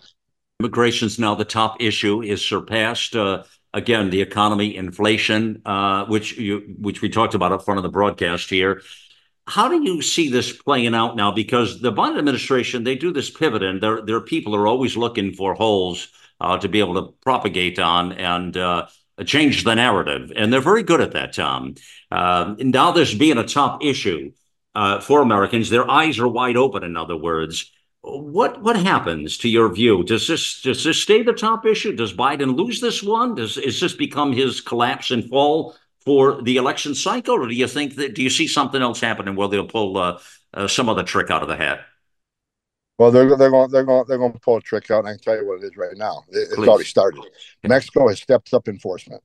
Immigration's 0.61 1.21
now 1.21 1.37
the 1.37 1.45
top 1.45 1.77
issue, 1.81 2.21
is 2.21 2.45
surpassed. 2.45 3.15
Uh, 3.15 3.45
again, 3.73 4.11
the 4.11 4.21
economy, 4.21 4.75
inflation, 4.75 5.63
uh, 5.65 6.05
which 6.07 6.37
you 6.37 6.75
which 6.81 7.01
we 7.01 7.09
talked 7.09 7.35
about 7.35 7.53
up 7.53 7.65
front 7.65 7.79
of 7.79 7.85
the 7.85 7.89
broadcast 7.89 8.51
here. 8.51 8.83
How 9.47 9.69
do 9.69 9.81
you 9.81 10.03
see 10.03 10.29
this 10.29 10.51
playing 10.53 10.97
out 10.97 11.15
now? 11.15 11.31
Because 11.31 11.81
the 11.81 11.93
Biden 11.93 12.19
administration, 12.19 12.83
they 12.83 12.97
do 12.97 13.13
this 13.13 13.31
pivot, 13.31 13.63
and 13.63 13.81
their 13.81 14.03
their 14.03 14.21
people 14.21 14.57
are 14.57 14.67
always 14.67 14.97
looking 14.97 15.33
for 15.33 15.55
holes 15.55 16.09
uh, 16.41 16.59
to 16.59 16.69
be 16.69 16.81
able 16.81 16.95
to 16.95 17.15
propagate 17.23 17.79
on. 17.79 18.13
And 18.15 18.57
uh, 18.57 18.89
change 19.25 19.63
the 19.63 19.75
narrative. 19.75 20.33
And 20.35 20.53
they're 20.53 20.61
very 20.61 20.83
good 20.83 21.01
at 21.01 21.13
that, 21.13 21.35
Tom. 21.35 21.77
Uh, 22.11 22.55
now 22.59 22.93
this 22.93 23.15
being 23.15 23.39
a 23.39 23.45
top 23.45 23.85
issue 23.85 24.33
uh, 24.75 25.01
for 25.01 25.23
Americans. 25.23 25.71
Their 25.71 25.91
eyes 25.91 26.19
are 26.19 26.29
wide 26.29 26.57
open, 26.57 26.83
in 26.83 26.97
other 26.97 27.17
words. 27.17 27.73
What 28.03 28.63
what 28.63 28.77
happens 28.77 29.37
to 29.39 29.49
your 29.49 29.73
view? 29.73 30.05
Does 30.05 30.27
this 30.29 30.63
does 30.63 30.85
this 30.85 31.03
stay 31.03 31.23
the 31.23 31.33
top 31.33 31.67
issue? 31.67 31.95
Does 31.95 32.13
Biden 32.13 32.57
lose 32.57 32.81
this 32.81 33.03
one? 33.03 33.35
Does 33.35 33.59
is 33.59 33.81
this 33.81 33.93
become 33.93 34.33
his 34.33 34.61
collapse 34.61 35.11
and 35.11 35.29
fall 35.29 35.75
for 36.05 36.41
the 36.43 36.57
election 36.57 36.95
cycle, 36.95 37.35
or 37.35 37.49
do 37.49 37.55
you 37.55 37.67
think 37.67 37.97
that 37.97 38.15
do 38.15 38.23
you 38.23 38.31
see 38.31 38.47
something 38.47 38.81
else 38.81 39.01
happening 39.01 39.35
where 39.35 39.49
they'll 39.49 39.67
pull 39.67 39.97
uh, 39.97 40.19
uh 40.55 40.69
some 40.69 40.89
other 40.89 41.03
trick 41.03 41.31
out 41.31 41.43
of 41.43 41.49
the 41.49 41.57
hat? 41.57 41.81
Well, 42.99 43.13
they're 43.13 43.37
they're 43.37 43.51
going 43.51 43.71
they're 43.71 43.85
going 43.85 44.05
they're 44.09 44.19
going 44.19 44.33
to 44.33 44.41
pull 44.41 44.57
a 44.57 44.61
trick 44.61 44.91
out. 44.91 45.01
And 45.01 45.09
I 45.09 45.13
can 45.13 45.21
tell 45.21 45.37
you 45.37 45.47
what 45.47 45.63
it 45.63 45.67
is 45.67 45.77
right 45.77 45.97
now. 45.97 46.25
It, 46.29 46.49
it's 46.51 46.59
already 46.59 46.85
started. 46.85 47.25
Mexico 47.65 48.09
has 48.09 48.21
stepped 48.21 48.53
up 48.53 48.69
enforcement. 48.69 49.23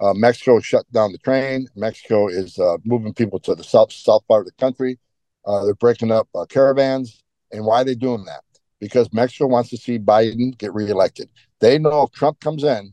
Uh, 0.00 0.12
Mexico 0.12 0.60
shut 0.60 0.90
down 0.92 1.12
the 1.12 1.18
train. 1.18 1.66
Mexico 1.74 2.28
is 2.28 2.58
uh, 2.58 2.76
moving 2.84 3.14
people 3.14 3.38
to 3.40 3.54
the 3.54 3.64
south 3.64 3.92
south 3.92 4.26
part 4.28 4.40
of 4.40 4.46
the 4.46 4.52
country. 4.52 4.98
Uh, 5.46 5.64
they're 5.64 5.74
breaking 5.74 6.10
up 6.10 6.28
uh, 6.34 6.44
caravans. 6.46 7.23
And 7.54 7.64
why 7.64 7.82
are 7.82 7.84
they 7.84 7.94
doing 7.94 8.24
that? 8.24 8.42
Because 8.80 9.12
Mexico 9.12 9.46
wants 9.46 9.70
to 9.70 9.76
see 9.76 9.98
Biden 9.98 10.56
get 10.58 10.74
reelected. 10.74 11.28
They 11.60 11.78
know 11.78 12.02
if 12.02 12.12
Trump 12.12 12.40
comes 12.40 12.64
in, 12.64 12.92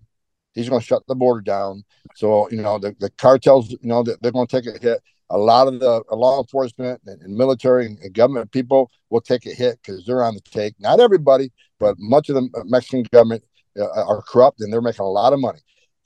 he's 0.54 0.69
going 0.69 0.82
to 0.82 0.88
shut 0.88 1.04
the 1.08 1.15
border 1.15 1.41
down. 1.41 1.84
So 2.15 2.50
you 2.50 2.62
know 2.62 2.78
the, 2.78 2.95
the 3.00 3.10
cartels, 3.12 3.71
you 3.71 3.80
know, 3.82 4.04
they're 4.04 4.32
going 4.32 4.47
to 4.47 4.62
take 4.62 4.74
a 4.74 4.78
hit 4.80 5.02
a 5.32 5.38
lot 5.38 5.67
of 5.67 5.80
the 5.80 6.04
law 6.12 6.39
enforcement 6.39 7.02
and, 7.06 7.21
and 7.21 7.36
military 7.36 7.86
and 7.86 8.13
government 8.13 8.52
people 8.52 8.91
will 9.10 9.21
take 9.21 9.45
a 9.45 9.54
hit 9.54 9.80
because 9.82 10.06
they're 10.06 10.24
on 10.24 10.36
the 10.36 10.41
take. 10.41 10.76
Not 10.80 11.00
everybody, 11.00 11.52
but 11.80 11.95
much 11.97 12.30
of 12.30 12.36
the 12.36 12.50
Mexican 12.65 13.04
government 13.12 13.43
uh, 13.80 13.88
are 13.88 14.21
corrupt 14.21 14.60
and 14.60 14.71
they're 14.71 14.82
making 14.82 15.06
a 15.06 15.10
lot 15.10 15.34
of 15.34 15.39
money. 15.39 15.60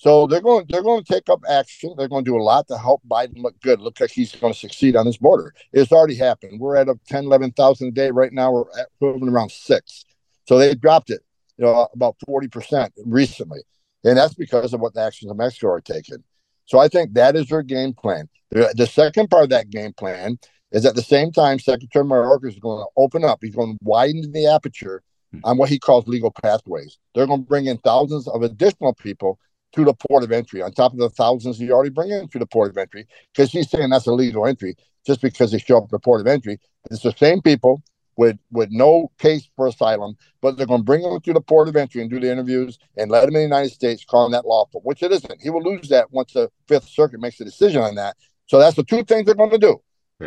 So 0.05 0.27
they're 0.27 0.39
going 0.39 0.67
they're 0.69 0.83
going 0.83 1.03
to 1.03 1.13
take 1.13 1.29
up 1.29 1.41
action. 1.49 1.95
They're 1.97 2.07
going 2.07 2.23
to 2.23 2.29
do 2.29 2.37
a 2.37 2.43
lot 2.43 2.67
to 2.67 2.77
help 2.77 3.01
Biden 3.09 3.41
look 3.41 3.59
good. 3.61 3.81
Look 3.81 3.99
like 3.99 4.11
he's 4.11 4.35
going 4.35 4.53
to 4.53 4.59
succeed 4.59 4.95
on 4.95 5.07
this 5.07 5.17
border. 5.17 5.55
It's 5.73 5.91
already 5.91 6.13
happened. 6.13 6.59
We're 6.59 6.75
at 6.75 6.87
a 6.87 6.99
10, 7.07 7.25
11,000 7.25 7.87
a 7.87 7.91
day 7.91 8.11
right 8.11 8.31
now. 8.31 8.51
We're 8.51 8.65
at 8.79 8.87
around 9.01 9.49
six. 9.51 10.05
So 10.47 10.59
they 10.59 10.75
dropped 10.75 11.09
it, 11.09 11.21
you 11.57 11.65
know, 11.65 11.87
about 11.91 12.17
40% 12.29 12.91
recently. 13.03 13.61
And 14.03 14.15
that's 14.15 14.35
because 14.35 14.75
of 14.75 14.79
what 14.79 14.93
the 14.93 15.01
actions 15.01 15.31
of 15.31 15.37
Mexico 15.37 15.69
are 15.69 15.81
taking. 15.81 16.23
So 16.65 16.77
I 16.77 16.87
think 16.87 17.15
that 17.15 17.35
is 17.35 17.47
their 17.47 17.63
game 17.63 17.93
plan. 17.93 18.29
The, 18.51 18.71
the 18.77 18.85
second 18.85 19.31
part 19.31 19.45
of 19.45 19.49
that 19.49 19.71
game 19.71 19.93
plan 19.93 20.37
is 20.71 20.85
at 20.85 20.93
the 20.93 21.01
same 21.01 21.31
time, 21.31 21.57
Secretary 21.57 22.05
Mayorkas 22.05 22.49
is 22.49 22.59
going 22.59 22.83
to 22.83 22.87
open 22.95 23.23
up. 23.23 23.39
He's 23.41 23.55
going 23.55 23.73
to 23.73 23.79
widen 23.81 24.31
the 24.31 24.45
aperture 24.45 25.01
on 25.43 25.57
what 25.57 25.69
he 25.69 25.79
calls 25.79 26.07
legal 26.07 26.29
pathways. 26.29 26.99
They're 27.15 27.25
going 27.25 27.41
to 27.41 27.47
bring 27.47 27.65
in 27.65 27.79
thousands 27.79 28.27
of 28.27 28.43
additional 28.43 28.93
people 28.93 29.39
to 29.73 29.83
the 29.83 29.93
port 29.93 30.23
of 30.23 30.31
entry 30.31 30.61
on 30.61 30.71
top 30.71 30.93
of 30.93 30.99
the 30.99 31.09
thousands 31.09 31.59
you 31.59 31.71
already 31.71 31.89
bring 31.89 32.11
in 32.11 32.27
to 32.29 32.39
the 32.39 32.45
port 32.45 32.69
of 32.69 32.77
entry 32.77 33.07
because 33.33 33.51
he's 33.51 33.69
saying 33.69 33.89
that's 33.89 34.07
a 34.07 34.13
legal 34.13 34.45
entry 34.45 34.75
just 35.05 35.21
because 35.21 35.51
they 35.51 35.59
show 35.59 35.77
up 35.77 35.85
at 35.85 35.91
the 35.91 35.99
port 35.99 36.21
of 36.21 36.27
entry. 36.27 36.59
It's 36.89 37.03
the 37.03 37.11
same 37.11 37.41
people 37.41 37.81
with 38.17 38.37
with 38.51 38.69
no 38.71 39.11
case 39.19 39.49
for 39.55 39.67
asylum, 39.67 40.15
but 40.41 40.57
they're 40.57 40.65
going 40.65 40.81
to 40.81 40.85
bring 40.85 41.01
them 41.01 41.19
through 41.19 41.33
the 41.33 41.41
port 41.41 41.67
of 41.67 41.75
entry 41.75 42.01
and 42.01 42.09
do 42.09 42.19
the 42.19 42.31
interviews 42.31 42.79
and 42.97 43.11
let 43.11 43.25
them 43.25 43.35
in 43.35 43.41
the 43.41 43.41
United 43.41 43.71
States, 43.71 44.05
call 44.05 44.23
them 44.23 44.31
that 44.31 44.45
lawful, 44.47 44.81
which 44.83 45.03
it 45.03 45.11
isn't. 45.11 45.41
He 45.41 45.49
will 45.49 45.63
lose 45.63 45.89
that 45.89 46.11
once 46.11 46.33
the 46.33 46.49
Fifth 46.67 46.87
Circuit 46.87 47.19
makes 47.19 47.39
a 47.41 47.45
decision 47.45 47.81
on 47.81 47.95
that. 47.95 48.15
So 48.47 48.59
that's 48.59 48.75
the 48.75 48.83
two 48.83 49.03
things 49.03 49.25
they're 49.25 49.35
going 49.35 49.49
to 49.51 49.57
do. 49.57 49.81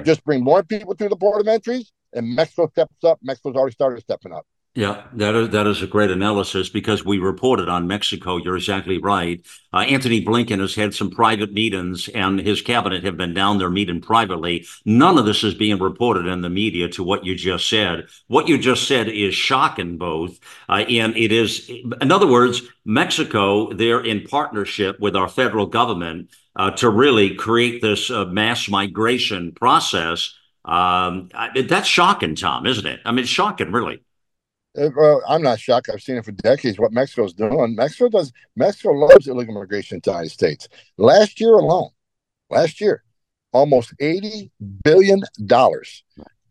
Just 0.04 0.24
bring 0.24 0.44
more 0.44 0.62
people 0.62 0.94
through 0.94 1.08
the 1.08 1.16
port 1.16 1.40
of 1.40 1.48
entries, 1.48 1.92
and 2.12 2.34
Mexico 2.34 2.68
steps 2.68 3.04
up. 3.04 3.18
Mexico's 3.22 3.56
already 3.56 3.72
started 3.72 4.02
stepping 4.02 4.32
up. 4.32 4.46
Yeah, 4.78 5.02
that 5.14 5.34
is, 5.34 5.48
that 5.48 5.66
is 5.66 5.82
a 5.82 5.88
great 5.88 6.12
analysis 6.12 6.68
because 6.68 7.04
we 7.04 7.18
reported 7.18 7.68
on 7.68 7.88
Mexico. 7.88 8.36
You're 8.36 8.56
exactly 8.56 8.98
right. 8.98 9.44
Uh, 9.72 9.78
Antony 9.78 10.24
Blinken 10.24 10.60
has 10.60 10.76
had 10.76 10.94
some 10.94 11.10
private 11.10 11.52
meetings, 11.52 12.06
and 12.06 12.38
his 12.38 12.62
cabinet 12.62 13.02
have 13.02 13.16
been 13.16 13.34
down 13.34 13.58
there 13.58 13.70
meeting 13.70 14.00
privately. 14.00 14.68
None 14.84 15.18
of 15.18 15.26
this 15.26 15.42
is 15.42 15.54
being 15.54 15.80
reported 15.80 16.26
in 16.26 16.42
the 16.42 16.48
media 16.48 16.88
to 16.90 17.02
what 17.02 17.24
you 17.24 17.34
just 17.34 17.68
said. 17.68 18.06
What 18.28 18.46
you 18.46 18.56
just 18.56 18.86
said 18.86 19.08
is 19.08 19.34
shocking, 19.34 19.98
both. 19.98 20.38
Uh, 20.68 20.84
and 20.88 21.16
it 21.16 21.32
is, 21.32 21.68
in 22.00 22.12
other 22.12 22.28
words, 22.28 22.62
Mexico, 22.84 23.72
they're 23.72 24.04
in 24.04 24.28
partnership 24.28 25.00
with 25.00 25.16
our 25.16 25.28
federal 25.28 25.66
government 25.66 26.30
uh, 26.54 26.70
to 26.70 26.88
really 26.88 27.34
create 27.34 27.82
this 27.82 28.12
uh, 28.12 28.26
mass 28.26 28.68
migration 28.68 29.50
process. 29.50 30.36
Um, 30.64 31.30
that's 31.66 31.88
shocking, 31.88 32.36
Tom, 32.36 32.64
isn't 32.64 32.86
it? 32.86 33.00
I 33.04 33.10
mean, 33.10 33.24
shocking, 33.24 33.72
really. 33.72 34.02
Uh, 34.76 34.90
well, 34.96 35.22
I'm 35.28 35.42
not 35.42 35.60
shocked. 35.60 35.88
I've 35.92 36.02
seen 36.02 36.16
it 36.16 36.24
for 36.24 36.32
decades. 36.32 36.78
What 36.78 36.92
Mexico's 36.92 37.32
doing, 37.32 37.74
Mexico 37.74 38.08
does. 38.08 38.32
Mexico 38.56 38.90
loves 38.90 39.26
illegal 39.26 39.56
immigration 39.56 39.96
into 39.96 40.10
the 40.10 40.14
United 40.14 40.30
States. 40.30 40.68
Last 40.96 41.40
year 41.40 41.54
alone, 41.54 41.90
last 42.50 42.80
year, 42.80 43.02
almost 43.52 43.94
eighty 44.00 44.50
billion 44.84 45.22
dollars 45.46 46.04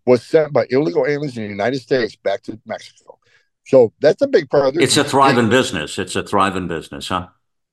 was 0.06 0.23
sent 0.23 0.53
by 0.53 0.65
illegal 0.69 1.06
aliens 1.06 1.38
in 1.38 1.43
the 1.43 1.49
United 1.49 1.80
States 1.80 2.15
back 2.15 2.41
to 2.43 2.60
Mexico. 2.65 3.19
So 3.65 3.93
that's 3.99 4.21
a 4.21 4.27
big 4.27 4.49
part 4.49 4.67
of 4.67 4.75
it. 4.77 4.82
It's 4.82 4.97
a 4.97 5.03
thriving 5.03 5.49
business. 5.49 5.99
It's 5.99 6.15
a 6.15 6.23
thriving 6.23 6.67
business, 6.67 7.10
huh? 7.10 7.27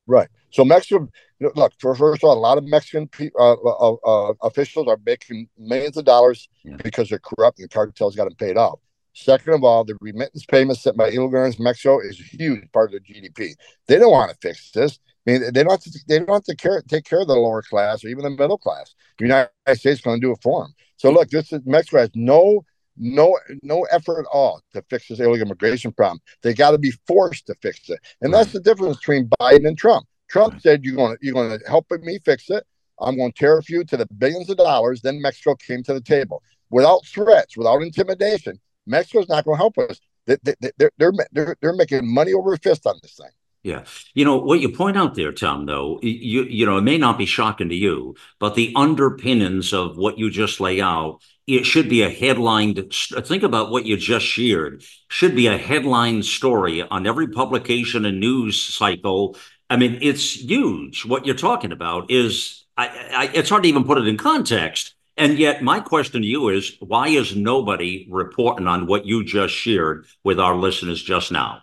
Right. 0.06 0.28
So 0.50 0.64
Mexico, 0.64 1.08
look, 1.40 1.72
first 1.78 2.00
of 2.00 2.24
all, 2.24 2.36
a 2.36 2.38
lot 2.38 2.58
of 2.58 2.64
Mexican 2.64 3.08
uh, 3.38 3.52
uh, 3.52 3.94
uh, 3.94 4.32
officials 4.42 4.88
are 4.88 4.98
making 5.06 5.48
millions 5.58 5.96
of 5.96 6.04
dollars 6.04 6.48
yeah. 6.64 6.76
because 6.82 7.08
they're 7.08 7.20
corrupt 7.20 7.58
and 7.58 7.68
the 7.68 7.72
cartels 7.72 8.16
got 8.16 8.24
them 8.24 8.34
paid 8.34 8.56
off. 8.56 8.80
Second 9.14 9.54
of 9.54 9.64
all, 9.64 9.84
the 9.84 9.96
remittance 10.00 10.44
payments 10.44 10.82
sent 10.82 10.96
by 10.96 11.06
illegal 11.06 11.26
immigrants 11.26 11.60
Mexico 11.60 12.00
is 12.00 12.18
a 12.20 12.36
huge 12.36 12.70
part 12.72 12.92
of 12.92 12.92
their 12.92 13.00
GDP. 13.00 13.54
They 13.86 13.98
don't 13.98 14.10
want 14.10 14.30
to 14.30 14.36
fix 14.42 14.72
this. 14.72 14.98
I 15.26 15.30
mean, 15.30 15.42
they 15.52 15.62
don't 15.62 15.70
have 15.70 15.80
to, 15.80 15.98
they 16.08 16.18
don't 16.18 16.28
have 16.28 16.44
to 16.44 16.56
care, 16.56 16.82
take 16.82 17.04
care 17.04 17.20
of 17.20 17.28
the 17.28 17.34
lower 17.34 17.62
class 17.62 18.04
or 18.04 18.08
even 18.08 18.24
the 18.24 18.30
middle 18.30 18.58
class. 18.58 18.94
The 19.18 19.24
United 19.24 19.50
States 19.68 19.86
is 19.86 20.00
going 20.00 20.20
to 20.20 20.26
do 20.26 20.32
it 20.32 20.42
for 20.42 20.64
them. 20.64 20.74
So 20.96 21.10
look, 21.10 21.30
this 21.30 21.52
is 21.52 21.60
Mexico 21.64 21.98
has 22.00 22.10
no 22.14 22.64
no 22.96 23.38
no 23.62 23.82
effort 23.90 24.20
at 24.20 24.26
all 24.32 24.60
to 24.72 24.82
fix 24.90 25.08
this 25.08 25.20
illegal 25.20 25.46
immigration 25.46 25.92
problem. 25.92 26.20
They 26.42 26.54
got 26.54 26.72
to 26.72 26.78
be 26.78 26.92
forced 27.06 27.46
to 27.46 27.54
fix 27.62 27.88
it, 27.90 28.00
and 28.20 28.32
that's 28.34 28.52
the 28.52 28.60
difference 28.60 28.98
between 28.98 29.30
Biden 29.40 29.66
and 29.66 29.78
Trump. 29.78 30.06
Trump 30.28 30.60
said, 30.60 30.84
"You're 30.84 30.96
going 30.96 31.16
to 31.16 31.18
you're 31.24 31.34
going 31.34 31.58
to 31.58 31.64
help 31.66 31.86
me 31.90 32.18
fix 32.24 32.50
it. 32.50 32.64
I'm 33.00 33.16
going 33.16 33.32
to 33.32 33.38
tariff 33.38 33.68
you 33.68 33.84
to 33.84 33.96
the 33.96 34.06
billions 34.18 34.50
of 34.50 34.56
dollars." 34.56 35.02
Then 35.02 35.20
Mexico 35.20 35.54
came 35.54 35.82
to 35.84 35.94
the 35.94 36.00
table 36.00 36.42
without 36.70 37.06
threats, 37.06 37.56
without 37.56 37.82
intimidation. 37.82 38.60
Mexico's 38.86 39.28
not 39.28 39.44
going 39.44 39.56
to 39.56 39.60
help 39.60 39.78
us. 39.78 40.00
They, 40.26 40.36
they, 40.42 40.54
they're, 40.78 40.90
they're, 40.98 41.12
they're, 41.32 41.56
they're 41.60 41.72
making 41.74 42.12
money 42.12 42.32
over 42.32 42.56
fist 42.56 42.86
on 42.86 42.98
this 43.02 43.14
thing. 43.14 43.30
Yeah. 43.64 43.84
You 44.12 44.26
know, 44.26 44.36
what 44.36 44.60
you 44.60 44.68
point 44.68 44.98
out 44.98 45.14
there, 45.14 45.32
Tom, 45.32 45.64
though, 45.64 45.98
you 46.02 46.44
you 46.44 46.66
know, 46.66 46.76
it 46.76 46.82
may 46.82 46.98
not 46.98 47.16
be 47.16 47.24
shocking 47.24 47.70
to 47.70 47.74
you, 47.74 48.14
but 48.38 48.54
the 48.54 48.74
underpinnings 48.76 49.72
of 49.72 49.96
what 49.96 50.18
you 50.18 50.30
just 50.30 50.60
lay 50.60 50.82
out, 50.82 51.20
it 51.46 51.64
should 51.64 51.88
be 51.88 52.02
a 52.02 52.10
headlined 52.10 52.92
think 52.92 53.42
about 53.42 53.70
what 53.70 53.86
you 53.86 53.96
just 53.96 54.26
shared, 54.26 54.84
should 55.08 55.34
be 55.34 55.46
a 55.46 55.56
headline 55.56 56.22
story 56.22 56.82
on 56.82 57.06
every 57.06 57.28
publication 57.28 58.04
and 58.04 58.20
news 58.20 58.62
cycle. 58.62 59.34
I 59.70 59.78
mean, 59.78 59.98
it's 60.02 60.44
huge. 60.44 61.06
What 61.06 61.24
you're 61.24 61.34
talking 61.34 61.72
about 61.72 62.10
is 62.10 62.66
I, 62.76 62.88
I 62.88 63.30
it's 63.32 63.48
hard 63.48 63.62
to 63.62 63.68
even 63.70 63.84
put 63.84 63.96
it 63.96 64.06
in 64.06 64.18
context. 64.18 64.94
And 65.16 65.38
yet, 65.38 65.62
my 65.62 65.80
question 65.80 66.22
to 66.22 66.26
you 66.26 66.48
is 66.48 66.76
why 66.80 67.08
is 67.08 67.36
nobody 67.36 68.06
reporting 68.10 68.66
on 68.66 68.86
what 68.86 69.06
you 69.06 69.24
just 69.24 69.54
shared 69.54 70.06
with 70.24 70.40
our 70.40 70.56
listeners 70.56 71.02
just 71.02 71.30
now? 71.30 71.60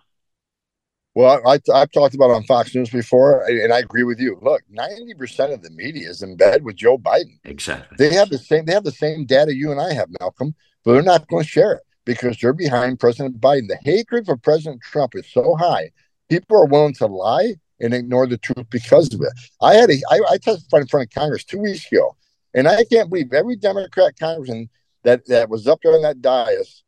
Well, 1.13 1.41
I, 1.45 1.59
have 1.77 1.91
talked 1.91 2.15
about 2.15 2.31
on 2.31 2.43
Fox 2.43 2.73
News 2.73 2.89
before, 2.89 3.43
and 3.45 3.73
I 3.73 3.79
agree 3.79 4.03
with 4.03 4.19
you. 4.19 4.39
Look, 4.41 4.61
ninety 4.69 5.13
percent 5.13 5.51
of 5.51 5.61
the 5.61 5.69
media 5.71 6.09
is 6.09 6.21
in 6.21 6.37
bed 6.37 6.63
with 6.63 6.77
Joe 6.77 6.97
Biden. 6.97 7.39
Exactly. 7.43 7.97
They 7.97 8.15
have 8.15 8.29
the 8.29 8.37
same. 8.37 8.63
They 8.63 8.73
have 8.73 8.85
the 8.85 8.91
same 8.91 9.25
data 9.25 9.53
you 9.53 9.71
and 9.71 9.81
I 9.81 9.93
have, 9.93 10.07
Malcolm, 10.21 10.55
but 10.85 10.93
they're 10.93 11.01
not 11.01 11.27
going 11.27 11.43
to 11.43 11.49
share 11.49 11.73
it 11.73 11.83
because 12.05 12.37
they're 12.37 12.53
behind 12.53 13.01
President 13.01 13.41
Biden. 13.41 13.67
The 13.67 13.77
hatred 13.83 14.25
for 14.25 14.37
President 14.37 14.81
Trump 14.81 15.13
is 15.15 15.27
so 15.29 15.57
high, 15.57 15.91
people 16.29 16.57
are 16.57 16.65
willing 16.65 16.93
to 16.95 17.07
lie 17.07 17.55
and 17.81 17.93
ignore 17.93 18.27
the 18.27 18.37
truth 18.37 18.69
because 18.69 19.13
of 19.13 19.21
it. 19.21 19.33
I 19.61 19.73
had 19.73 19.89
a. 19.89 20.01
I, 20.09 20.19
I 20.31 20.37
testified 20.37 20.81
in 20.81 20.87
front 20.87 21.07
of 21.07 21.13
Congress 21.13 21.43
two 21.43 21.59
weeks 21.59 21.91
ago, 21.91 22.15
and 22.53 22.67
I 22.67 22.83
can't 22.85 23.09
believe 23.09 23.33
every 23.33 23.55
Democrat 23.55 24.13
congressman 24.19 24.69
that 25.03 25.25
that 25.27 25.49
was 25.49 25.67
up 25.67 25.79
there 25.83 25.93
on 25.93 26.01
that 26.03 26.21
dais 26.21 26.83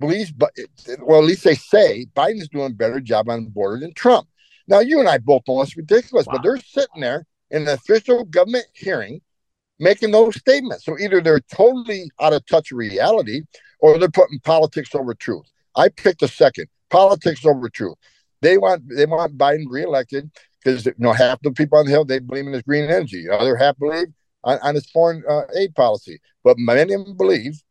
believes, 0.00 0.32
but 0.32 0.50
well, 1.00 1.20
at 1.20 1.26
least 1.26 1.44
they 1.44 1.54
say 1.54 2.06
Biden's 2.16 2.48
doing 2.48 2.72
a 2.72 2.74
better 2.74 3.00
job 3.00 3.28
on 3.28 3.44
the 3.44 3.50
border 3.50 3.78
than 3.78 3.92
Trump. 3.94 4.28
Now, 4.66 4.80
you 4.80 4.98
and 5.00 5.08
I 5.08 5.18
both 5.18 5.42
know 5.46 5.60
it's 5.62 5.76
ridiculous, 5.76 6.26
wow. 6.26 6.34
but 6.34 6.42
they're 6.42 6.56
sitting 6.58 7.00
there 7.00 7.26
in 7.50 7.62
an 7.62 7.68
official 7.68 8.24
government 8.24 8.66
hearing 8.72 9.20
making 9.78 10.10
those 10.10 10.36
statements. 10.36 10.84
So 10.84 10.98
either 10.98 11.20
they're 11.20 11.40
totally 11.40 12.10
out 12.20 12.32
of 12.32 12.46
touch 12.46 12.70
with 12.70 12.78
reality 12.78 13.42
or 13.80 13.98
they're 13.98 14.08
putting 14.08 14.38
politics 14.40 14.94
over 14.94 15.14
truth. 15.14 15.50
I 15.74 15.88
picked 15.88 16.20
the 16.20 16.28
second 16.28 16.66
politics 16.90 17.44
over 17.44 17.68
truth. 17.68 17.96
They 18.42 18.58
want 18.58 18.82
they 18.88 19.06
want 19.06 19.38
Biden 19.38 19.64
reelected 19.68 20.30
because 20.62 20.86
you 20.86 20.94
know 20.98 21.12
half 21.12 21.40
the 21.42 21.52
people 21.52 21.78
on 21.78 21.86
the 21.86 21.90
hill 21.90 22.04
they 22.04 22.18
believe 22.18 22.46
in 22.46 22.52
his 22.52 22.62
green 22.62 22.84
energy. 22.84 23.26
The 23.26 23.38
other 23.38 23.56
half 23.56 23.78
believe 23.78 24.08
on, 24.44 24.58
on 24.62 24.74
his 24.74 24.90
foreign 24.90 25.22
uh, 25.28 25.42
aid 25.56 25.74
policy. 25.74 26.20
But 26.44 26.58
many 26.58 26.92
of 26.92 27.04
them 27.04 27.16
believe 27.16 27.62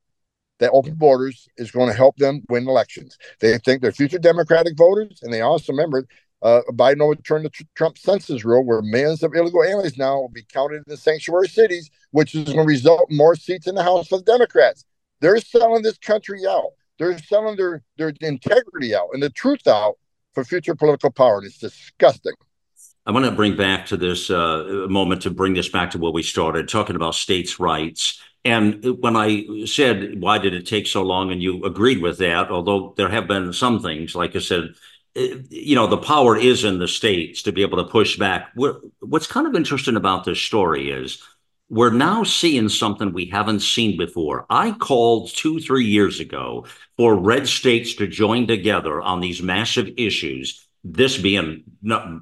that 0.60 0.72
open 0.72 0.96
borders 0.96 1.48
is 1.58 1.72
going 1.72 1.88
to 1.88 1.96
help 1.96 2.18
them 2.18 2.44
win 2.50 2.68
elections. 2.68 3.18
They 3.40 3.58
think 3.60 3.82
they're 3.82 3.92
future 3.92 4.20
Democratic 4.20 4.78
voters, 4.78 5.20
and 5.24 5.34
they 5.34 5.42
also 5.42 5.72
remember 5.72 6.06
uh, 6.42 6.62
Biden 6.72 7.02
overturned 7.02 7.46
the 7.46 7.66
Trump 7.76 7.98
census 7.98 8.46
rule 8.46 8.64
where 8.64 8.82
millions 8.82 9.24
of 9.24 9.34
illegal 9.36 9.64
aliens 9.64 9.98
now 9.98 10.20
will 10.20 10.30
be 10.30 10.44
counted 10.44 10.78
in 10.78 10.84
the 10.88 10.98
sanctuary 10.98 11.48
cities, 11.48 11.90
which 12.12 12.34
is 12.34 12.46
going 12.46 12.58
to 12.58 12.64
result 12.64 13.10
in 13.10 13.18
more 13.18 13.36
seats 13.36 13.68
in 13.68 13.76
the 13.76 13.84
House 13.84 14.08
for 14.08 14.20
the 14.20 14.24
Democrats. 14.24 14.86
They're 15.20 15.40
selling 15.40 15.84
this 15.84 15.98
country 15.98 16.42
out. 16.48 16.72
They're 16.98 17.18
selling 17.18 17.58
their, 17.58 17.84
their 17.98 18.14
integrity 18.22 18.96
out 18.96 19.10
and 19.14 19.22
the 19.22 19.30
truth 19.30 19.68
out 19.68 19.96
for 20.34 20.44
future 20.44 20.76
political 20.76 21.12
power. 21.12 21.38
And 21.38 21.48
it's 21.48 21.58
disgusting. 21.58 22.34
I 23.06 23.12
want 23.12 23.26
to 23.26 23.32
bring 23.32 23.56
back 23.56 23.88
to 23.88 23.98
this 23.98 24.30
uh, 24.30 24.86
moment 24.90 25.24
to 25.24 25.32
bring 25.32 25.54
this 25.54 25.70
back 25.70 25.92
to 25.92 25.98
where 25.98 26.12
we 26.12 26.22
started 26.22 26.70
talking 26.70 26.96
about 26.96 27.16
states' 27.16 27.60
rights 27.60 28.20
and 28.46 28.84
when 29.02 29.16
I 29.16 29.66
said, 29.66 30.22
why 30.22 30.38
did 30.38 30.54
it 30.54 30.66
take 30.66 30.88
so 30.88 31.04
long? 31.04 31.32
And 31.32 31.42
you 31.42 31.64
agreed 31.66 32.02
with 32.02 32.20
that, 32.20 32.50
although 32.50 32.94
there 32.96 33.10
have 33.10 33.28
been 33.28 33.52
some 33.52 33.82
things, 33.82 34.16
like 34.16 34.36
I 34.36 34.40
said, 34.40 34.76
eh, 35.16 35.36
you 35.50 35.76
know, 35.76 35.88
the 35.88 35.98
power 35.98 36.38
is 36.38 36.64
in 36.64 36.80
the 36.80 36.88
states 36.88 37.44
to 37.44 37.52
be 37.52 37.64
able 37.64 37.78
to 37.78 37.92
push 37.92 38.18
back. 38.18 38.52
what's 39.00 39.28
kind 39.28 39.46
of 39.46 39.56
interesting 39.56 39.98
about 39.98 40.24
this 40.24 40.40
story 40.40 40.90
is 40.90 41.22
we're 41.70 41.92
now 41.92 42.24
seeing 42.24 42.70
something 42.70 43.12
we 43.12 43.26
haven't 43.26 43.60
seen 43.60 43.98
before. 43.98 44.46
I 44.50 44.72
called 44.72 45.30
two, 45.36 45.60
three 45.60 45.86
years 45.86 46.20
ago 46.20 46.66
for 46.98 47.16
red 47.16 47.48
states 47.48 47.94
to 47.96 48.08
join 48.08 48.48
together 48.48 49.02
on 49.02 49.20
these 49.20 49.44
massive 49.44 49.90
issues, 49.98 50.66
this 50.84 51.18
being 51.18 51.64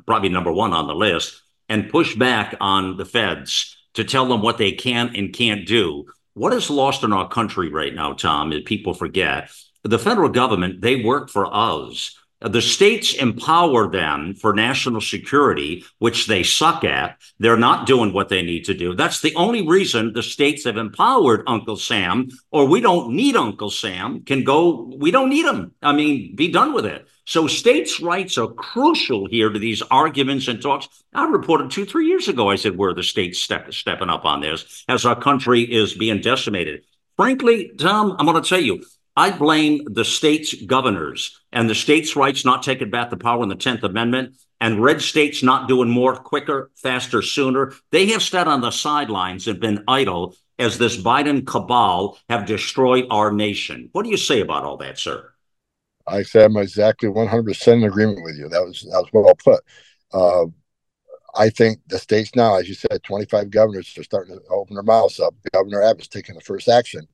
probably 0.06 0.30
number 0.30 0.52
one 0.52 0.74
on 0.74 0.88
the 0.88 0.96
list, 0.96 1.42
and 1.70 1.90
push 1.90 2.16
back 2.16 2.56
on 2.62 2.98
the 2.98 3.06
feds 3.06 3.78
to 3.94 4.04
tell 4.04 4.28
them 4.28 4.42
what 4.42 4.58
they 4.58 4.72
can 4.72 5.16
and 5.16 5.34
can't 5.34 5.68
do. 5.68 6.06
What 6.34 6.54
is 6.54 6.70
lost 6.70 7.04
in 7.04 7.12
our 7.14 7.28
country 7.28 7.70
right 7.70 7.94
now, 7.94 8.14
Tom, 8.14 8.54
is 8.54 8.62
people 8.64 8.94
forget 8.94 9.50
the 9.84 10.00
federal 10.00 10.30
government, 10.30 10.82
they 10.82 11.04
work 11.04 11.30
for 11.30 11.48
us. 11.52 12.16
The 12.40 12.62
states 12.62 13.16
empower 13.16 13.90
them 13.90 14.36
for 14.36 14.54
national 14.54 15.02
security, 15.02 15.84
which 15.98 16.28
they 16.28 16.44
suck 16.44 16.84
at. 16.84 17.18
They're 17.40 17.58
not 17.58 17.88
doing 17.88 18.14
what 18.14 18.30
they 18.30 18.44
need 18.44 18.66
to 18.66 18.76
do. 18.76 18.94
That's 18.94 19.22
the 19.22 19.34
only 19.36 19.68
reason 19.68 20.14
the 20.14 20.22
states 20.22 20.66
have 20.66 20.78
empowered 20.78 21.44
Uncle 21.48 21.78
Sam, 21.78 22.30
or 22.52 22.68
we 22.68 22.80
don't 22.80 23.16
need 23.16 23.36
Uncle 23.36 23.72
Sam, 23.72 24.24
can 24.24 24.44
go, 24.44 24.94
we 25.00 25.10
don't 25.10 25.30
need 25.30 25.46
him. 25.46 25.72
I 25.82 25.94
mean, 25.94 26.36
be 26.36 26.52
done 26.52 26.74
with 26.74 26.86
it. 26.86 27.08
So 27.28 27.46
states' 27.46 28.00
rights 28.00 28.38
are 28.38 28.48
crucial 28.48 29.28
here 29.28 29.50
to 29.50 29.60
these 29.60 29.82
arguments 29.92 30.48
and 30.48 30.62
talks. 30.62 30.88
I 31.14 31.26
reported 31.28 31.70
two, 31.70 31.84
three 31.84 32.08
years 32.08 32.30
ago, 32.30 32.50
I 32.50 32.56
said, 32.56 32.78
where 32.78 32.92
are 32.92 32.94
the 32.94 33.04
states 33.04 33.40
step, 33.40 33.74
stepping 33.74 34.10
up 34.10 34.24
on 34.24 34.40
this 34.40 34.86
as 34.88 35.06
our 35.06 35.20
country 35.20 35.62
is 35.62 35.94
being 35.94 36.22
decimated. 36.22 36.86
Frankly, 37.18 37.72
Tom, 37.78 38.16
I'm 38.18 38.26
going 38.26 38.42
to 38.42 38.48
tell 38.48 38.62
you, 38.62 38.82
I 39.18 39.32
blame 39.32 39.82
the 39.92 40.06
state's 40.06 40.54
governors 40.54 41.38
and 41.52 41.70
the 41.70 41.76
states' 41.76 42.16
rights 42.16 42.46
not 42.46 42.64
taking 42.64 42.92
back 42.92 43.10
the 43.10 43.18
power 43.18 43.44
in 43.44 43.50
the 43.50 43.58
10th 43.58 43.84
Amendment 43.84 44.38
and 44.62 44.82
red 44.82 45.02
states 45.02 45.44
not 45.44 45.68
doing 45.68 45.90
more 45.90 46.16
quicker, 46.16 46.72
faster, 46.76 47.22
sooner. 47.22 47.74
They 47.92 48.06
have 48.08 48.24
sat 48.24 48.48
on 48.48 48.62
the 48.62 48.72
sidelines 48.72 49.50
and 49.50 49.60
been 49.60 49.84
idle 49.86 50.34
as 50.58 50.78
this 50.78 50.96
Biden 50.96 51.46
cabal 51.46 52.18
have 52.30 52.46
destroyed 52.46 53.08
our 53.12 53.34
nation. 53.34 53.90
What 53.92 54.04
do 54.04 54.12
you 54.12 54.18
say 54.18 54.40
about 54.40 54.64
all 54.64 54.78
that, 54.78 54.98
sir? 54.98 55.34
I 56.08 56.24
say 56.24 56.46
I'm 56.46 56.58
exactly 56.58 57.10
100% 57.10 57.74
in 57.74 57.84
agreement 57.84 58.24
with 58.24 58.38
you. 58.38 58.48
That 58.50 58.64
was 58.64 58.82
that 58.92 59.02
was 59.02 59.10
well 59.14 59.36
put. 59.36 59.64
Uh, 60.14 60.46
I 61.36 61.50
think 61.50 61.80
the 61.88 62.00
states 62.00 62.32
now, 62.36 62.56
as 62.56 62.68
you 62.68 62.74
said, 62.74 63.04
25 63.04 63.50
governors 63.52 63.96
are 63.98 64.04
starting 64.04 64.36
to 64.36 64.42
open 64.50 64.76
their 64.76 64.84
mouths 64.84 65.20
up. 65.20 65.36
Governor 65.54 65.84
Abbott's 65.84 66.08
taking 66.08 66.36
the 66.36 66.42
first 66.42 66.68
action. 66.68 67.08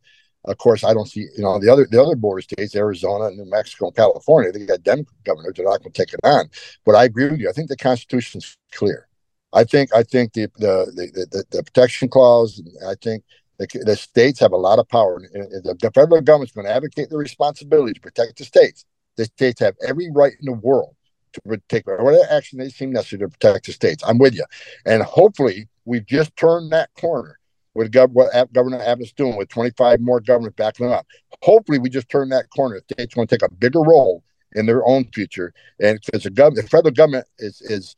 Of 0.46 0.58
course, 0.58 0.84
I 0.84 0.94
don't 0.94 1.08
see 1.08 1.22
you 1.22 1.44
know 1.44 1.58
the 1.60 1.70
other 1.70 1.88
the 1.90 2.02
other 2.02 2.16
border 2.16 2.42
states, 2.42 2.76
Arizona, 2.76 3.32
New 3.32 3.50
Mexico, 3.50 3.88
and 3.88 3.96
California. 3.96 4.52
They 4.52 4.66
got 4.66 4.84
Democrat 4.84 5.24
governors; 5.24 5.54
they're 5.56 5.66
not 5.66 5.82
going 5.82 5.92
to 5.94 6.06
take 6.06 6.14
it 6.14 6.20
on. 6.24 6.50
But 6.86 6.96
I 6.96 7.06
agree 7.06 7.30
with 7.30 7.40
you. 7.40 7.50
I 7.50 7.54
think 7.54 7.70
the 7.70 7.78
Constitution's 7.78 8.58
clear. 8.74 9.08
I 9.54 9.64
think 9.64 9.94
I 9.94 10.04
think 10.04 10.34
the 10.34 10.52
the 10.58 10.92
the, 10.94 11.28
the, 11.32 11.44
the 11.50 11.64
protection 11.64 12.10
clause. 12.10 12.62
I 12.86 12.96
think 13.02 13.24
the, 13.60 13.68
the, 13.86 13.96
states 13.96 14.40
have 14.40 14.52
a 14.52 14.58
lot 14.58 14.80
of 14.80 14.88
power. 14.90 15.22
The, 15.22 15.76
the 15.80 15.92
federal 15.92 16.22
government's 16.22 16.54
going 16.54 16.66
to 16.66 16.74
advocate 16.74 17.10
the 17.10 17.18
responsibility 17.18 17.94
to 17.94 18.02
protect 18.02 18.38
the 18.38 18.46
states. 18.46 18.86
The 19.16 19.26
states 19.26 19.60
have 19.62 19.76
every 19.88 20.10
right 20.12 20.34
in 20.40 20.46
the 20.46 20.54
world 20.54 20.96
to 21.34 21.62
take 21.70 21.88
whatever 21.88 22.18
action 22.30 22.60
they 22.60 22.70
seem 22.70 22.92
necessary 22.92 23.22
to 23.22 23.30
protect 23.30 23.66
the 23.66 23.72
states. 23.72 24.04
I'm 24.06 24.18
with 24.18 24.36
you, 24.36 24.46
and 24.86 25.04
hopefully 25.04 25.68
we've 25.86 26.06
just 26.06 26.36
turned 26.36 26.72
that 26.72 26.90
corner 26.96 27.40
with 27.74 27.92
Gov- 27.92 28.12
what 28.12 28.54
Governor 28.54 28.82
Abbott's 28.82 29.14
doing 29.14 29.36
with 29.36 29.50
25 29.50 30.00
more 30.00 30.20
governors 30.20 30.54
backing 30.56 30.88
them 30.88 30.96
up. 30.96 31.08
Hopefully, 31.42 31.80
we 31.80 31.90
just 31.90 32.10
turned 32.10 32.32
that 32.32 32.50
corner. 32.50 32.80
The 32.88 32.96
states 32.96 33.16
want 33.16 33.30
to 33.30 33.38
take 33.38 33.48
a 33.48 33.54
bigger 33.54 33.82
role 33.82 34.24
in 34.54 34.66
their 34.66 34.86
own 34.86 35.06
future, 35.14 35.54
and 35.80 36.00
because 36.04 36.24
the, 36.24 36.32
gov- 36.32 36.56
the 36.56 36.64
federal 36.64 36.92
government 36.92 37.28
is 37.40 37.62
is 37.62 37.96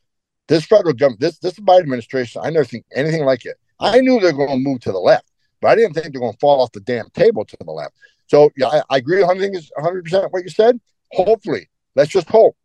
this 0.48 0.64
federal 0.64 0.94
government, 0.94 1.20
this 1.20 1.38
this 1.38 1.54
Biden 1.54 1.80
administration, 1.80 2.42
I 2.44 2.50
never 2.50 2.64
seen 2.64 2.84
anything 2.94 3.24
like 3.24 3.44
it. 3.44 3.56
I 3.80 4.00
knew 4.00 4.20
they're 4.20 4.32
going 4.32 4.48
to 4.48 4.56
move 4.56 4.80
to 4.80 4.92
the 4.92 4.98
left, 4.98 5.30
but 5.66 5.72
I 5.72 5.74
didn't 5.74 5.94
think 5.94 6.12
they're 6.12 6.20
going 6.20 6.32
to 6.32 6.38
fall 6.38 6.62
off 6.62 6.70
the 6.70 6.80
damn 6.80 7.10
table 7.10 7.44
to 7.44 7.56
the 7.58 7.72
left. 7.72 7.96
So 8.28 8.50
yeah, 8.56 8.68
I, 8.68 8.82
I 8.88 8.96
agree 8.98 9.18
100 9.18 9.52
100 9.52 10.04
percent 10.04 10.32
what 10.32 10.44
you 10.44 10.48
said. 10.48 10.80
Hopefully, 11.10 11.68
let's 11.96 12.10
just 12.10 12.28
hope 12.28 12.56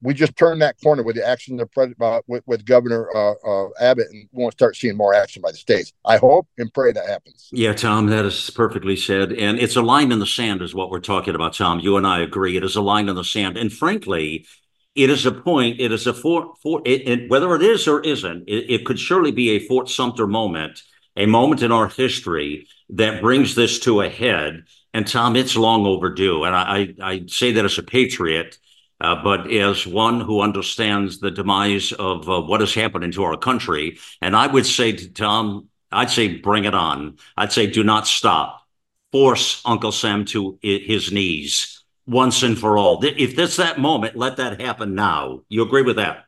we 0.00 0.14
just 0.14 0.36
turn 0.36 0.60
that 0.60 0.76
corner 0.80 1.02
with 1.02 1.16
the 1.16 1.26
action 1.26 1.60
of 1.60 1.68
uh, 2.00 2.20
with, 2.28 2.44
with 2.46 2.64
Governor 2.64 3.08
uh, 3.14 3.32
uh, 3.44 3.68
Abbott, 3.80 4.06
and 4.10 4.28
we 4.32 4.42
won't 4.42 4.52
start 4.54 4.76
seeing 4.76 4.96
more 4.96 5.12
action 5.12 5.42
by 5.42 5.50
the 5.50 5.56
states. 5.56 5.92
I 6.04 6.18
hope 6.18 6.46
and 6.56 6.72
pray 6.72 6.92
that 6.92 7.08
happens. 7.08 7.48
Yeah, 7.52 7.72
Tom, 7.72 8.06
that 8.06 8.24
is 8.24 8.48
perfectly 8.50 8.94
said, 8.94 9.32
and 9.32 9.58
it's 9.58 9.76
a 9.76 9.82
line 9.82 10.12
in 10.12 10.20
the 10.20 10.26
sand, 10.26 10.62
is 10.62 10.72
what 10.72 10.90
we're 10.90 11.00
talking 11.00 11.34
about, 11.34 11.54
Tom. 11.54 11.80
You 11.80 11.96
and 11.96 12.06
I 12.06 12.20
agree. 12.20 12.56
It 12.56 12.64
is 12.64 12.76
a 12.76 12.80
line 12.80 13.08
in 13.08 13.16
the 13.16 13.24
sand, 13.24 13.56
and 13.56 13.72
frankly, 13.72 14.46
it 14.94 15.10
is 15.10 15.26
a 15.26 15.32
point. 15.32 15.80
It 15.80 15.92
is 15.92 16.06
a 16.06 16.14
fort. 16.14 16.58
for 16.62 16.80
it, 16.84 17.08
it, 17.08 17.30
whether 17.30 17.54
it 17.56 17.62
is 17.62 17.88
or 17.88 18.00
isn't. 18.00 18.48
It, 18.48 18.70
it 18.70 18.86
could 18.86 18.98
surely 18.98 19.32
be 19.32 19.50
a 19.50 19.66
Fort 19.66 19.88
Sumter 19.88 20.26
moment, 20.26 20.82
a 21.16 21.26
moment 21.26 21.62
in 21.62 21.72
our 21.72 21.88
history 21.88 22.66
that 22.90 23.20
brings 23.20 23.54
this 23.54 23.78
to 23.80 24.00
a 24.00 24.08
head 24.08 24.64
And 24.92 25.06
Tom, 25.06 25.36
it's 25.36 25.56
long 25.56 25.86
overdue. 25.86 26.44
And 26.44 26.54
I, 26.54 26.94
I 27.00 27.22
say 27.26 27.52
that 27.52 27.64
as 27.64 27.78
a 27.78 27.82
patriot, 27.82 28.58
uh, 29.00 29.22
but 29.22 29.50
as 29.52 29.86
one 29.86 30.20
who 30.20 30.40
understands 30.40 31.20
the 31.20 31.30
demise 31.30 31.92
of 31.92 32.28
uh, 32.28 32.40
what 32.42 32.60
has 32.60 32.74
happened 32.74 33.12
to 33.12 33.22
our 33.24 33.36
country. 33.36 33.98
And 34.20 34.34
I 34.36 34.46
would 34.48 34.66
say 34.66 34.92
to 34.92 35.08
Tom, 35.12 35.68
I'd 35.92 36.10
say 36.10 36.38
bring 36.38 36.64
it 36.64 36.74
on. 36.74 37.18
I'd 37.36 37.52
say 37.52 37.66
do 37.68 37.84
not 37.84 38.06
stop. 38.06 38.66
Force 39.12 39.60
Uncle 39.64 39.92
Sam 39.92 40.24
to 40.26 40.58
his 40.62 41.10
knees 41.12 41.84
once 42.06 42.42
and 42.42 42.58
for 42.58 42.78
all. 42.78 43.00
If 43.04 43.36
that's 43.36 43.56
that 43.56 43.78
moment, 43.78 44.16
let 44.16 44.36
that 44.36 44.60
happen 44.60 44.94
now. 44.94 45.40
You 45.48 45.62
agree 45.62 45.82
with 45.82 45.96
that? 45.96 46.26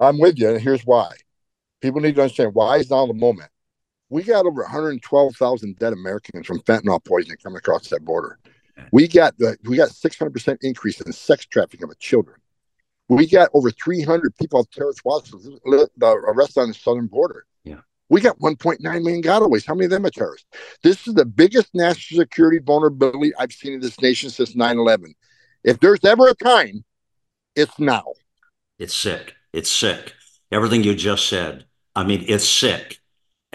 I'm 0.00 0.18
with 0.18 0.38
you. 0.38 0.50
And 0.50 0.60
here's 0.60 0.82
why. 0.84 1.10
People 1.80 2.00
need 2.00 2.16
to 2.16 2.22
understand 2.22 2.54
why 2.54 2.78
is 2.78 2.90
now 2.90 3.06
the 3.06 3.14
moment. 3.14 3.50
We 4.08 4.22
got 4.22 4.46
over 4.46 4.62
112,000 4.62 5.78
dead 5.78 5.92
Americans 5.92 6.46
from 6.46 6.60
fentanyl 6.60 7.04
poisoning 7.04 7.38
coming 7.42 7.58
across 7.58 7.88
that 7.88 8.04
border. 8.04 8.38
We 8.92 9.08
got 9.08 9.36
the 9.38 9.56
we 9.64 9.76
got 9.76 9.88
600% 9.88 10.58
increase 10.62 11.00
in 11.00 11.12
sex 11.12 11.46
trafficking 11.46 11.88
of 11.88 11.98
children. 11.98 12.38
We 13.08 13.26
got 13.26 13.50
over 13.54 13.70
300 13.70 14.34
people 14.36 14.60
of 14.60 14.70
terrorist 14.70 15.04
watch 15.04 15.30
arrested 15.32 16.60
on 16.60 16.68
the 16.68 16.74
southern 16.74 17.06
border. 17.06 17.46
Yeah. 17.64 17.80
We 18.08 18.20
got 18.20 18.38
1.9 18.38 18.80
million 18.80 19.22
gotaways. 19.22 19.66
How 19.66 19.74
many 19.74 19.86
of 19.86 19.90
them 19.90 20.06
are 20.06 20.10
terrorists? 20.10 20.46
This 20.82 21.06
is 21.06 21.14
the 21.14 21.24
biggest 21.24 21.74
national 21.74 22.20
security 22.20 22.58
vulnerability 22.58 23.32
I've 23.36 23.52
seen 23.52 23.74
in 23.74 23.80
this 23.80 24.00
nation 24.00 24.30
since 24.30 24.54
9 24.54 24.78
11. 24.78 25.14
If 25.64 25.80
there's 25.80 26.04
ever 26.04 26.28
a 26.28 26.34
time, 26.34 26.84
it's 27.54 27.78
now. 27.78 28.04
It's 28.78 28.94
sick. 28.94 29.34
It's 29.52 29.70
sick. 29.70 30.12
Everything 30.52 30.84
you 30.84 30.94
just 30.94 31.28
said. 31.28 31.64
I 31.94 32.04
mean, 32.04 32.24
it's 32.28 32.48
sick. 32.48 33.00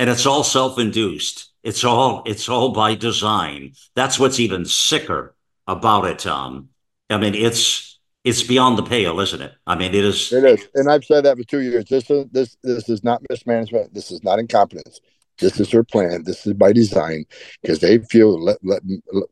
And 0.01 0.09
it's 0.09 0.25
all 0.25 0.43
self 0.43 0.79
induced. 0.79 1.51
It's 1.61 1.83
all 1.83 2.23
it's 2.25 2.49
all 2.49 2.71
by 2.71 2.95
design. 2.95 3.73
That's 3.93 4.17
what's 4.17 4.39
even 4.39 4.65
sicker 4.65 5.35
about 5.67 6.05
it, 6.05 6.17
Tom. 6.17 6.69
I 7.11 7.17
mean, 7.17 7.35
it's 7.35 7.99
it's 8.23 8.41
beyond 8.41 8.79
the 8.79 8.83
pale, 8.83 9.19
isn't 9.19 9.43
it? 9.43 9.53
I 9.67 9.75
mean, 9.75 9.93
it 9.93 10.03
is. 10.03 10.33
It 10.33 10.43
is, 10.43 10.67
and 10.73 10.89
I've 10.89 11.05
said 11.05 11.25
that 11.25 11.37
for 11.37 11.43
two 11.43 11.61
years. 11.61 11.85
This 11.85 12.09
is 12.09 12.25
this 12.31 12.57
this 12.63 12.89
is 12.89 13.03
not 13.03 13.21
mismanagement. 13.29 13.93
This 13.93 14.09
is 14.09 14.23
not 14.23 14.39
incompetence. 14.39 15.01
This 15.37 15.59
is 15.59 15.69
their 15.69 15.83
plan. 15.83 16.23
This 16.23 16.47
is 16.47 16.53
by 16.53 16.73
design 16.73 17.25
because 17.61 17.77
they 17.77 17.99
feel 17.99 18.43
let, 18.43 18.57
let, 18.63 18.81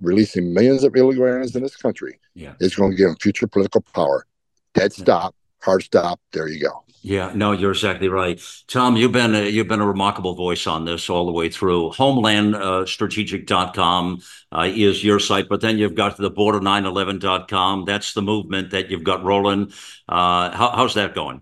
releasing 0.01 0.53
millions 0.53 0.84
of 0.84 0.95
illegal 0.95 1.26
aliens 1.26 1.55
in 1.55 1.63
this 1.63 1.78
country 1.78 2.20
yeah. 2.36 2.53
is 2.59 2.76
going 2.76 2.91
to 2.91 2.97
give 2.97 3.07
them 3.07 3.17
future 3.20 3.47
political 3.47 3.82
power. 3.95 4.28
Dead 4.76 4.93
stop, 4.93 5.34
hard 5.63 5.82
stop. 5.82 6.20
There 6.32 6.47
you 6.47 6.61
go. 6.61 6.84
Yeah, 7.02 7.32
no, 7.34 7.54
you're 7.54 7.72
exactly 7.72 8.10
right, 8.10 8.41
Tom. 8.68 8.97
You've 8.97 9.14
been 9.14 9.34
a, 9.34 9.47
you've 9.47 9.70
been 9.70 9.80
a 9.80 9.88
remarkable 9.88 10.36
voice 10.36 10.68
on 10.68 10.84
this 10.84 11.10
all 11.10 11.26
the 11.26 11.32
way 11.32 11.50
through. 11.50 11.91
Homelandstrategic.com 11.91 14.20
uh, 14.52 14.58
uh, 14.58 14.66
is 14.66 15.02
your 15.02 15.20
site, 15.20 15.47
but 15.47 15.62
then 15.62 15.78
you've 15.78 15.95
got 15.95 16.18
the 16.18 16.30
border911.com. 16.30 17.86
That's 17.86 18.12
the 18.14 18.22
movement 18.22 18.72
that 18.72 18.89
you've 18.89 19.06
got 19.06 19.24
rolling. 19.24 19.72
Uh, 20.10 20.52
how, 20.52 20.72
how's 20.72 20.95
that 20.95 21.16
going? 21.16 21.41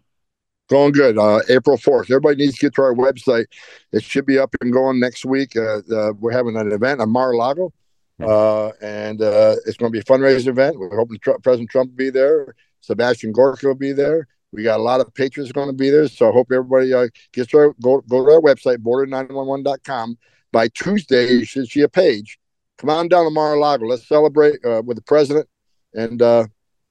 Going 0.69 0.91
good. 0.91 1.17
Uh, 1.17 1.39
April 1.49 1.77
4th. 1.77 2.03
Everybody 2.03 2.35
needs 2.35 2.59
to 2.59 2.67
get 2.67 2.75
to 2.75 2.83
our 2.83 2.93
website. 2.93 3.45
It 3.91 4.03
should 4.03 4.27
be 4.27 4.37
up 4.37 4.53
and 4.61 4.71
going 4.71 4.99
next 4.99 5.25
week. 5.25 5.55
Uh, 5.55 5.79
uh, 5.91 6.13
we're 6.19 6.33
having 6.33 6.55
an 6.55 6.71
event 6.71 7.01
on 7.01 7.09
Mar-a-Lago, 7.09 7.73
uh, 8.21 8.67
and 8.81 9.23
uh, 9.23 9.55
it's 9.65 9.77
going 9.77 9.91
to 9.91 9.95
be 9.95 10.01
a 10.01 10.03
fundraising 10.03 10.49
event. 10.49 10.77
We're 10.77 10.95
hoping 10.95 11.17
Trump, 11.19 11.41
President 11.41 11.71
Trump 11.71 11.89
will 11.91 11.97
be 11.97 12.11
there. 12.11 12.53
Sebastian 12.81 13.31
Gorka 13.31 13.65
will 13.65 13.75
be 13.75 13.93
there. 13.93 14.27
We 14.51 14.63
got 14.63 14.79
a 14.79 14.83
lot 14.83 15.01
of 15.01 15.13
patrons 15.13 15.51
going 15.51 15.67
to 15.67 15.73
be 15.73 15.89
there, 15.89 16.07
so 16.07 16.29
I 16.29 16.31
hope 16.31 16.47
everybody 16.51 16.93
uh, 16.93 17.07
gets 17.33 17.53
our 17.53 17.73
go 17.81 18.01
go 18.01 18.25
to 18.25 18.31
our 18.33 18.41
website 18.41 18.77
border911.com. 18.77 20.17
By 20.53 20.69
Tuesday, 20.69 21.27
you 21.27 21.45
should 21.45 21.67
see 21.67 21.81
a 21.81 21.89
page. 21.89 22.39
Come 22.77 22.89
on 22.89 23.09
down 23.09 23.25
to 23.25 23.31
Mar-a-Lago. 23.31 23.85
Let's 23.85 24.07
celebrate 24.07 24.63
uh, 24.63 24.81
with 24.85 24.97
the 24.97 25.03
president 25.03 25.47
and 25.93 26.21
uh, 26.21 26.45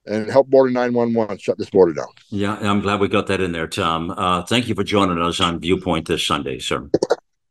and 0.04 0.30
help 0.30 0.48
Border 0.48 0.70
911 0.70 1.38
shut 1.38 1.58
this 1.58 1.70
border 1.70 1.92
down. 1.92 2.08
Yeah, 2.28 2.56
I'm 2.60 2.80
glad 2.80 3.00
we 3.00 3.08
got 3.08 3.26
that 3.28 3.40
in 3.40 3.52
there, 3.52 3.66
Tom. 3.66 4.10
Uh, 4.10 4.42
thank 4.42 4.68
you 4.68 4.74
for 4.74 4.84
joining 4.84 5.20
us 5.20 5.40
on 5.40 5.58
Viewpoint 5.60 6.06
this 6.06 6.26
Sunday, 6.26 6.58
sir. 6.58 6.88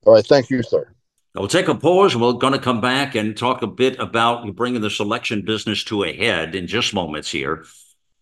All 0.06 0.14
right, 0.14 0.26
thank 0.26 0.50
you, 0.50 0.64
sir. 0.64 0.92
We'll 1.34 1.50
take 1.50 1.68
a 1.68 1.76
pause. 1.76 2.14
and 2.14 2.22
We're 2.22 2.34
going 2.34 2.54
to 2.54 2.60
come 2.60 2.80
back 2.80 3.16
and 3.16 3.36
talk 3.36 3.62
a 3.62 3.68
bit 3.68 4.00
about 4.00 4.56
bringing 4.56 4.80
the 4.82 4.90
selection 4.90 5.42
business 5.44 5.84
to 5.86 6.04
a 6.06 6.16
head 6.16 6.56
in 6.56 6.66
just 6.68 6.94
moments 6.94 7.30
here. 7.30 7.66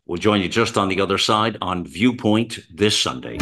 We'll 0.05 0.17
join 0.17 0.41
you 0.41 0.49
just 0.49 0.77
on 0.77 0.89
the 0.89 0.99
other 0.99 1.17
side 1.17 1.57
on 1.61 1.85
Viewpoint 1.85 2.59
this 2.69 2.99
Sunday. 2.99 3.37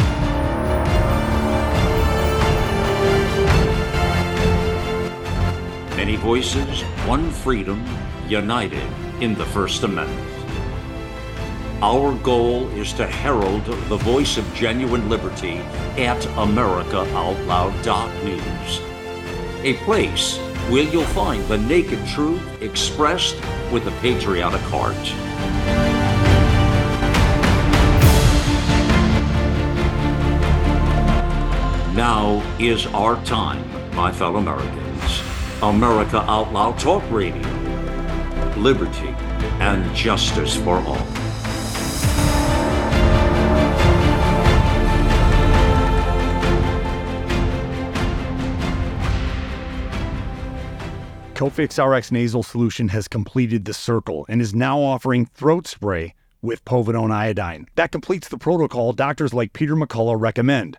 Many 5.96 6.14
voices, 6.14 6.82
one 7.04 7.32
freedom, 7.32 7.84
united 8.28 8.86
in 9.20 9.34
the 9.34 9.44
First 9.46 9.82
Amendment. 9.82 10.28
Our 11.82 12.14
goal 12.18 12.68
is 12.78 12.92
to 12.92 13.08
herald 13.08 13.64
the 13.64 13.96
voice 13.96 14.36
of 14.36 14.54
genuine 14.54 15.08
liberty 15.08 15.56
at 15.98 16.20
AmericaOutloud.news, 16.36 18.80
a 19.64 19.74
place 19.84 20.38
where 20.70 20.84
you'll 20.84 21.02
find 21.06 21.44
the 21.48 21.58
naked 21.58 22.06
truth 22.06 22.62
expressed 22.62 23.34
with 23.72 23.88
a 23.88 23.92
patriotic 24.00 24.60
heart. 24.60 25.91
Now 31.94 32.42
is 32.58 32.86
our 32.86 33.22
time, 33.22 33.70
my 33.94 34.10
fellow 34.10 34.38
Americans. 34.38 35.22
America 35.60 36.20
Out 36.22 36.50
Loud 36.50 36.78
Talk 36.78 37.02
Radio. 37.10 37.46
Liberty 38.56 39.14
and 39.60 39.94
justice 39.94 40.56
for 40.56 40.78
all. 40.78 40.96
Cofix 51.34 51.76
RX 51.78 52.10
nasal 52.10 52.42
solution 52.42 52.88
has 52.88 53.06
completed 53.06 53.66
the 53.66 53.74
circle 53.74 54.24
and 54.30 54.40
is 54.40 54.54
now 54.54 54.80
offering 54.80 55.26
throat 55.26 55.66
spray 55.66 56.14
with 56.40 56.64
povidone 56.64 57.12
iodine. 57.12 57.66
That 57.74 57.92
completes 57.92 58.28
the 58.28 58.38
protocol 58.38 58.94
doctors 58.94 59.34
like 59.34 59.52
Peter 59.52 59.76
McCullough 59.76 60.18
recommend. 60.18 60.78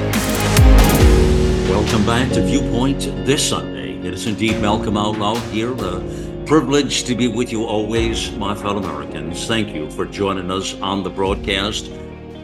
Welcome 1.69 2.05
back 2.05 2.31
to 2.33 2.41
Viewpoint 2.41 3.01
this 3.25 3.47
Sunday. 3.47 3.97
It 3.99 4.13
is 4.13 4.25
indeed 4.25 4.59
Malcolm 4.61 4.97
Out 4.97 5.17
Loud 5.17 5.37
here. 5.51 5.73
Uh, 5.73 5.99
a 5.99 6.45
privilege 6.45 7.03
to 7.03 7.15
be 7.15 7.27
with 7.27 7.51
you 7.51 7.65
always, 7.65 8.31
my 8.31 8.55
fellow 8.55 8.83
Americans. 8.83 9.45
Thank 9.47 9.73
you 9.73 9.89
for 9.91 10.05
joining 10.05 10.49
us 10.51 10.73
on 10.81 11.03
the 11.03 11.09
broadcast. 11.09 11.91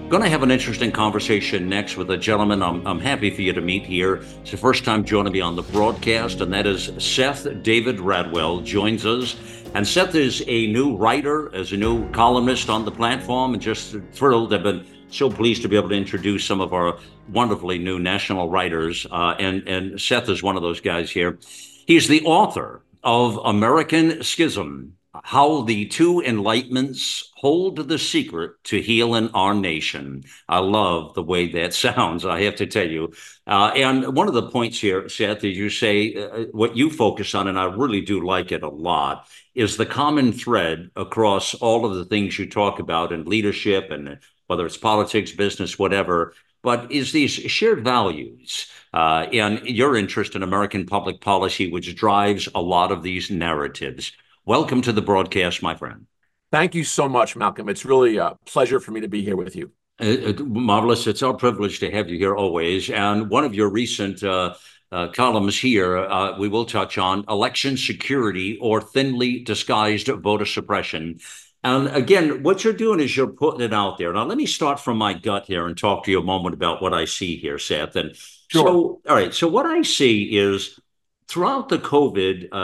Going 0.09 0.23
to 0.23 0.29
have 0.29 0.43
an 0.43 0.51
interesting 0.51 0.91
conversation 0.91 1.67
next 1.67 1.97
with 1.97 2.11
a 2.11 2.17
gentleman 2.17 2.63
I'm, 2.63 2.85
I'm 2.87 2.99
happy 2.99 3.29
for 3.29 3.41
you 3.41 3.53
to 3.53 3.61
meet 3.61 3.85
here. 3.85 4.23
It's 4.41 4.51
the 4.51 4.57
first 4.57 4.85
time 4.85 5.03
joining 5.03 5.33
me 5.33 5.41
on 5.41 5.55
the 5.55 5.63
broadcast, 5.63 6.39
and 6.39 6.53
that 6.53 6.65
is 6.65 6.91
Seth 6.97 7.47
David 7.63 7.97
Radwell 7.97 8.63
joins 8.63 9.05
us. 9.05 9.35
And 9.73 9.85
Seth 9.85 10.15
is 10.15 10.43
a 10.47 10.67
new 10.67 10.95
writer, 10.95 11.53
as 11.53 11.73
a 11.73 11.77
new 11.77 12.09
columnist 12.11 12.69
on 12.69 12.85
the 12.85 12.91
platform, 12.91 13.53
and 13.53 13.61
just 13.61 13.97
thrilled. 14.13 14.53
I've 14.53 14.63
been 14.63 14.85
so 15.09 15.29
pleased 15.29 15.61
to 15.61 15.69
be 15.69 15.75
able 15.75 15.89
to 15.89 15.95
introduce 15.95 16.45
some 16.45 16.61
of 16.61 16.73
our 16.73 16.97
wonderfully 17.29 17.77
new 17.77 17.99
national 17.99 18.49
writers. 18.49 19.05
Uh, 19.09 19.35
and, 19.39 19.67
and 19.67 19.99
Seth 19.99 20.29
is 20.29 20.43
one 20.43 20.55
of 20.55 20.61
those 20.61 20.81
guys 20.81 21.11
here. 21.11 21.39
He's 21.85 22.07
the 22.07 22.23
author 22.25 22.83
of 23.03 23.37
American 23.45 24.21
Schism 24.23 24.93
How 25.23 25.61
the 25.61 25.85
Two 25.85 26.21
Enlightenments 26.21 27.23
Hold 27.37 27.87
the 27.87 27.97
Secret 27.97 28.61
to 28.65 28.81
Healing 28.81 29.29
Our 29.33 29.53
Nation. 29.53 30.23
I 30.49 30.59
love 30.59 31.13
the 31.13 31.23
way 31.23 31.47
that 31.53 31.73
sounds, 31.85 32.25
I 32.25 32.41
have 32.41 32.55
to 32.55 32.65
tell 32.65 32.87
you. 32.87 33.13
Uh, 33.45 33.71
and 33.75 34.15
one 34.15 34.27
of 34.27 34.33
the 34.33 34.49
points 34.49 34.79
here, 34.79 35.07
Seth, 35.07 35.43
is 35.43 35.57
you 35.57 35.69
say 35.69 36.15
uh, 36.15 36.45
what 36.51 36.75
you 36.75 36.89
focus 36.89 37.33
on, 37.35 37.47
and 37.47 37.57
I 37.57 37.65
really 37.65 38.01
do 38.01 38.25
like 38.25 38.51
it 38.51 38.63
a 38.63 38.69
lot, 38.69 39.27
is 39.55 39.77
the 39.77 39.85
common 39.85 40.33
thread 40.33 40.89
across 40.95 41.53
all 41.53 41.85
of 41.85 41.95
the 41.95 42.05
things 42.05 42.37
you 42.37 42.49
talk 42.49 42.79
about 42.79 43.13
in 43.13 43.23
leadership 43.25 43.91
and 43.91 44.19
whether 44.47 44.65
it's 44.65 44.77
politics, 44.77 45.31
business, 45.31 45.77
whatever, 45.77 46.33
but 46.63 46.91
is 46.91 47.11
these 47.11 47.31
shared 47.31 47.83
values 47.83 48.67
uh, 48.93 49.27
and 49.31 49.65
your 49.65 49.95
interest 49.95 50.35
in 50.35 50.43
American 50.43 50.85
public 50.85 51.21
policy, 51.21 51.71
which 51.71 51.95
drives 51.95 52.49
a 52.55 52.61
lot 52.61 52.91
of 52.91 53.03
these 53.03 53.29
narratives. 53.29 54.11
Welcome 54.45 54.81
to 54.83 54.91
the 54.91 55.01
broadcast, 55.01 55.61
my 55.61 55.75
friend. 55.75 56.07
Thank 56.51 56.75
you 56.75 56.83
so 56.83 57.09
much, 57.09 57.35
Malcolm. 57.35 57.67
It's 57.67 57.85
really 57.85 58.17
a 58.17 58.37
pleasure 58.45 58.79
for 58.79 58.91
me 58.91 59.01
to 59.01 59.07
be 59.09 59.23
here 59.23 59.35
with 59.35 59.55
you. 59.55 59.71
Uh, 59.99 60.05
uh 60.05 60.43
marvelous. 60.43 61.07
It's 61.07 61.23
our 61.23 61.33
privilege 61.33 61.79
to 61.79 61.91
have 61.91 62.09
you 62.09 62.17
here 62.17 62.35
always. 62.35 62.89
And 62.89 63.29
one 63.29 63.43
of 63.43 63.53
your 63.53 63.69
recent 63.69 64.23
uh, 64.23 64.55
uh, 64.91 65.09
columns 65.09 65.59
here, 65.59 65.97
uh, 65.97 66.37
we 66.37 66.47
will 66.47 66.65
touch 66.65 66.97
on 66.97 67.25
election 67.27 67.75
security 67.75 68.57
or 68.61 68.79
thinly 68.79 69.39
disguised 69.39 70.07
voter 70.07 70.45
suppression. 70.45 71.19
And 71.67 71.89
again, 71.89 72.43
what 72.43 72.63
you're 72.63 72.71
doing 72.71 73.01
is 73.01 73.17
you're 73.17 73.27
putting 73.27 73.59
it 73.59 73.73
out 73.73 73.97
there. 73.97 74.13
Now, 74.13 74.23
let 74.23 74.37
me 74.37 74.45
start 74.45 74.79
from 74.79 74.97
my 74.97 75.13
gut 75.13 75.47
here 75.47 75.67
and 75.67 75.77
talk 75.77 76.05
to 76.05 76.11
you 76.11 76.19
a 76.19 76.23
moment 76.23 76.55
about 76.55 76.81
what 76.81 76.93
I 76.93 77.03
see 77.03 77.35
here, 77.35 77.59
Seth. 77.59 77.97
And 77.97 78.15
sure. 78.47 78.67
so, 78.67 79.01
all 79.05 79.15
right. 79.15 79.33
So, 79.33 79.49
what 79.49 79.65
I 79.65 79.81
see 79.81 80.37
is 80.37 80.79
throughout 81.27 81.67
the 81.67 81.77
COVID, 81.77 82.47
uh, 82.53 82.55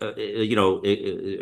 uh, 0.00 0.06
uh 0.06 0.16
you 0.16 0.56
know, 0.56 0.80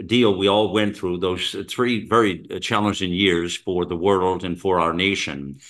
deal 0.03 0.37
we 0.37 0.49
all 0.49 0.73
went 0.73 0.97
through 0.97 1.19
those 1.19 1.55
three 1.71 2.05
very 2.09 2.49
challenging 2.61 3.13
years 3.13 3.57
for 3.57 3.85
the 3.85 3.97
world 3.97 4.43
and 4.43 4.61
for 4.61 4.81
our 4.81 4.93
nation. 4.93 5.61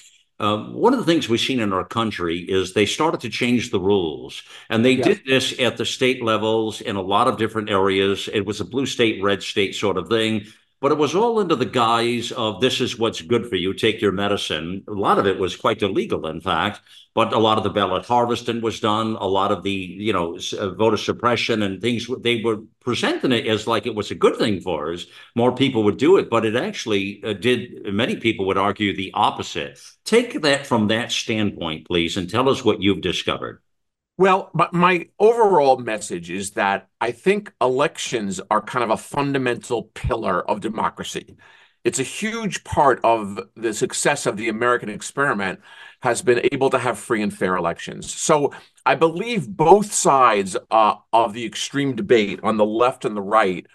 Um, 0.41 0.73
one 0.73 0.95
of 0.95 0.99
the 0.99 1.05
things 1.05 1.29
we've 1.29 1.39
seen 1.39 1.61
in 1.61 1.75
our 1.75 1.85
country 1.85 2.39
is 2.39 2.73
they 2.73 2.87
started 2.87 3.21
to 3.21 3.29
change 3.29 3.71
the 3.71 3.79
rules, 3.79 4.43
and 4.71 4.83
they 4.83 4.93
yeah. 4.93 5.05
did 5.05 5.21
this 5.27 5.61
at 5.61 5.77
the 5.77 5.85
state 5.85 6.23
levels 6.23 6.81
in 6.81 6.97
a 6.97 7.03
lot 7.03 7.29
of 7.29 7.37
different 7.37 7.69
areas. 7.69 8.31
It 8.33 8.47
was 8.47 8.61
a 8.61 8.65
blue 8.65 8.87
state, 8.87 9.23
red 9.23 9.43
state 9.43 9.75
sort 9.75 9.99
of 9.99 10.09
thing 10.09 10.47
but 10.85 10.93
it 10.93 10.99
was 10.99 11.15
all 11.15 11.39
under 11.39 11.57
the 11.57 11.65
guise 11.65 12.31
of 12.33 12.61
this 12.61 12.79
is 12.79 12.99
what's 12.99 13.23
good 13.23 13.47
for 13.47 13.57
you, 13.57 13.73
take 13.73 14.03
your 14.03 14.13
medicine. 14.13 14.85
A 14.87 14.93
lot 14.93 15.19
of 15.19 15.27
it 15.27 15.39
was 15.39 15.57
quite 15.57 15.81
illegal, 15.81 16.27
in 16.27 16.43
fact, 16.43 16.83
but 17.15 17.33
a 17.33 17.39
lot 17.39 17.57
of 17.57 17.65
the 17.65 17.71
ballot 17.71 18.05
harvesting 18.05 18.61
was 18.61 18.81
done. 18.81 19.17
A 19.19 19.27
lot 19.27 19.51
of 19.51 19.63
the, 19.63 19.71
you 19.71 20.13
know, 20.13 20.39
uh, 20.59 20.75
voter 20.75 20.99
suppression 20.99 21.63
and 21.63 21.81
things, 21.81 22.07
they 22.21 22.43
were 22.43 22.59
presenting 22.81 23.33
it 23.33 23.47
as 23.47 23.67
like 23.67 23.87
it 23.87 23.95
was 23.95 24.11
a 24.11 24.15
good 24.15 24.37
thing 24.37 24.61
for 24.61 24.93
us. 24.93 25.07
More 25.35 25.55
people 25.55 25.85
would 25.85 25.97
do 25.97 26.19
it, 26.19 26.29
but 26.29 26.45
it 26.45 26.55
actually 26.55 27.23
uh, 27.25 27.33
did, 27.33 27.91
many 27.91 28.17
people 28.17 28.45
would 28.45 28.59
argue 28.59 28.95
the 28.95 29.11
opposite. 29.15 29.81
Take 30.05 30.43
that 30.43 30.67
from 30.67 30.89
that 30.89 31.11
standpoint, 31.11 31.87
please, 31.87 32.19
and 32.19 32.29
tell 32.29 32.51
us 32.51 32.63
what 32.63 32.83
you've 32.83 33.01
discovered. 33.01 33.64
Well, 34.17 34.51
but 34.55 34.73
my 34.73 35.09
overall 35.19 35.77
message 35.79 36.31
is 36.31 36.53
that 36.53 36.89
I 37.01 37.11
think 37.11 37.53
elections 37.61 38.41
are 38.51 38.63
kind 38.63 38.85
of 38.85 38.91
a 38.91 38.97
fundamental 38.97 39.85
pillar 39.95 40.49
of 40.49 40.61
democracy. 40.61 41.37
It's 41.83 41.99
a 41.99 42.05
huge 42.05 42.65
part 42.65 43.01
of 43.03 43.41
the 43.57 43.75
success 43.75 44.25
of 44.25 44.37
the 44.37 44.49
American 44.49 44.89
experiment 44.89 45.61
has 46.03 46.23
been 46.23 46.41
able 46.53 46.71
to 46.71 46.79
have 46.79 46.99
free 46.99 47.23
and 47.23 47.35
fair 47.37 47.57
elections. 47.57 48.13
So 48.13 48.53
I 48.87 48.95
believe 48.95 49.49
both 49.49 49.93
sides 49.93 50.57
uh, 50.71 50.95
of 51.13 51.35
the 51.35 51.45
extreme 51.45 51.97
debate 51.97 52.41
on 52.43 52.57
the 52.57 52.65
left 52.65 53.05
and 53.05 53.17
the 53.17 53.23
right 53.23 53.67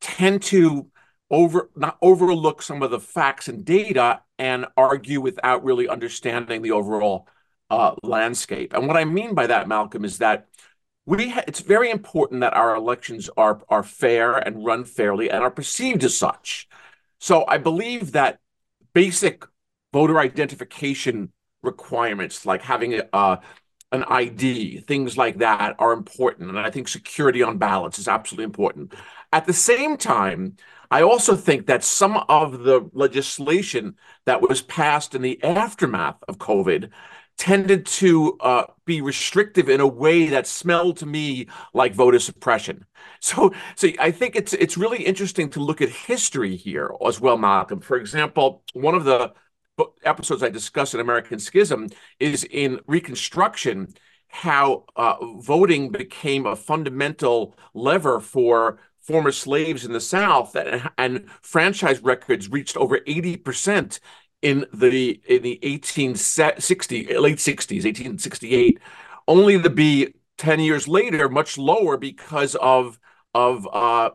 tend 0.00 0.42
to 0.42 0.88
over 1.30 1.70
not 1.74 1.96
overlook 2.02 2.62
some 2.62 2.82
of 2.82 2.90
the 2.90 3.00
facts 3.00 3.48
and 3.48 3.64
data 3.64 4.20
and 4.38 4.66
argue 4.76 5.20
without 5.20 5.64
really 5.64 5.88
understanding 5.88 6.62
the 6.62 6.72
overall 6.72 7.28
uh, 7.74 7.94
landscape. 8.02 8.72
And 8.72 8.86
what 8.86 8.96
I 8.96 9.04
mean 9.04 9.34
by 9.34 9.46
that, 9.48 9.66
Malcolm, 9.66 10.04
is 10.04 10.18
that 10.18 10.46
we 11.06 11.30
ha- 11.30 11.44
it's 11.48 11.60
very 11.60 11.90
important 11.90 12.40
that 12.40 12.54
our 12.54 12.74
elections 12.74 13.28
are 13.36 13.60
are 13.68 13.82
fair 13.82 14.36
and 14.36 14.64
run 14.64 14.84
fairly 14.84 15.30
and 15.30 15.42
are 15.42 15.50
perceived 15.50 16.04
as 16.04 16.16
such. 16.16 16.68
So 17.18 17.44
I 17.48 17.58
believe 17.58 18.12
that 18.12 18.38
basic 18.92 19.44
voter 19.92 20.18
identification 20.18 21.32
requirements, 21.62 22.46
like 22.46 22.62
having 22.62 22.94
a, 22.94 23.08
uh, 23.12 23.36
an 23.92 24.04
ID, 24.04 24.80
things 24.80 25.16
like 25.16 25.38
that, 25.38 25.74
are 25.78 25.92
important. 25.92 26.50
And 26.50 26.58
I 26.58 26.70
think 26.70 26.88
security 26.88 27.42
on 27.42 27.58
ballots 27.58 27.98
is 27.98 28.08
absolutely 28.08 28.44
important. 28.44 28.94
At 29.32 29.46
the 29.46 29.52
same 29.52 29.96
time, 29.96 30.56
I 30.90 31.02
also 31.02 31.34
think 31.34 31.66
that 31.66 31.82
some 31.82 32.16
of 32.28 32.60
the 32.60 32.88
legislation 32.92 33.96
that 34.26 34.42
was 34.42 34.62
passed 34.62 35.14
in 35.14 35.22
the 35.22 35.42
aftermath 35.42 36.22
of 36.28 36.38
COVID 36.38 36.90
tended 37.36 37.84
to 37.86 38.36
uh, 38.40 38.64
be 38.84 39.00
restrictive 39.00 39.68
in 39.68 39.80
a 39.80 39.86
way 39.86 40.26
that 40.28 40.46
smelled 40.46 40.96
to 40.98 41.06
me 41.06 41.48
like 41.72 41.94
voter 41.94 42.18
suppression. 42.18 42.84
So, 43.20 43.54
so 43.74 43.88
I 43.98 44.10
think 44.10 44.36
it's 44.36 44.52
it's 44.52 44.76
really 44.76 45.02
interesting 45.02 45.48
to 45.50 45.60
look 45.60 45.80
at 45.80 45.88
history 45.88 46.56
here 46.56 46.90
as 47.06 47.20
well, 47.20 47.38
Malcolm. 47.38 47.80
For 47.80 47.96
example, 47.96 48.62
one 48.74 48.94
of 48.94 49.04
the 49.04 49.32
episodes 50.04 50.42
I 50.42 50.50
discuss 50.50 50.92
in 50.94 51.00
American 51.00 51.38
Schism 51.38 51.88
is 52.20 52.44
in 52.44 52.80
Reconstruction 52.86 53.94
how 54.28 54.84
uh, 54.96 55.16
voting 55.38 55.90
became 55.90 56.44
a 56.44 56.56
fundamental 56.56 57.56
lever 57.72 58.20
for 58.20 58.78
former 59.00 59.30
slaves 59.32 59.84
in 59.84 59.92
the 59.92 60.00
South, 60.00 60.56
and, 60.56 60.90
and 60.96 61.30
franchise 61.42 62.00
records 62.00 62.50
reached 62.50 62.76
over 62.76 62.98
80% 63.00 64.00
in 64.44 64.66
the 64.72 65.20
in 65.26 65.42
the 65.42 65.58
1860 65.62 67.18
late 67.18 67.38
60s 67.38 67.84
1868 67.84 68.78
only 69.26 69.60
to 69.60 69.70
be 69.70 70.14
10 70.36 70.60
years 70.60 70.86
later 70.86 71.28
much 71.28 71.56
lower 71.56 71.96
because 71.96 72.54
of 72.56 72.98
of 73.34 73.66
uh, 73.72 74.10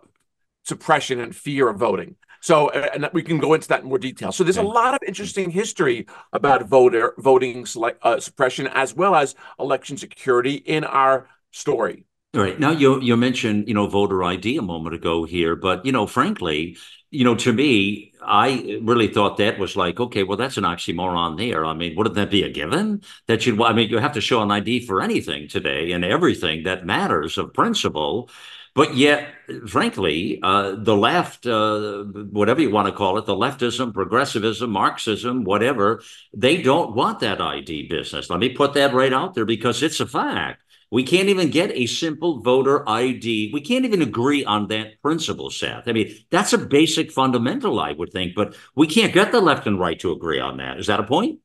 suppression 0.64 1.20
and 1.20 1.36
fear 1.36 1.68
of 1.68 1.78
voting. 1.78 2.16
So 2.42 2.70
and 2.70 3.10
we 3.12 3.24
can 3.24 3.40
go 3.40 3.54
into 3.54 3.68
that 3.68 3.82
in 3.82 3.90
more 3.90 3.98
detail. 3.98 4.32
So 4.32 4.46
there's 4.46 4.58
a 4.58 4.64
lot 4.64 4.94
of 4.94 5.02
interesting 5.06 5.50
history 5.50 6.08
about 6.32 6.68
voter 6.68 7.14
voting 7.18 7.66
uh, 8.02 8.20
suppression 8.20 8.68
as 8.68 8.96
well 8.96 9.14
as 9.16 9.36
election 9.60 9.98
security 9.98 10.54
in 10.54 10.86
our 10.86 11.28
story. 11.52 12.06
All 12.36 12.42
right. 12.42 12.58
Now 12.58 12.72
you 12.72 13.02
you 13.02 13.18
mentioned 13.18 13.68
you 13.68 13.74
know 13.74 13.88
voter 13.88 14.24
ID 14.24 14.58
a 14.58 14.62
moment 14.62 14.96
ago 14.96 15.26
here, 15.26 15.56
but 15.56 15.86
you 15.86 15.92
know 15.92 16.06
frankly, 16.06 16.78
you 17.12 17.24
know 17.24 17.36
to 17.36 17.53
me, 17.53 18.14
I 18.22 18.80
really 18.84 19.07
thought 19.07 19.38
that 19.38 19.60
was 19.60 19.76
like 19.76 19.99
okay, 19.99 20.24
well 20.24 20.38
that's 20.38 20.57
an 20.57 20.64
oxymoron 20.64 21.38
there. 21.38 21.66
I 21.66 21.74
mean, 21.74 21.95
wouldn't 21.95 22.16
that 22.16 22.32
be 22.32 22.43
a 22.43 22.49
given 22.49 23.01
that 23.28 23.45
you'd, 23.45 23.62
I 23.62 23.74
mean, 23.74 23.89
you 23.89 23.97
have 23.97 24.14
to 24.14 24.22
show 24.22 24.41
an 24.41 24.51
ID 24.51 24.86
for 24.86 25.01
anything 25.01 25.47
today 25.47 25.91
and 25.91 26.05
everything 26.05 26.64
that 26.64 26.86
matters 26.86 27.38
of 27.38 27.53
principle. 27.53 28.30
But 28.76 28.95
yet, 28.95 29.28
frankly, 29.68 30.39
uh, 30.43 30.76
the 30.78 30.95
left, 30.95 31.45
uh, 31.45 32.03
whatever 32.03 32.62
you 32.62 32.70
want 32.70 32.88
to 32.88 32.93
call 32.93 33.18
it, 33.18 33.26
the 33.26 33.36
leftism, 33.36 33.93
progressivism, 33.93 34.70
Marxism, 34.70 35.43
whatever, 35.43 36.01
they 36.34 36.62
don't 36.62 36.95
want 36.95 37.20
that 37.20 37.41
ID 37.41 37.88
business. 37.89 38.30
Let 38.30 38.39
me 38.39 38.49
put 38.49 38.76
that 38.76 38.93
right 38.93 39.12
out 39.12 39.34
there 39.34 39.45
because 39.45 39.82
it's 39.84 39.99
a 39.99 40.05
fact. 40.05 40.64
We 40.92 41.04
can't 41.04 41.30
even 41.30 41.52
get 41.52 41.72
a 41.72 41.86
simple 41.86 42.42
voter 42.42 42.88
ID. 42.90 43.52
We 43.54 43.62
can't 43.62 43.86
even 43.86 44.02
agree 44.02 44.44
on 44.44 44.68
that 44.68 45.02
principle, 45.02 45.52
Seth. 45.52 45.88
I 45.88 45.92
mean, 45.92 46.16
that's 46.32 46.54
a 46.54 46.58
basic 46.58 47.12
fundamental, 47.12 47.80
I 47.80 47.92
would 47.92 48.12
think, 48.12 48.34
but 48.36 48.56
we 48.76 48.88
can't 48.88 49.14
get 49.14 49.32
the 49.32 49.40
left 49.40 49.68
and 49.68 49.80
right 49.80 50.00
to 50.00 50.12
agree 50.12 50.40
on 50.40 50.58
that. 50.58 50.80
Is 50.80 50.88
that 50.88 51.00
a 51.00 51.04
point? 51.04 51.40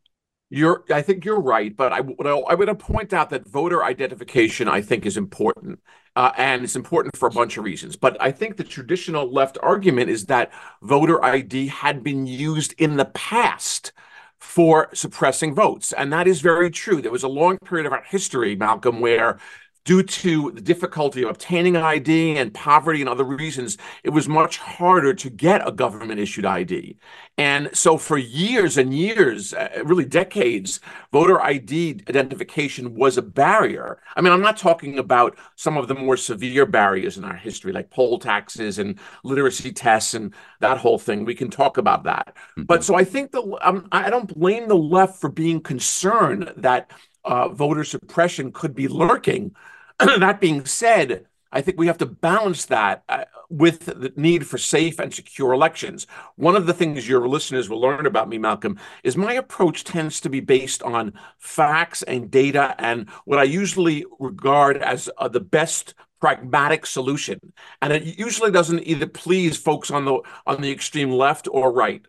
You're, 0.49 0.85
I 0.91 1.03
think 1.03 1.25
you're 1.25 1.41
right, 1.41 1.75
but 1.77 1.93
I 1.93 2.01
would, 2.01 2.27
I 2.27 2.55
would 2.55 2.79
point 2.79 3.13
out 3.13 3.31
that 3.31 3.47
voter 3.47 3.83
identification, 3.85 4.69
I 4.69 4.81
think, 4.81 5.05
is 5.05 5.17
important, 5.17 5.81
uh, 6.17 6.31
and 6.39 6.63
it's 6.63 6.77
important 6.77 7.17
for 7.17 7.27
a 7.27 7.33
bunch 7.33 7.57
of 7.59 7.65
reasons. 7.65 7.97
But 7.97 8.17
I 8.21 8.31
think 8.31 8.57
the 8.57 8.65
traditional 8.65 9.31
left 9.31 9.59
argument 9.63 10.11
is 10.11 10.27
that 10.27 10.53
voter 10.81 11.23
ID 11.23 11.69
had 11.69 12.03
been 12.03 12.27
used 12.27 12.75
in 12.79 12.97
the 12.97 13.07
past 13.07 13.93
for 14.39 14.89
suppressing 14.93 15.55
votes. 15.55 15.93
And 15.93 16.13
that 16.13 16.27
is 16.27 16.41
very 16.41 16.71
true. 16.71 17.01
There 17.01 17.11
was 17.11 17.23
a 17.23 17.29
long 17.29 17.59
period 17.59 17.87
of 17.87 17.93
our 17.93 18.03
history, 18.03 18.57
Malcolm, 18.57 19.01
where 19.01 19.39
due 19.85 20.03
to 20.03 20.51
the 20.53 20.61
difficulty 20.61 21.23
of 21.23 21.31
obtaining 21.31 21.77
an 21.77 21.83
ID 21.83 22.39
and 22.39 22.55
poverty 22.55 23.01
and 23.01 23.09
other 23.09 23.25
reasons, 23.25 23.77
it 24.03 24.11
was 24.11 24.29
much 24.29 24.57
harder 24.57 25.13
to 25.13 25.29
get 25.29 25.67
a 25.67 25.73
government 25.73 26.19
issued 26.19 26.47
ID. 26.47 26.97
And 27.37 27.69
so, 27.77 27.99
for 27.99 28.17
years 28.17 28.79
and 28.79 28.95
years, 28.95 29.53
uh, 29.53 29.83
really 29.85 30.05
decades, 30.05 30.81
voter 31.13 31.41
ID 31.41 32.03
identification 32.09 32.95
was 32.95 33.19
a 33.19 33.23
barrier. 33.23 34.01
I 34.17 34.21
mean, 34.21 34.33
I'm 34.33 34.41
not 34.41 34.57
talking 34.57 34.99
about 34.99 35.37
some 35.57 35.77
of 35.77 35.89
the 35.89 35.95
more 35.95 36.17
severe 36.17 36.65
barriers 36.65 37.19
in 37.19 37.25
our 37.25 37.37
history, 37.37 37.73
like 37.73 37.91
poll 37.91 38.19
taxes 38.19 38.79
and 38.79 38.99
literacy 39.23 39.73
tests 39.73 40.15
and 40.15 40.33
that 40.61 40.79
whole 40.79 40.99
thing. 40.99 41.25
We 41.25 41.35
can 41.35 41.51
talk 41.51 41.77
about 41.77 42.05
that. 42.05 42.35
Mm-hmm. 42.53 42.63
But 42.63 42.85
so 42.85 42.95
I 42.95 43.05
think 43.05 43.33
the 43.33 43.43
um, 43.61 43.89
I 43.93 44.09
don't 44.11 44.33
blame 44.33 44.69
the 44.69 44.77
left 44.77 45.21
for 45.21 45.29
being 45.29 45.61
concerned 45.61 46.53
that 46.57 46.91
uh, 47.25 47.49
voter 47.49 47.85
suppression 47.85 48.53
could 48.53 48.75
be 48.75 48.89
lurking 48.89 49.55
that 50.19 50.41
being 50.41 50.65
said, 50.65 51.27
I 51.53 51.61
think 51.61 51.79
we 51.79 51.87
have 51.87 51.99
to 51.99 52.07
balance 52.07 52.67
that 52.67 53.05
uh, 53.09 53.25
with 53.49 53.87
the 53.87 54.13
need 54.17 54.47
for 54.47 54.59
safe 54.59 54.99
and 54.99 55.15
secure 55.15 55.53
elections. 55.53 56.07
One 56.35 56.57
of 56.57 56.67
the 56.67 56.75
things 56.75 57.09
your 57.09 57.29
listeners 57.29 57.69
will 57.69 57.81
learn 57.81 58.07
about 58.07 58.29
me, 58.29 58.39
Malcolm, 58.39 58.79
is 59.05 59.17
my 59.17 59.35
approach 59.35 59.85
tends 59.85 60.21
to 60.23 60.29
be 60.29 60.41
based 60.41 60.83
on 60.83 61.15
facts 61.39 62.03
and 62.03 62.29
data 62.29 62.75
and 62.79 63.09
what 63.25 63.39
I 63.39 63.45
usually 63.45 64.05
regard 64.19 64.79
as 64.79 65.09
uh, 65.17 65.29
the 65.29 65.41
best 65.41 65.95
pragmatic 66.21 66.87
solution. 66.87 67.39
And 67.81 67.93
it 67.93 68.19
usually 68.19 68.51
doesn't 68.51 68.87
either 68.87 69.07
please 69.07 69.57
folks 69.57 69.91
on 69.91 70.07
the 70.07 70.21
on 70.47 70.61
the 70.61 70.73
extreme 70.73 71.11
left 71.11 71.47
or 71.51 71.71
right. 71.71 72.05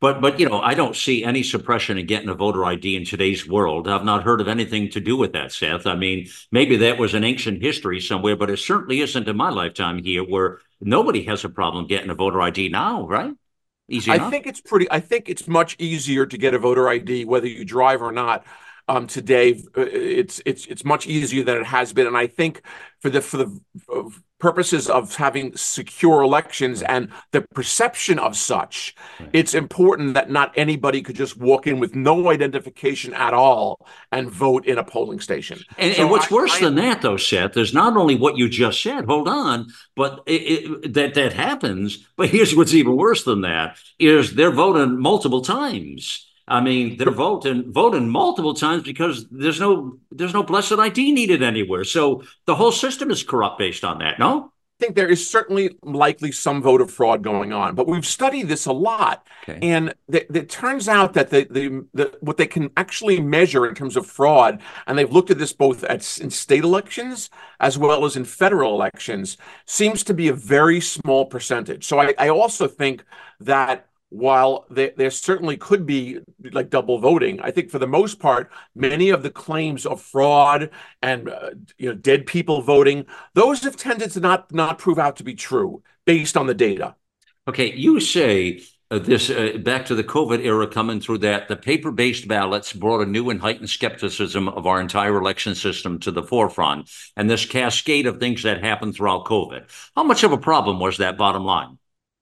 But 0.00 0.20
but 0.20 0.38
you 0.40 0.48
know, 0.48 0.60
I 0.60 0.74
don't 0.74 0.96
see 0.96 1.24
any 1.24 1.42
suppression 1.42 1.98
in 1.98 2.06
getting 2.06 2.28
a 2.28 2.34
voter 2.34 2.64
ID 2.64 2.96
in 2.96 3.04
today's 3.04 3.46
world. 3.48 3.88
I've 3.88 4.04
not 4.04 4.22
heard 4.22 4.40
of 4.40 4.48
anything 4.48 4.90
to 4.90 5.00
do 5.00 5.16
with 5.16 5.32
that, 5.32 5.52
Seth. 5.52 5.86
I 5.86 5.94
mean, 5.96 6.28
maybe 6.52 6.76
that 6.78 6.98
was 6.98 7.14
an 7.14 7.24
ancient 7.24 7.62
history 7.62 8.00
somewhere, 8.00 8.36
but 8.36 8.50
it 8.50 8.58
certainly 8.58 9.00
isn't 9.00 9.28
in 9.28 9.36
my 9.36 9.50
lifetime 9.50 10.02
here, 10.02 10.22
where 10.24 10.60
nobody 10.80 11.24
has 11.24 11.44
a 11.44 11.48
problem 11.48 11.86
getting 11.86 12.10
a 12.10 12.14
voter 12.14 12.40
ID 12.40 12.68
now, 12.68 13.06
right? 13.06 13.32
Easy 13.88 14.10
I 14.10 14.14
enough? 14.14 14.30
think 14.30 14.46
it's 14.46 14.60
pretty. 14.60 14.90
I 14.90 15.00
think 15.00 15.28
it's 15.28 15.46
much 15.46 15.76
easier 15.78 16.24
to 16.26 16.38
get 16.38 16.54
a 16.54 16.58
voter 16.58 16.88
ID 16.88 17.24
whether 17.24 17.46
you 17.46 17.64
drive 17.64 18.00
or 18.02 18.12
not. 18.12 18.44
Um, 18.88 19.06
today, 19.06 19.62
uh, 19.76 19.82
it's 19.82 20.40
it's 20.46 20.66
it's 20.66 20.84
much 20.84 21.06
easier 21.06 21.44
than 21.44 21.58
it 21.58 21.66
has 21.66 21.92
been, 21.92 22.06
and 22.06 22.16
I 22.16 22.26
think 22.26 22.62
for 23.00 23.10
the 23.10 23.20
for 23.20 23.36
the 23.36 23.60
purposes 24.38 24.88
of 24.88 25.16
having 25.16 25.56
secure 25.56 26.22
elections 26.22 26.82
and 26.82 27.08
the 27.32 27.42
perception 27.42 28.18
of 28.18 28.36
such, 28.36 28.94
right. 29.18 29.28
it's 29.32 29.52
important 29.52 30.14
that 30.14 30.30
not 30.30 30.52
anybody 30.56 31.02
could 31.02 31.16
just 31.16 31.36
walk 31.36 31.66
in 31.66 31.80
with 31.80 31.94
no 31.94 32.30
identification 32.30 33.12
at 33.14 33.34
all 33.34 33.84
and 34.12 34.30
vote 34.30 34.64
in 34.66 34.78
a 34.78 34.84
polling 34.84 35.20
station. 35.20 35.58
And, 35.76 35.94
so 35.94 36.02
and 36.02 36.10
what's 36.10 36.30
I, 36.30 36.34
worse 36.34 36.54
I, 36.54 36.60
than 36.60 36.76
that, 36.76 37.02
though, 37.02 37.16
Seth, 37.16 37.52
there's 37.52 37.74
not 37.74 37.96
only 37.96 38.14
what 38.14 38.36
you 38.36 38.48
just 38.48 38.80
said. 38.80 39.06
Hold 39.06 39.28
on, 39.28 39.68
but 39.96 40.22
it, 40.26 40.32
it, 40.32 40.92
that 40.94 41.14
that 41.14 41.32
happens. 41.32 42.06
But 42.16 42.28
here's 42.28 42.54
what's 42.54 42.74
even 42.74 42.96
worse 42.96 43.24
than 43.24 43.42
that: 43.42 43.78
is 43.98 44.34
they're 44.34 44.50
voting 44.52 45.00
multiple 45.00 45.42
times. 45.42 46.24
I 46.48 46.60
mean, 46.60 46.96
they're 46.96 47.10
voting 47.10 47.72
voting 47.72 48.08
multiple 48.08 48.54
times 48.54 48.82
because 48.82 49.26
there's 49.30 49.60
no 49.60 49.98
there's 50.10 50.34
no 50.34 50.42
blessed 50.42 50.72
ID 50.72 51.12
needed 51.12 51.42
anywhere. 51.42 51.84
So 51.84 52.22
the 52.46 52.54
whole 52.54 52.72
system 52.72 53.10
is 53.10 53.22
corrupt 53.22 53.58
based 53.58 53.84
on 53.84 53.98
that. 53.98 54.18
No. 54.18 54.52
I 54.80 54.84
think 54.84 54.94
there 54.94 55.08
is 55.08 55.28
certainly 55.28 55.76
likely 55.82 56.30
some 56.30 56.62
voter 56.62 56.86
fraud 56.86 57.24
going 57.24 57.52
on, 57.52 57.74
but 57.74 57.88
we've 57.88 58.06
studied 58.06 58.46
this 58.46 58.64
a 58.66 58.72
lot, 58.72 59.26
okay. 59.42 59.58
and 59.60 59.92
it 60.08 60.48
turns 60.48 60.88
out 60.88 61.14
that 61.14 61.30
the, 61.30 61.48
the, 61.50 61.84
the 61.94 62.16
what 62.20 62.36
they 62.36 62.46
can 62.46 62.70
actually 62.76 63.20
measure 63.20 63.66
in 63.66 63.74
terms 63.74 63.96
of 63.96 64.06
fraud, 64.06 64.60
and 64.86 64.96
they've 64.96 65.10
looked 65.10 65.32
at 65.32 65.38
this 65.38 65.52
both 65.52 65.82
at 65.82 66.18
in 66.20 66.30
state 66.30 66.62
elections 66.62 67.28
as 67.58 67.76
well 67.76 68.04
as 68.04 68.14
in 68.14 68.24
federal 68.24 68.72
elections, 68.72 69.36
seems 69.66 70.04
to 70.04 70.14
be 70.14 70.28
a 70.28 70.32
very 70.32 70.80
small 70.80 71.26
percentage. 71.26 71.84
So 71.84 71.98
I, 71.98 72.14
I 72.16 72.28
also 72.28 72.68
think 72.68 73.04
that 73.40 73.87
while 74.10 74.64
there, 74.70 74.92
there 74.96 75.10
certainly 75.10 75.56
could 75.56 75.86
be 75.86 76.20
like 76.52 76.70
double 76.70 76.98
voting, 76.98 77.40
I 77.40 77.50
think 77.50 77.70
for 77.70 77.78
the 77.78 77.86
most 77.86 78.18
part, 78.18 78.50
many 78.74 79.10
of 79.10 79.22
the 79.22 79.30
claims 79.30 79.84
of 79.84 80.00
fraud 80.00 80.70
and 81.02 81.28
uh, 81.28 81.50
you 81.76 81.88
know 81.90 81.94
dead 81.94 82.26
people 82.26 82.62
voting, 82.62 83.06
those 83.34 83.62
have 83.64 83.76
tended 83.76 84.10
to 84.12 84.20
not 84.20 84.52
not 84.52 84.78
prove 84.78 84.98
out 84.98 85.16
to 85.16 85.24
be 85.24 85.34
true 85.34 85.82
based 86.06 86.36
on 86.36 86.46
the 86.46 86.54
data. 86.54 86.94
Okay, 87.46 87.72
you 87.74 88.00
say 88.00 88.60
uh, 88.90 88.98
this 88.98 89.28
uh, 89.28 89.58
back 89.62 89.84
to 89.86 89.94
the 89.94 90.04
COVID 90.04 90.42
era 90.42 90.66
coming 90.66 91.00
through 91.00 91.18
that 91.18 91.48
the 91.48 91.56
paper-based 91.56 92.26
ballots 92.26 92.72
brought 92.72 93.02
a 93.02 93.06
new 93.06 93.28
and 93.28 93.40
heightened 93.40 93.68
skepticism 93.68 94.48
of 94.48 94.66
our 94.66 94.80
entire 94.80 95.16
election 95.18 95.54
system 95.54 95.98
to 96.00 96.10
the 96.10 96.22
forefront, 96.22 96.90
and 97.16 97.28
this 97.28 97.44
cascade 97.44 98.06
of 98.06 98.18
things 98.18 98.42
that 98.42 98.64
happened 98.64 98.94
throughout 98.94 99.26
COVID. 99.26 99.68
How 99.94 100.04
much 100.04 100.24
of 100.24 100.32
a 100.32 100.38
problem 100.38 100.80
was 100.80 100.96
that? 100.98 101.18
Bottom 101.18 101.44
line. 101.44 101.77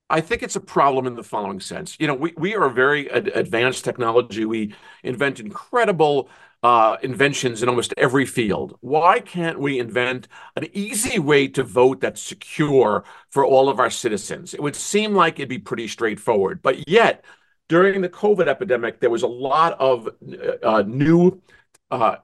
I 0.08 0.20
think 0.20 0.42
it's 0.42 0.56
a 0.56 0.60
problem 0.60 1.06
in 1.06 1.14
the 1.14 1.24
following 1.24 1.60
sense. 1.60 1.96
You 1.98 2.06
know, 2.06 2.14
we, 2.14 2.32
we 2.36 2.54
are 2.54 2.64
a 2.64 2.72
very 2.72 3.10
ad- 3.10 3.28
advanced 3.28 3.84
technology. 3.84 4.44
We 4.44 4.74
invent 5.02 5.40
incredible 5.40 6.28
uh, 6.62 6.96
inventions 7.02 7.62
in 7.62 7.68
almost 7.68 7.92
every 7.96 8.24
field. 8.24 8.76
Why 8.80 9.18
can't 9.20 9.58
we 9.58 9.80
invent 9.80 10.28
an 10.54 10.68
easy 10.72 11.18
way 11.18 11.48
to 11.48 11.62
vote 11.64 12.00
that's 12.00 12.22
secure 12.22 13.04
for 13.30 13.44
all 13.44 13.68
of 13.68 13.80
our 13.80 13.90
citizens? 13.90 14.54
It 14.54 14.62
would 14.62 14.76
seem 14.76 15.14
like 15.14 15.38
it'd 15.38 15.48
be 15.48 15.58
pretty 15.58 15.88
straightforward. 15.88 16.62
But 16.62 16.88
yet, 16.88 17.24
during 17.68 18.00
the 18.00 18.08
COVID 18.08 18.46
epidemic, 18.46 19.00
there 19.00 19.10
was 19.10 19.22
a 19.24 19.28
lot 19.28 19.72
of 19.80 20.08
uh, 20.62 20.84
new 20.86 21.42
uh, 21.90 22.16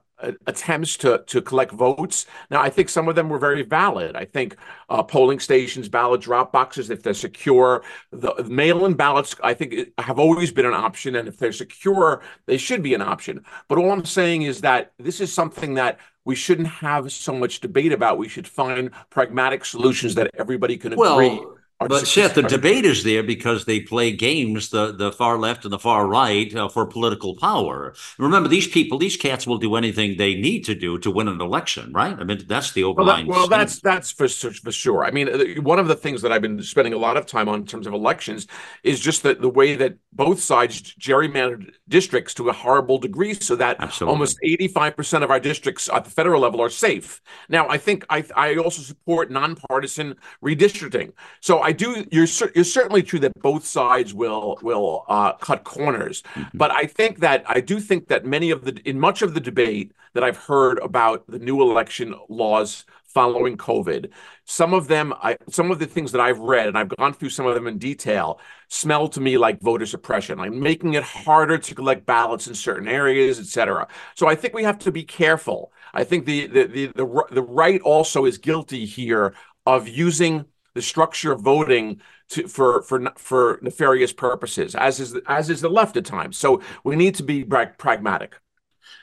attempts 0.47 0.97
to 0.97 1.23
to 1.27 1.41
collect 1.41 1.71
votes. 1.71 2.25
Now, 2.49 2.61
I 2.61 2.69
think 2.69 2.89
some 2.89 3.07
of 3.07 3.15
them 3.15 3.29
were 3.29 3.39
very 3.39 3.63
valid. 3.63 4.15
I 4.15 4.25
think 4.25 4.55
uh, 4.89 5.03
polling 5.03 5.39
stations, 5.39 5.89
ballot 5.89 6.21
drop 6.21 6.51
boxes, 6.51 6.89
if 6.89 7.03
they're 7.03 7.13
secure, 7.13 7.83
the 8.11 8.43
mail-in 8.43 8.93
ballots, 8.93 9.35
I 9.43 9.53
think 9.53 9.89
have 9.97 10.19
always 10.19 10.51
been 10.51 10.65
an 10.65 10.73
option, 10.73 11.15
and 11.15 11.27
if 11.27 11.37
they're 11.37 11.51
secure, 11.51 12.21
they 12.45 12.57
should 12.57 12.83
be 12.83 12.93
an 12.93 13.01
option. 13.01 13.43
But 13.67 13.77
all 13.77 13.91
I'm 13.91 14.05
saying 14.05 14.43
is 14.43 14.61
that 14.61 14.93
this 14.97 15.21
is 15.21 15.33
something 15.33 15.75
that 15.75 15.99
we 16.25 16.35
shouldn't 16.35 16.67
have 16.67 17.11
so 17.11 17.33
much 17.33 17.59
debate 17.59 17.91
about. 17.91 18.17
We 18.17 18.29
should 18.29 18.47
find 18.47 18.91
pragmatic 19.09 19.65
solutions 19.65 20.15
that 20.15 20.31
everybody 20.37 20.77
can 20.77 20.93
agree. 20.93 21.05
Well, 21.05 21.57
but 21.87 22.07
Seth, 22.07 22.35
the 22.35 22.43
debate 22.43 22.85
is 22.85 23.03
there 23.03 23.23
because 23.23 23.65
they 23.65 23.79
play 23.79 24.11
games, 24.11 24.69
the 24.69 24.91
the 24.91 25.11
far 25.11 25.37
left 25.37 25.65
and 25.65 25.73
the 25.73 25.79
far 25.79 26.07
right, 26.07 26.53
uh, 26.55 26.69
for 26.69 26.85
political 26.85 27.35
power. 27.35 27.93
Remember, 28.17 28.49
these 28.49 28.67
people, 28.67 28.97
these 28.97 29.17
cats 29.17 29.45
will 29.45 29.57
do 29.57 29.75
anything 29.75 30.17
they 30.17 30.35
need 30.35 30.63
to 30.65 30.75
do 30.75 30.97
to 30.99 31.11
win 31.11 31.27
an 31.27 31.41
election, 31.41 31.91
right? 31.93 32.17
I 32.17 32.23
mean, 32.23 32.43
that's 32.47 32.71
the 32.71 32.81
overline. 32.81 32.95
Well, 32.95 33.15
that, 33.15 33.27
well 33.27 33.47
that's 33.47 33.79
that's 33.81 34.11
for 34.11 34.27
for 34.27 34.71
sure. 34.71 35.03
I 35.03 35.11
mean, 35.11 35.29
uh, 35.29 35.61
one 35.61 35.79
of 35.79 35.87
the 35.87 35.95
things 35.95 36.21
that 36.21 36.31
I've 36.31 36.41
been 36.41 36.61
spending 36.63 36.93
a 36.93 36.97
lot 36.97 37.17
of 37.17 37.25
time 37.25 37.49
on 37.49 37.59
in 37.61 37.65
terms 37.65 37.87
of 37.87 37.93
elections 37.93 38.47
is 38.83 38.99
just 38.99 39.23
that 39.23 39.41
the 39.41 39.49
way 39.49 39.75
that 39.75 39.95
both 40.11 40.39
sides 40.39 40.95
gerrymandered 40.95 41.71
districts 41.89 42.33
to 42.35 42.49
a 42.49 42.53
horrible 42.53 42.97
degree, 42.97 43.33
so 43.33 43.55
that 43.55 43.77
Absolutely. 43.79 44.13
almost 44.13 44.37
eighty 44.43 44.67
five 44.67 44.95
percent 44.95 45.23
of 45.23 45.31
our 45.31 45.39
districts 45.39 45.89
at 45.89 46.05
the 46.05 46.09
federal 46.11 46.41
level 46.41 46.61
are 46.61 46.69
safe. 46.69 47.21
Now, 47.49 47.67
I 47.67 47.77
think 47.77 48.05
I 48.09 48.23
I 48.35 48.55
also 48.55 48.81
support 48.81 49.31
nonpartisan 49.31 50.15
redistricting. 50.43 51.13
So 51.41 51.61
I 51.61 51.72
do. 51.73 52.05
You're 52.11 52.27
you're 52.55 52.63
certainly 52.63 53.03
true 53.03 53.19
that 53.19 53.33
both 53.41 53.65
sides 53.65 54.13
will 54.13 54.57
will 54.61 55.03
uh, 55.09 55.33
cut 55.33 55.65
corners, 55.65 56.23
mm-hmm. 56.33 56.57
but 56.57 56.71
I 56.71 56.85
think 56.85 57.19
that 57.19 57.43
I 57.47 57.59
do 57.59 57.79
think 57.81 58.07
that 58.07 58.25
many 58.25 58.51
of 58.51 58.63
the 58.63 58.81
in 58.85 58.99
much 58.99 59.21
of 59.21 59.33
the 59.33 59.41
debate 59.41 59.91
that 60.13 60.23
I've 60.23 60.37
heard 60.37 60.79
about 60.79 61.25
the 61.27 61.39
new 61.39 61.61
election 61.61 62.15
laws 62.29 62.85
following 63.05 63.57
COVID, 63.57 64.09
some 64.45 64.73
of 64.73 64.87
them, 64.87 65.13
I, 65.21 65.37
some 65.47 65.69
of 65.69 65.77
the 65.77 65.85
things 65.85 66.11
that 66.13 66.21
I've 66.21 66.39
read, 66.39 66.67
and 66.67 66.77
I've 66.77 66.89
gone 66.89 67.13
through 67.13 67.29
some 67.29 67.45
of 67.45 67.53
them 67.53 67.67
in 67.67 67.77
detail, 67.77 68.39
smell 68.69 69.07
to 69.09 69.21
me 69.21 69.37
like 69.37 69.61
voter 69.61 69.85
suppression, 69.85 70.39
like 70.39 70.51
making 70.51 70.95
it 70.95 71.03
harder 71.03 71.59
to 71.59 71.75
collect 71.75 72.07
ballots 72.07 72.47
in 72.47 72.55
certain 72.55 72.87
areas, 72.87 73.39
et 73.39 73.45
cetera. 73.45 73.87
So 74.15 74.27
I 74.27 74.35
think 74.35 74.55
we 74.55 74.63
have 74.63 74.79
to 74.79 74.91
be 74.91 75.03
careful. 75.03 75.71
I 75.93 76.03
think 76.03 76.25
the 76.25 76.47
the 76.47 76.63
the 76.65 76.85
the, 76.87 77.23
the 77.31 77.41
right 77.43 77.81
also 77.81 78.25
is 78.25 78.37
guilty 78.39 78.85
here 78.85 79.35
of 79.65 79.87
using 79.87 80.45
the 80.73 80.81
structure 80.81 81.31
of 81.31 81.41
voting 81.41 82.01
to, 82.29 82.47
for 82.47 82.81
for 82.83 83.11
for 83.17 83.59
nefarious 83.61 84.13
purposes, 84.13 84.75
as 84.75 84.99
is 84.99 85.15
as 85.27 85.49
is 85.49 85.61
the 85.61 85.69
left 85.69 85.97
at 85.97 86.05
times. 86.05 86.37
So 86.37 86.61
we 86.83 86.95
need 86.95 87.15
to 87.15 87.23
be 87.23 87.43
pragmatic. 87.43 88.35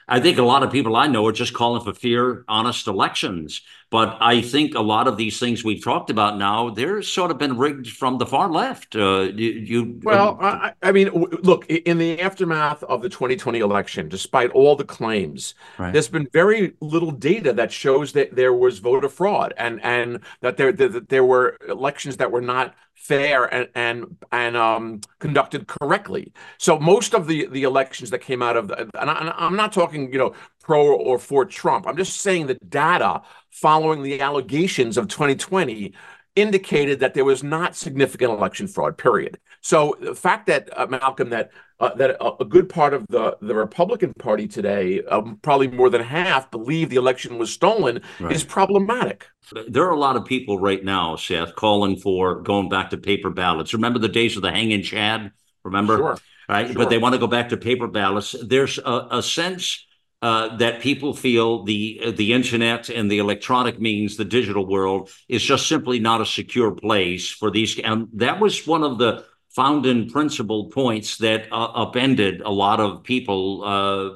I 0.08 0.18
think 0.18 0.38
a 0.38 0.42
lot 0.42 0.64
of 0.64 0.72
people 0.72 0.96
I 0.96 1.06
know 1.06 1.26
are 1.26 1.32
just 1.32 1.54
calling 1.54 1.84
for 1.84 1.94
fair, 1.94 2.44
honest 2.48 2.88
elections. 2.88 3.62
But 3.90 4.18
I 4.20 4.40
think 4.40 4.76
a 4.76 4.80
lot 4.80 5.08
of 5.08 5.16
these 5.16 5.40
things 5.40 5.64
we've 5.64 5.82
talked 5.82 6.10
about 6.10 6.38
now, 6.38 6.70
they're 6.70 7.02
sort 7.02 7.32
of 7.32 7.38
been 7.38 7.58
rigged 7.58 7.90
from 7.90 8.18
the 8.18 8.26
far 8.26 8.48
left. 8.48 8.94
Uh, 8.94 9.22
you, 9.34 9.50
you, 9.50 10.00
well, 10.04 10.30
um, 10.30 10.38
I, 10.40 10.72
I, 10.80 10.92
mean, 10.92 11.08
look, 11.08 11.66
in 11.66 11.98
the 11.98 12.20
aftermath 12.20 12.84
of 12.84 13.02
the 13.02 13.08
2020 13.08 13.58
election, 13.58 14.08
despite 14.08 14.52
all 14.52 14.76
the 14.76 14.84
claims, 14.84 15.54
right. 15.76 15.92
there's 15.92 16.06
been 16.06 16.28
very 16.32 16.74
little 16.80 17.10
data 17.10 17.52
that 17.52 17.72
shows 17.72 18.12
that 18.12 18.36
there 18.36 18.52
was 18.52 18.78
voter 18.78 19.08
fraud 19.08 19.52
and 19.56 19.82
and 19.82 20.20
that 20.40 20.56
there 20.56 20.70
that 20.72 21.08
there 21.08 21.24
were 21.24 21.56
elections 21.68 22.16
that 22.18 22.30
were 22.30 22.40
not 22.40 22.76
fair 23.00 23.52
and 23.52 23.68
and 23.74 24.16
and 24.30 24.56
um, 24.56 25.00
conducted 25.18 25.66
correctly. 25.66 26.32
So 26.58 26.78
most 26.78 27.14
of 27.14 27.26
the 27.26 27.46
the 27.46 27.64
elections 27.64 28.10
that 28.10 28.20
came 28.20 28.42
out 28.42 28.56
of 28.56 28.68
the, 28.68 28.88
and, 29.00 29.10
I, 29.10 29.34
am 29.38 29.56
not 29.56 29.72
talking 29.72 30.12
you 30.12 30.18
know 30.18 30.34
pro 30.70 30.94
or 30.94 31.18
for 31.18 31.44
Trump. 31.44 31.84
I'm 31.88 31.96
just 31.96 32.20
saying 32.20 32.46
the 32.46 32.54
data 32.54 33.22
following 33.50 34.04
the 34.04 34.20
allegations 34.20 34.96
of 34.96 35.08
2020 35.08 35.92
indicated 36.36 37.00
that 37.00 37.12
there 37.12 37.24
was 37.24 37.42
not 37.42 37.74
significant 37.74 38.30
election 38.30 38.68
fraud. 38.68 38.96
Period. 38.96 39.40
So 39.62 39.96
the 40.00 40.14
fact 40.14 40.46
that 40.46 40.68
uh, 40.78 40.86
Malcolm 40.86 41.30
that 41.30 41.50
uh, 41.80 41.92
that 41.94 42.10
a, 42.20 42.34
a, 42.40 42.44
good 42.44 42.68
part 42.68 42.94
of 42.94 43.04
the 43.08 43.36
the 43.40 43.52
Republican 43.52 44.12
Party 44.14 44.46
today, 44.46 45.02
um, 45.06 45.40
probably 45.42 45.66
more 45.66 45.90
than 45.90 46.02
half, 46.02 46.48
believe 46.52 46.88
the 46.88 46.94
election 46.94 47.36
was 47.36 47.52
stolen, 47.52 48.00
right. 48.20 48.30
is 48.30 48.44
problematic. 48.44 49.26
There 49.66 49.82
are 49.82 49.90
a 49.90 49.98
lot 49.98 50.14
of 50.14 50.24
people 50.24 50.60
right 50.60 50.84
now, 50.84 51.16
Seth, 51.16 51.56
calling 51.56 51.96
for 51.96 52.42
going 52.42 52.68
back 52.68 52.90
to 52.90 52.96
paper 52.96 53.30
ballots. 53.30 53.74
Remember 53.74 53.98
the 53.98 54.08
days 54.08 54.36
of 54.36 54.42
the 54.42 54.52
hanging 54.52 54.84
Chad? 54.84 55.32
Remember? 55.64 55.96
Sure. 55.96 56.18
Right, 56.48 56.68
sure. 56.68 56.76
but 56.76 56.90
they 56.90 56.98
want 56.98 57.14
to 57.14 57.18
go 57.18 57.26
back 57.26 57.48
to 57.48 57.56
paper 57.56 57.88
ballots. 57.88 58.36
There's 58.40 58.78
a, 58.78 59.08
a 59.10 59.22
sense. 59.22 59.84
Uh, 60.22 60.54
that 60.58 60.82
people 60.82 61.14
feel 61.14 61.64
the 61.64 61.98
uh, 62.04 62.10
the 62.10 62.34
internet 62.34 62.90
and 62.90 63.10
the 63.10 63.18
electronic 63.18 63.80
means, 63.80 64.16
the 64.16 64.24
digital 64.24 64.66
world, 64.66 65.08
is 65.28 65.42
just 65.42 65.66
simply 65.66 65.98
not 65.98 66.20
a 66.20 66.26
secure 66.26 66.72
place 66.72 67.30
for 67.30 67.50
these. 67.50 67.78
And 67.78 68.06
that 68.12 68.38
was 68.38 68.66
one 68.66 68.82
of 68.82 68.98
the 68.98 69.24
founding 69.54 70.10
principle 70.10 70.68
points 70.68 71.16
that 71.18 71.50
uh, 71.50 71.72
upended 71.74 72.42
a 72.42 72.50
lot 72.50 72.80
of 72.80 73.02
people, 73.02 73.64
uh, 73.64 74.10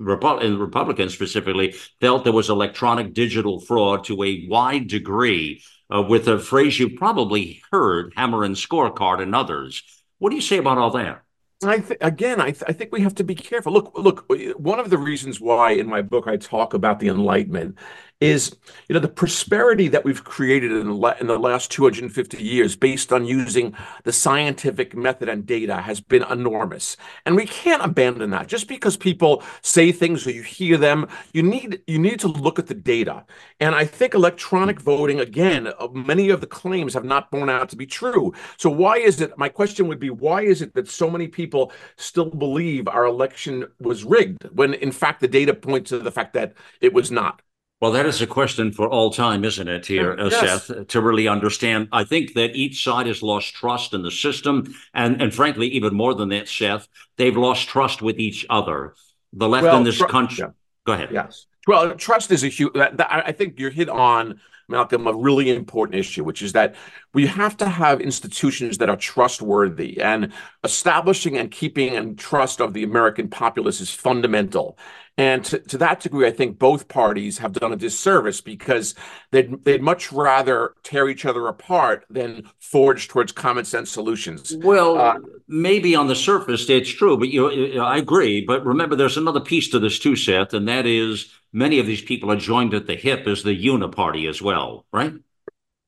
Repu- 0.00 0.58
Republicans 0.58 1.12
specifically, 1.12 1.74
felt 2.00 2.24
there 2.24 2.32
was 2.32 2.48
electronic 2.48 3.12
digital 3.12 3.60
fraud 3.60 4.04
to 4.04 4.22
a 4.22 4.46
wide 4.48 4.88
degree, 4.88 5.62
uh, 5.94 6.02
with 6.02 6.26
a 6.26 6.38
phrase 6.38 6.78
you've 6.78 6.96
probably 6.96 7.62
heard, 7.70 8.14
hammer 8.16 8.44
and 8.44 8.56
scorecard 8.56 9.20
and 9.20 9.34
others. 9.34 9.82
What 10.18 10.30
do 10.30 10.36
you 10.36 10.42
say 10.42 10.56
about 10.56 10.78
all 10.78 10.92
that? 10.92 11.23
I 11.64 11.78
th- 11.78 11.98
again, 12.00 12.40
I, 12.40 12.50
th- 12.50 12.64
I 12.68 12.72
think 12.72 12.92
we 12.92 13.00
have 13.02 13.14
to 13.16 13.24
be 13.24 13.34
careful. 13.34 13.72
Look, 13.72 13.92
look. 13.96 14.24
One 14.56 14.78
of 14.80 14.90
the 14.90 14.98
reasons 14.98 15.40
why 15.40 15.72
in 15.72 15.86
my 15.86 16.02
book 16.02 16.26
I 16.26 16.36
talk 16.36 16.74
about 16.74 17.00
the 17.00 17.08
Enlightenment 17.08 17.78
is 18.24 18.56
you 18.88 18.94
know 18.94 19.00
the 19.00 19.08
prosperity 19.08 19.86
that 19.88 20.04
we've 20.04 20.24
created 20.24 20.72
in 20.72 20.88
the, 20.88 21.16
in 21.20 21.26
the 21.26 21.38
last 21.38 21.70
250 21.70 22.42
years 22.42 22.74
based 22.74 23.12
on 23.12 23.26
using 23.26 23.74
the 24.04 24.12
scientific 24.12 24.96
method 24.96 25.28
and 25.28 25.44
data 25.44 25.76
has 25.76 26.00
been 26.00 26.24
enormous. 26.30 26.96
And 27.26 27.36
we 27.36 27.44
can't 27.44 27.84
abandon 27.84 28.30
that. 28.30 28.48
Just 28.48 28.66
because 28.66 28.96
people 28.96 29.42
say 29.60 29.92
things 29.92 30.26
or 30.26 30.30
you 30.30 30.42
hear 30.42 30.78
them 30.78 31.06
you 31.34 31.42
need 31.42 31.82
you 31.86 31.98
need 31.98 32.18
to 32.20 32.28
look 32.28 32.58
at 32.58 32.66
the 32.66 32.74
data. 32.74 33.24
And 33.60 33.74
i 33.74 33.84
think 33.84 34.14
electronic 34.14 34.80
voting 34.80 35.20
again 35.20 35.68
uh, 35.78 35.88
many 35.92 36.30
of 36.30 36.40
the 36.40 36.46
claims 36.46 36.94
have 36.94 37.04
not 37.04 37.30
borne 37.30 37.50
out 37.50 37.68
to 37.70 37.76
be 37.76 37.86
true. 37.86 38.32
So 38.56 38.70
why 38.70 38.96
is 38.96 39.20
it 39.20 39.36
my 39.36 39.50
question 39.50 39.86
would 39.88 40.00
be 40.00 40.10
why 40.10 40.42
is 40.42 40.62
it 40.62 40.72
that 40.74 40.88
so 40.88 41.10
many 41.10 41.28
people 41.28 41.72
still 41.96 42.30
believe 42.30 42.88
our 42.88 43.04
election 43.04 43.66
was 43.80 44.04
rigged 44.04 44.44
when 44.52 44.72
in 44.74 44.92
fact 44.92 45.20
the 45.20 45.28
data 45.28 45.52
points 45.52 45.90
to 45.90 45.98
the 45.98 46.10
fact 46.10 46.32
that 46.32 46.54
it 46.80 46.94
was 46.94 47.10
not 47.10 47.42
well, 47.84 47.92
that 47.92 48.06
is 48.06 48.22
a 48.22 48.26
question 48.26 48.72
for 48.72 48.88
all 48.88 49.10
time, 49.10 49.44
isn't 49.44 49.68
it, 49.68 49.84
here, 49.84 50.18
uh, 50.18 50.30
yes. 50.30 50.68
Seth, 50.68 50.86
to 50.88 51.02
really 51.02 51.28
understand. 51.28 51.88
I 51.92 52.02
think 52.02 52.32
that 52.32 52.56
each 52.56 52.82
side 52.82 53.06
has 53.06 53.22
lost 53.22 53.52
trust 53.52 53.92
in 53.92 54.00
the 54.00 54.10
system. 54.10 54.74
And, 54.94 55.20
and 55.20 55.34
frankly, 55.34 55.68
even 55.68 55.92
more 55.94 56.14
than 56.14 56.30
that, 56.30 56.48
Seth, 56.48 56.88
they've 57.18 57.36
lost 57.36 57.68
trust 57.68 58.00
with 58.00 58.18
each 58.18 58.46
other. 58.48 58.94
The 59.34 59.46
left 59.46 59.64
well, 59.64 59.76
in 59.76 59.84
this 59.84 59.98
tr- 59.98 60.06
country. 60.06 60.38
Yeah. 60.38 60.52
Go 60.86 60.94
ahead. 60.94 61.10
Yes. 61.12 61.44
Well, 61.66 61.94
trust 61.96 62.30
is 62.30 62.42
a 62.42 62.48
huge, 62.48 62.72
that, 62.72 62.96
that, 62.96 63.10
I 63.12 63.32
think 63.32 63.60
you're 63.60 63.68
hit 63.68 63.90
on 63.90 64.40
Malcolm, 64.66 65.06
a 65.06 65.12
really 65.12 65.54
important 65.54 65.98
issue, 65.98 66.24
which 66.24 66.40
is 66.40 66.54
that 66.54 66.74
we 67.12 67.26
have 67.26 67.54
to 67.58 67.68
have 67.68 68.00
institutions 68.00 68.78
that 68.78 68.88
are 68.88 68.96
trustworthy 68.96 70.00
and 70.00 70.32
establishing 70.62 71.36
and 71.36 71.50
keeping 71.50 71.94
and 71.94 72.18
trust 72.18 72.62
of 72.62 72.72
the 72.72 72.82
American 72.82 73.28
populace 73.28 73.82
is 73.82 73.90
fundamental. 73.90 74.78
And 75.16 75.44
to, 75.44 75.60
to, 75.60 75.78
that 75.78 76.00
degree, 76.00 76.26
I 76.26 76.32
think 76.32 76.58
both 76.58 76.88
parties 76.88 77.38
have 77.38 77.52
done 77.52 77.72
a 77.72 77.76
disservice 77.76 78.40
because 78.40 78.96
they'd, 79.30 79.64
they'd 79.64 79.80
much 79.80 80.10
rather 80.10 80.74
tear 80.82 81.08
each 81.08 81.24
other 81.24 81.46
apart 81.46 82.04
than 82.10 82.50
forge 82.58 83.06
towards 83.06 83.30
common 83.30 83.64
sense 83.64 83.90
solutions. 83.90 84.56
Well, 84.56 84.98
uh, 84.98 85.18
maybe 85.46 85.94
on 85.94 86.08
the 86.08 86.16
surface 86.16 86.68
it's 86.68 86.90
true, 86.90 87.16
but 87.16 87.28
you, 87.28 87.80
I 87.80 87.98
agree. 87.98 88.44
But 88.44 88.66
remember, 88.66 88.96
there's 88.96 89.16
another 89.16 89.40
piece 89.40 89.68
to 89.70 89.78
this 89.78 90.00
too, 90.00 90.16
Seth, 90.16 90.52
and 90.52 90.66
that 90.66 90.84
is 90.84 91.32
many 91.52 91.78
of 91.78 91.86
these 91.86 92.02
people 92.02 92.32
are 92.32 92.36
joined 92.36 92.74
at 92.74 92.88
the 92.88 92.96
hip 92.96 93.28
as 93.28 93.44
the 93.44 93.56
uniparty 93.56 94.28
as 94.28 94.42
well, 94.42 94.84
right? 94.92 95.12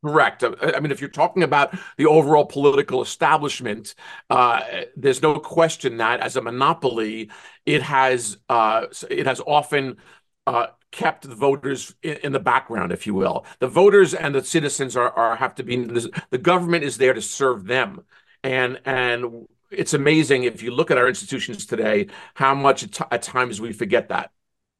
Correct. 0.06 0.44
I 0.44 0.78
mean, 0.78 0.92
if 0.92 1.00
you're 1.00 1.10
talking 1.10 1.42
about 1.42 1.76
the 1.96 2.06
overall 2.06 2.44
political 2.44 3.02
establishment, 3.02 3.96
uh, 4.30 4.60
there's 4.96 5.20
no 5.20 5.40
question 5.40 5.96
that 5.96 6.20
as 6.20 6.36
a 6.36 6.40
monopoly, 6.40 7.28
it 7.64 7.82
has 7.82 8.38
uh, 8.48 8.86
it 9.10 9.26
has 9.26 9.40
often 9.40 9.96
uh, 10.46 10.68
kept 10.92 11.28
the 11.28 11.34
voters 11.34 11.92
in, 12.04 12.18
in, 12.18 12.32
the 12.32 12.38
background, 12.38 12.92
if 12.92 13.04
you 13.04 13.14
will. 13.14 13.44
The 13.58 13.66
voters 13.66 14.14
and 14.14 14.32
the 14.32 14.44
citizens 14.44 14.96
are, 14.96 15.10
are 15.10 15.34
have 15.34 15.56
to 15.56 15.64
be 15.64 15.76
the 15.84 16.38
government 16.38 16.84
is 16.84 16.98
there 16.98 17.12
to 17.12 17.20
serve 17.20 17.64
them, 17.64 18.04
and 18.44 18.80
and 18.84 19.48
it's 19.72 19.92
amazing 19.92 20.44
if 20.44 20.62
you 20.62 20.70
look 20.70 20.92
at 20.92 20.98
our 20.98 21.08
institutions 21.08 21.66
today 21.66 22.06
how 22.34 22.54
much 22.54 22.84
at 23.10 23.22
times 23.22 23.60
we 23.60 23.72
forget 23.72 24.10
that. 24.10 24.30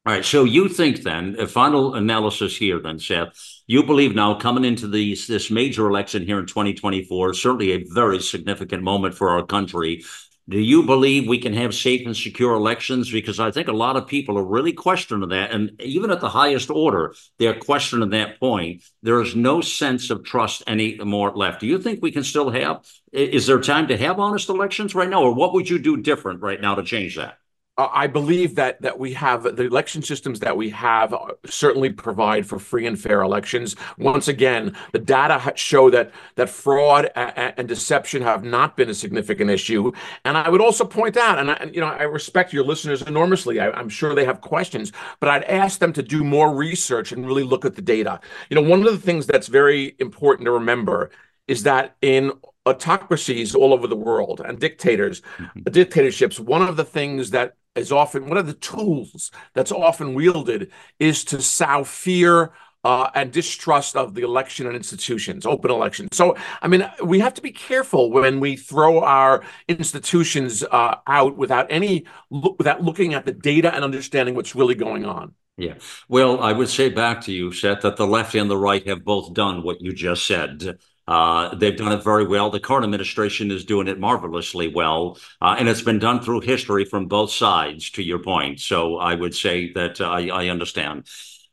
All 0.07 0.13
right. 0.13 0.25
So 0.25 0.45
you 0.45 0.69
think 0.69 1.03
then, 1.03 1.35
a 1.37 1.49
final 1.49 1.97
analysis 1.97 2.57
here, 2.57 2.79
then, 2.79 3.01
Seth, 3.01 3.37
you 3.67 3.83
believe 3.83 4.15
now 4.15 4.35
coming 4.35 4.65
into 4.65 4.87
these 4.87 5.27
this 5.27 5.51
major 5.51 5.89
election 5.89 6.25
here 6.25 6.39
in 6.39 6.47
2024, 6.47 7.35
certainly 7.35 7.73
a 7.73 7.85
very 7.91 8.21
significant 8.21 8.85
moment 8.85 9.17
for 9.17 9.31
our 9.31 9.45
country. 9.45 10.05
Do 10.49 10.61
you 10.61 10.85
believe 10.85 11.27
we 11.27 11.41
can 11.41 11.55
have 11.55 11.75
safe 11.75 12.07
and 12.07 12.17
secure 12.17 12.55
elections? 12.55 13.11
Because 13.11 13.41
I 13.41 13.51
think 13.51 13.67
a 13.67 13.73
lot 13.73 13.97
of 13.97 14.07
people 14.07 14.39
are 14.39 14.45
really 14.45 14.73
questioning 14.73 15.29
that. 15.31 15.51
And 15.51 15.73
even 15.83 16.13
at 16.13 16.21
the 16.21 16.29
highest 16.29 16.71
order, 16.71 17.13
they're 17.41 17.59
questioning 17.59 18.11
that 18.11 18.39
point. 18.39 18.85
There 19.03 19.21
is 19.21 19.35
no 19.35 19.61
sense 19.61 20.11
of 20.11 20.23
trust 20.23 20.63
anymore 20.69 21.33
left. 21.35 21.59
Do 21.59 21.67
you 21.67 21.83
think 21.83 22.01
we 22.01 22.13
can 22.13 22.23
still 22.23 22.51
have? 22.51 22.87
Is 23.13 23.49
there 23.49 23.61
time 23.61 23.89
to 23.89 23.99
have 23.99 24.21
honest 24.21 24.51
elections 24.51 24.95
right 24.95 25.11
now? 25.11 25.25
Or 25.25 25.35
what 25.35 25.53
would 25.53 25.69
you 25.69 25.81
do 25.81 25.97
different 25.97 26.43
right 26.43 26.61
now 26.61 26.77
to 26.77 26.85
change 26.85 27.17
that? 27.17 27.39
I 27.79 28.07
believe 28.07 28.55
that 28.55 28.81
that 28.81 28.99
we 28.99 29.13
have 29.13 29.43
the 29.43 29.65
election 29.65 30.01
systems 30.03 30.41
that 30.41 30.57
we 30.57 30.71
have 30.71 31.15
certainly 31.45 31.91
provide 31.91 32.47
for 32.47 32.59
free 32.59 32.87
and 32.87 32.99
fair 32.99 33.21
elections. 33.21 33.77
Once 33.99 34.29
again, 34.29 34.75
the 34.93 34.99
data 34.99 35.53
show 35.57 35.91
that 35.91 36.11
that 36.37 36.49
fraud 36.49 37.11
and 37.15 37.69
deception 37.69 38.23
have 38.23 38.45
not 38.45 38.79
been 38.79 38.89
a 38.89 38.95
significant 38.95 39.51
issue. 39.51 39.93
And 40.25 40.39
I 40.39 40.49
would 40.49 40.63
also 40.63 40.87
point 40.87 41.19
out, 41.19 41.39
and 41.39 41.51
I, 41.51 41.71
you 41.71 41.83
know, 41.83 41.89
I 41.89 42.05
respect 42.05 42.55
your 42.55 42.65
listeners 42.65 43.03
enormously. 43.03 43.61
I, 43.61 43.71
I'm 43.73 43.91
sure 43.91 44.15
they 44.15 44.25
have 44.25 44.41
questions, 44.41 44.91
but 45.21 45.29
I'd 45.29 45.45
ask 45.45 45.79
them 45.79 45.93
to 45.95 46.03
do 46.03 46.25
more 46.25 46.55
research 46.55 47.13
and 47.13 47.27
really 47.27 47.45
look 47.45 47.67
at 47.67 47.75
the 47.75 47.83
data. 47.83 48.21
You 48.49 48.55
know, 48.55 48.67
one 48.69 48.87
of 48.87 48.93
the 48.93 48.99
things 48.99 49.27
that's 49.27 49.49
very 49.49 49.97
important 49.99 50.47
to 50.47 50.53
remember 50.53 51.11
is 51.47 51.63
that 51.65 51.97
in 52.01 52.33
autocracies 52.65 53.55
all 53.55 53.73
over 53.73 53.87
the 53.87 53.97
world 53.97 54.41
and 54.41 54.59
dictators, 54.59 55.21
mm-hmm. 55.37 55.61
dictatorships, 55.71 56.41
one 56.41 56.63
of 56.63 56.77
the 56.77 56.85
things 56.85 57.31
that 57.31 57.55
is 57.77 57.93
often 57.93 58.29
one 58.29 58.39
of 58.39 58.47
the 58.47 58.55
tools 58.55 59.31
that's 59.55 59.73
often 59.73 60.15
wielded 60.15 60.71
is 60.99 61.25
to 61.25 61.43
sow 61.43 61.85
fear 61.85 62.53
uh, 62.87 63.11
and 63.17 63.33
distrust 63.33 63.97
of 63.97 64.15
the 64.15 64.23
election 64.23 64.65
and 64.67 64.77
institutions, 64.77 65.45
open 65.45 65.73
elections. 65.73 66.11
So, 66.13 66.37
I 66.63 66.69
mean, 66.69 66.89
we 67.03 67.19
have 67.19 67.35
to 67.35 67.43
be 67.43 67.51
careful 67.51 68.13
when 68.13 68.39
we 68.39 68.55
throw 68.55 69.01
our 69.01 69.43
institutions 69.67 70.63
uh, 70.63 70.97
out 71.09 71.37
without 71.37 71.67
any 71.69 72.05
without 72.31 72.85
looking 72.85 73.13
at 73.15 73.27
the 73.27 73.33
data 73.33 73.75
and 73.75 73.83
understanding 73.83 74.37
what's 74.37 74.55
really 74.55 74.77
going 74.77 75.05
on. 75.05 75.35
Yeah. 75.57 75.75
Well, 76.09 76.41
I 76.41 76.53
would 76.53 76.69
say 76.69 76.91
back 76.91 77.23
to 77.23 77.33
you, 77.33 77.51
Seth, 77.51 77.81
that 77.81 77.97
the 77.97 78.07
left 78.07 78.35
and 78.37 78.49
the 78.49 78.59
right 78.59 78.87
have 78.87 79.05
both 79.05 79.35
done 79.35 79.65
what 79.65 79.81
you 79.81 79.93
just 79.93 80.25
said. 80.27 80.79
Uh, 81.09 81.55
they've 81.55 81.77
done 81.77 81.93
it 81.93 82.03
very 82.03 82.27
well. 82.27 82.51
The 82.51 82.61
current 82.61 82.85
administration 82.85 83.51
is 83.51 83.65
doing 83.65 83.87
it 83.87 84.01
marvelously 84.01 84.69
well, 84.69 85.19
uh, 85.41 85.57
and 85.59 85.69
it's 85.69 85.83
been 85.83 85.99
done 85.99 86.21
through 86.21 86.41
history 86.41 86.85
from 86.85 87.07
both 87.07 87.31
sides. 87.31 87.91
To 87.91 88.03
your 88.03 88.19
point, 88.19 88.61
so 88.61 88.97
I 88.97 89.15
would 89.15 89.35
say 89.35 89.73
that 89.73 90.01
uh, 90.01 90.09
I, 90.09 90.27
I, 90.27 90.49
understand. 90.49 91.07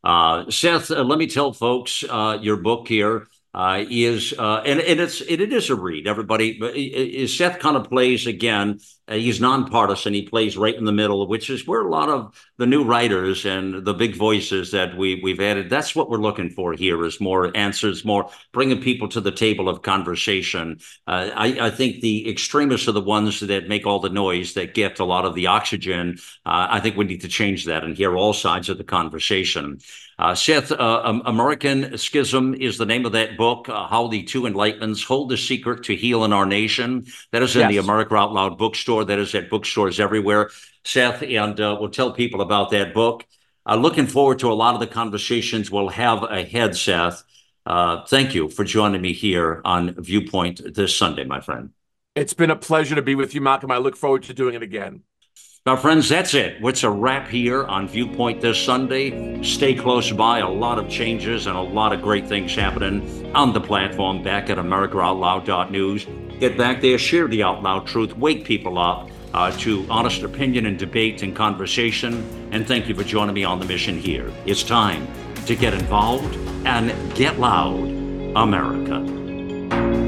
Uh, 0.03 0.49
Seth, 0.49 0.89
uh, 0.91 1.03
let 1.03 1.19
me 1.19 1.27
tell 1.27 1.53
folks 1.53 2.03
uh, 2.09 2.39
your 2.41 2.57
book 2.57 2.87
here 2.87 3.27
is 3.55 4.33
and, 4.33 4.79
and 4.79 4.99
it's 4.99 5.21
it, 5.21 5.39
it 5.39 5.53
is 5.53 5.69
a 5.69 5.75
read. 5.75 6.07
Everybody, 6.07 6.49
is 6.51 7.37
Seth 7.37 7.59
kind 7.59 7.77
of 7.77 7.89
plays 7.89 8.25
again. 8.25 8.79
He's 9.09 9.41
nonpartisan. 9.41 10.13
He 10.13 10.21
plays 10.21 10.55
right 10.55 10.75
in 10.75 10.85
the 10.85 10.93
middle, 10.93 11.27
which 11.27 11.49
is 11.49 11.67
where 11.67 11.81
a 11.81 11.89
lot 11.89 12.07
of 12.07 12.33
the 12.57 12.65
new 12.65 12.85
writers 12.85 13.45
and 13.45 13.83
the 13.83 13.93
big 13.93 14.15
voices 14.15 14.71
that 14.71 14.95
we 14.95 15.19
we've 15.21 15.41
added. 15.41 15.69
That's 15.69 15.93
what 15.93 16.09
we're 16.09 16.17
looking 16.17 16.49
for 16.49 16.71
here. 16.71 17.03
Is 17.03 17.19
more 17.19 17.51
answers, 17.55 18.05
more 18.05 18.29
bringing 18.53 18.81
people 18.81 19.09
to 19.09 19.19
the 19.19 19.31
table 19.31 19.67
of 19.67 19.81
conversation. 19.81 20.79
Uh, 21.05 21.31
I, 21.35 21.67
I 21.67 21.69
think 21.69 21.99
the 21.99 22.29
extremists 22.29 22.87
are 22.87 22.93
the 22.93 23.01
ones 23.01 23.41
that 23.41 23.67
make 23.67 23.85
all 23.85 23.99
the 23.99 24.09
noise, 24.09 24.53
that 24.53 24.73
get 24.73 24.99
a 24.99 25.05
lot 25.05 25.25
of 25.25 25.35
the 25.35 25.47
oxygen. 25.47 26.19
Uh, 26.45 26.67
I 26.69 26.79
think 26.79 26.95
we 26.95 27.05
need 27.05 27.21
to 27.21 27.27
change 27.27 27.65
that 27.65 27.83
and 27.83 27.97
hear 27.97 28.15
all 28.15 28.33
sides 28.33 28.69
of 28.69 28.77
the 28.77 28.83
conversation. 28.85 29.79
Uh, 30.19 30.35
Seth, 30.35 30.71
uh, 30.71 31.01
um, 31.03 31.23
American 31.25 31.97
Schism 31.97 32.53
is 32.53 32.77
the 32.77 32.85
name 32.85 33.03
of 33.05 33.13
that 33.13 33.35
book, 33.35 33.67
uh, 33.67 33.87
How 33.87 34.07
the 34.07 34.21
Two 34.21 34.43
Enlightenments 34.43 35.03
Hold 35.05 35.29
the 35.29 35.37
Secret 35.37 35.83
to 35.85 35.95
Heal 35.95 36.23
in 36.23 36.31
Our 36.31 36.45
Nation. 36.45 37.07
That 37.31 37.41
is 37.41 37.55
in 37.55 37.61
yes. 37.61 37.71
the 37.71 37.77
America 37.79 38.15
Out 38.15 38.31
Loud 38.31 38.59
bookstore. 38.59 38.92
That 39.01 39.19
is 39.19 39.33
at 39.33 39.49
bookstores 39.49 39.99
everywhere. 39.99 40.49
Seth, 40.83 41.23
and 41.23 41.59
uh, 41.59 41.77
we'll 41.79 41.89
tell 41.89 42.11
people 42.11 42.41
about 42.41 42.71
that 42.71 42.93
book. 42.93 43.25
Uh, 43.65 43.75
looking 43.75 44.07
forward 44.07 44.39
to 44.39 44.51
a 44.51 44.53
lot 44.53 44.73
of 44.73 44.79
the 44.79 44.87
conversations 44.87 45.71
we'll 45.71 45.89
have 45.89 46.23
ahead, 46.23 46.75
Seth. 46.75 47.23
Uh, 47.65 48.03
thank 48.05 48.35
you 48.35 48.49
for 48.49 48.63
joining 48.65 49.01
me 49.01 49.13
here 49.13 49.61
on 49.63 49.95
Viewpoint 49.97 50.75
this 50.75 50.95
Sunday, 50.95 51.23
my 51.23 51.39
friend. 51.39 51.69
It's 52.15 52.33
been 52.33 52.51
a 52.51 52.55
pleasure 52.55 52.95
to 52.95 53.01
be 53.01 53.15
with 53.15 53.33
you, 53.33 53.41
Malcolm. 53.41 53.71
I 53.71 53.77
look 53.77 53.95
forward 53.95 54.23
to 54.23 54.33
doing 54.33 54.53
it 54.53 54.61
again. 54.61 55.03
Now, 55.65 55.77
friends, 55.77 56.09
that's 56.09 56.33
it. 56.33 56.61
What's 56.61 56.83
a 56.83 56.89
wrap 56.89 57.29
here 57.29 57.63
on 57.63 57.87
Viewpoint 57.87 58.41
this 58.41 58.61
Sunday? 58.61 59.41
Stay 59.43 59.73
close 59.73 60.11
by. 60.11 60.39
A 60.39 60.49
lot 60.49 60.77
of 60.77 60.89
changes 60.89 61.47
and 61.47 61.55
a 61.55 61.61
lot 61.61 61.93
of 61.93 62.01
great 62.01 62.27
things 62.27 62.53
happening 62.53 63.33
on 63.33 63.53
the 63.53 63.61
platform 63.61 64.21
back 64.21 64.49
at 64.49 64.57
AmericaOutloud.news. 64.57 66.05
Get 66.39 66.57
back 66.57 66.81
there, 66.81 66.97
share 66.97 67.27
the 67.27 67.43
out 67.43 67.63
loud 67.63 67.87
truth, 67.87 68.17
wake 68.17 68.45
people 68.45 68.77
up 68.77 69.09
uh, 69.33 69.51
to 69.59 69.85
honest 69.89 70.23
opinion 70.23 70.65
and 70.65 70.77
debate 70.77 71.23
and 71.23 71.35
conversation. 71.35 72.49
And 72.51 72.67
thank 72.67 72.87
you 72.87 72.95
for 72.95 73.03
joining 73.03 73.33
me 73.33 73.43
on 73.43 73.59
the 73.59 73.65
mission 73.65 73.97
here. 73.97 74.31
It's 74.45 74.63
time 74.63 75.07
to 75.45 75.55
get 75.55 75.73
involved 75.73 76.35
and 76.65 77.15
get 77.15 77.39
loud, 77.39 77.83
America. 78.35 80.02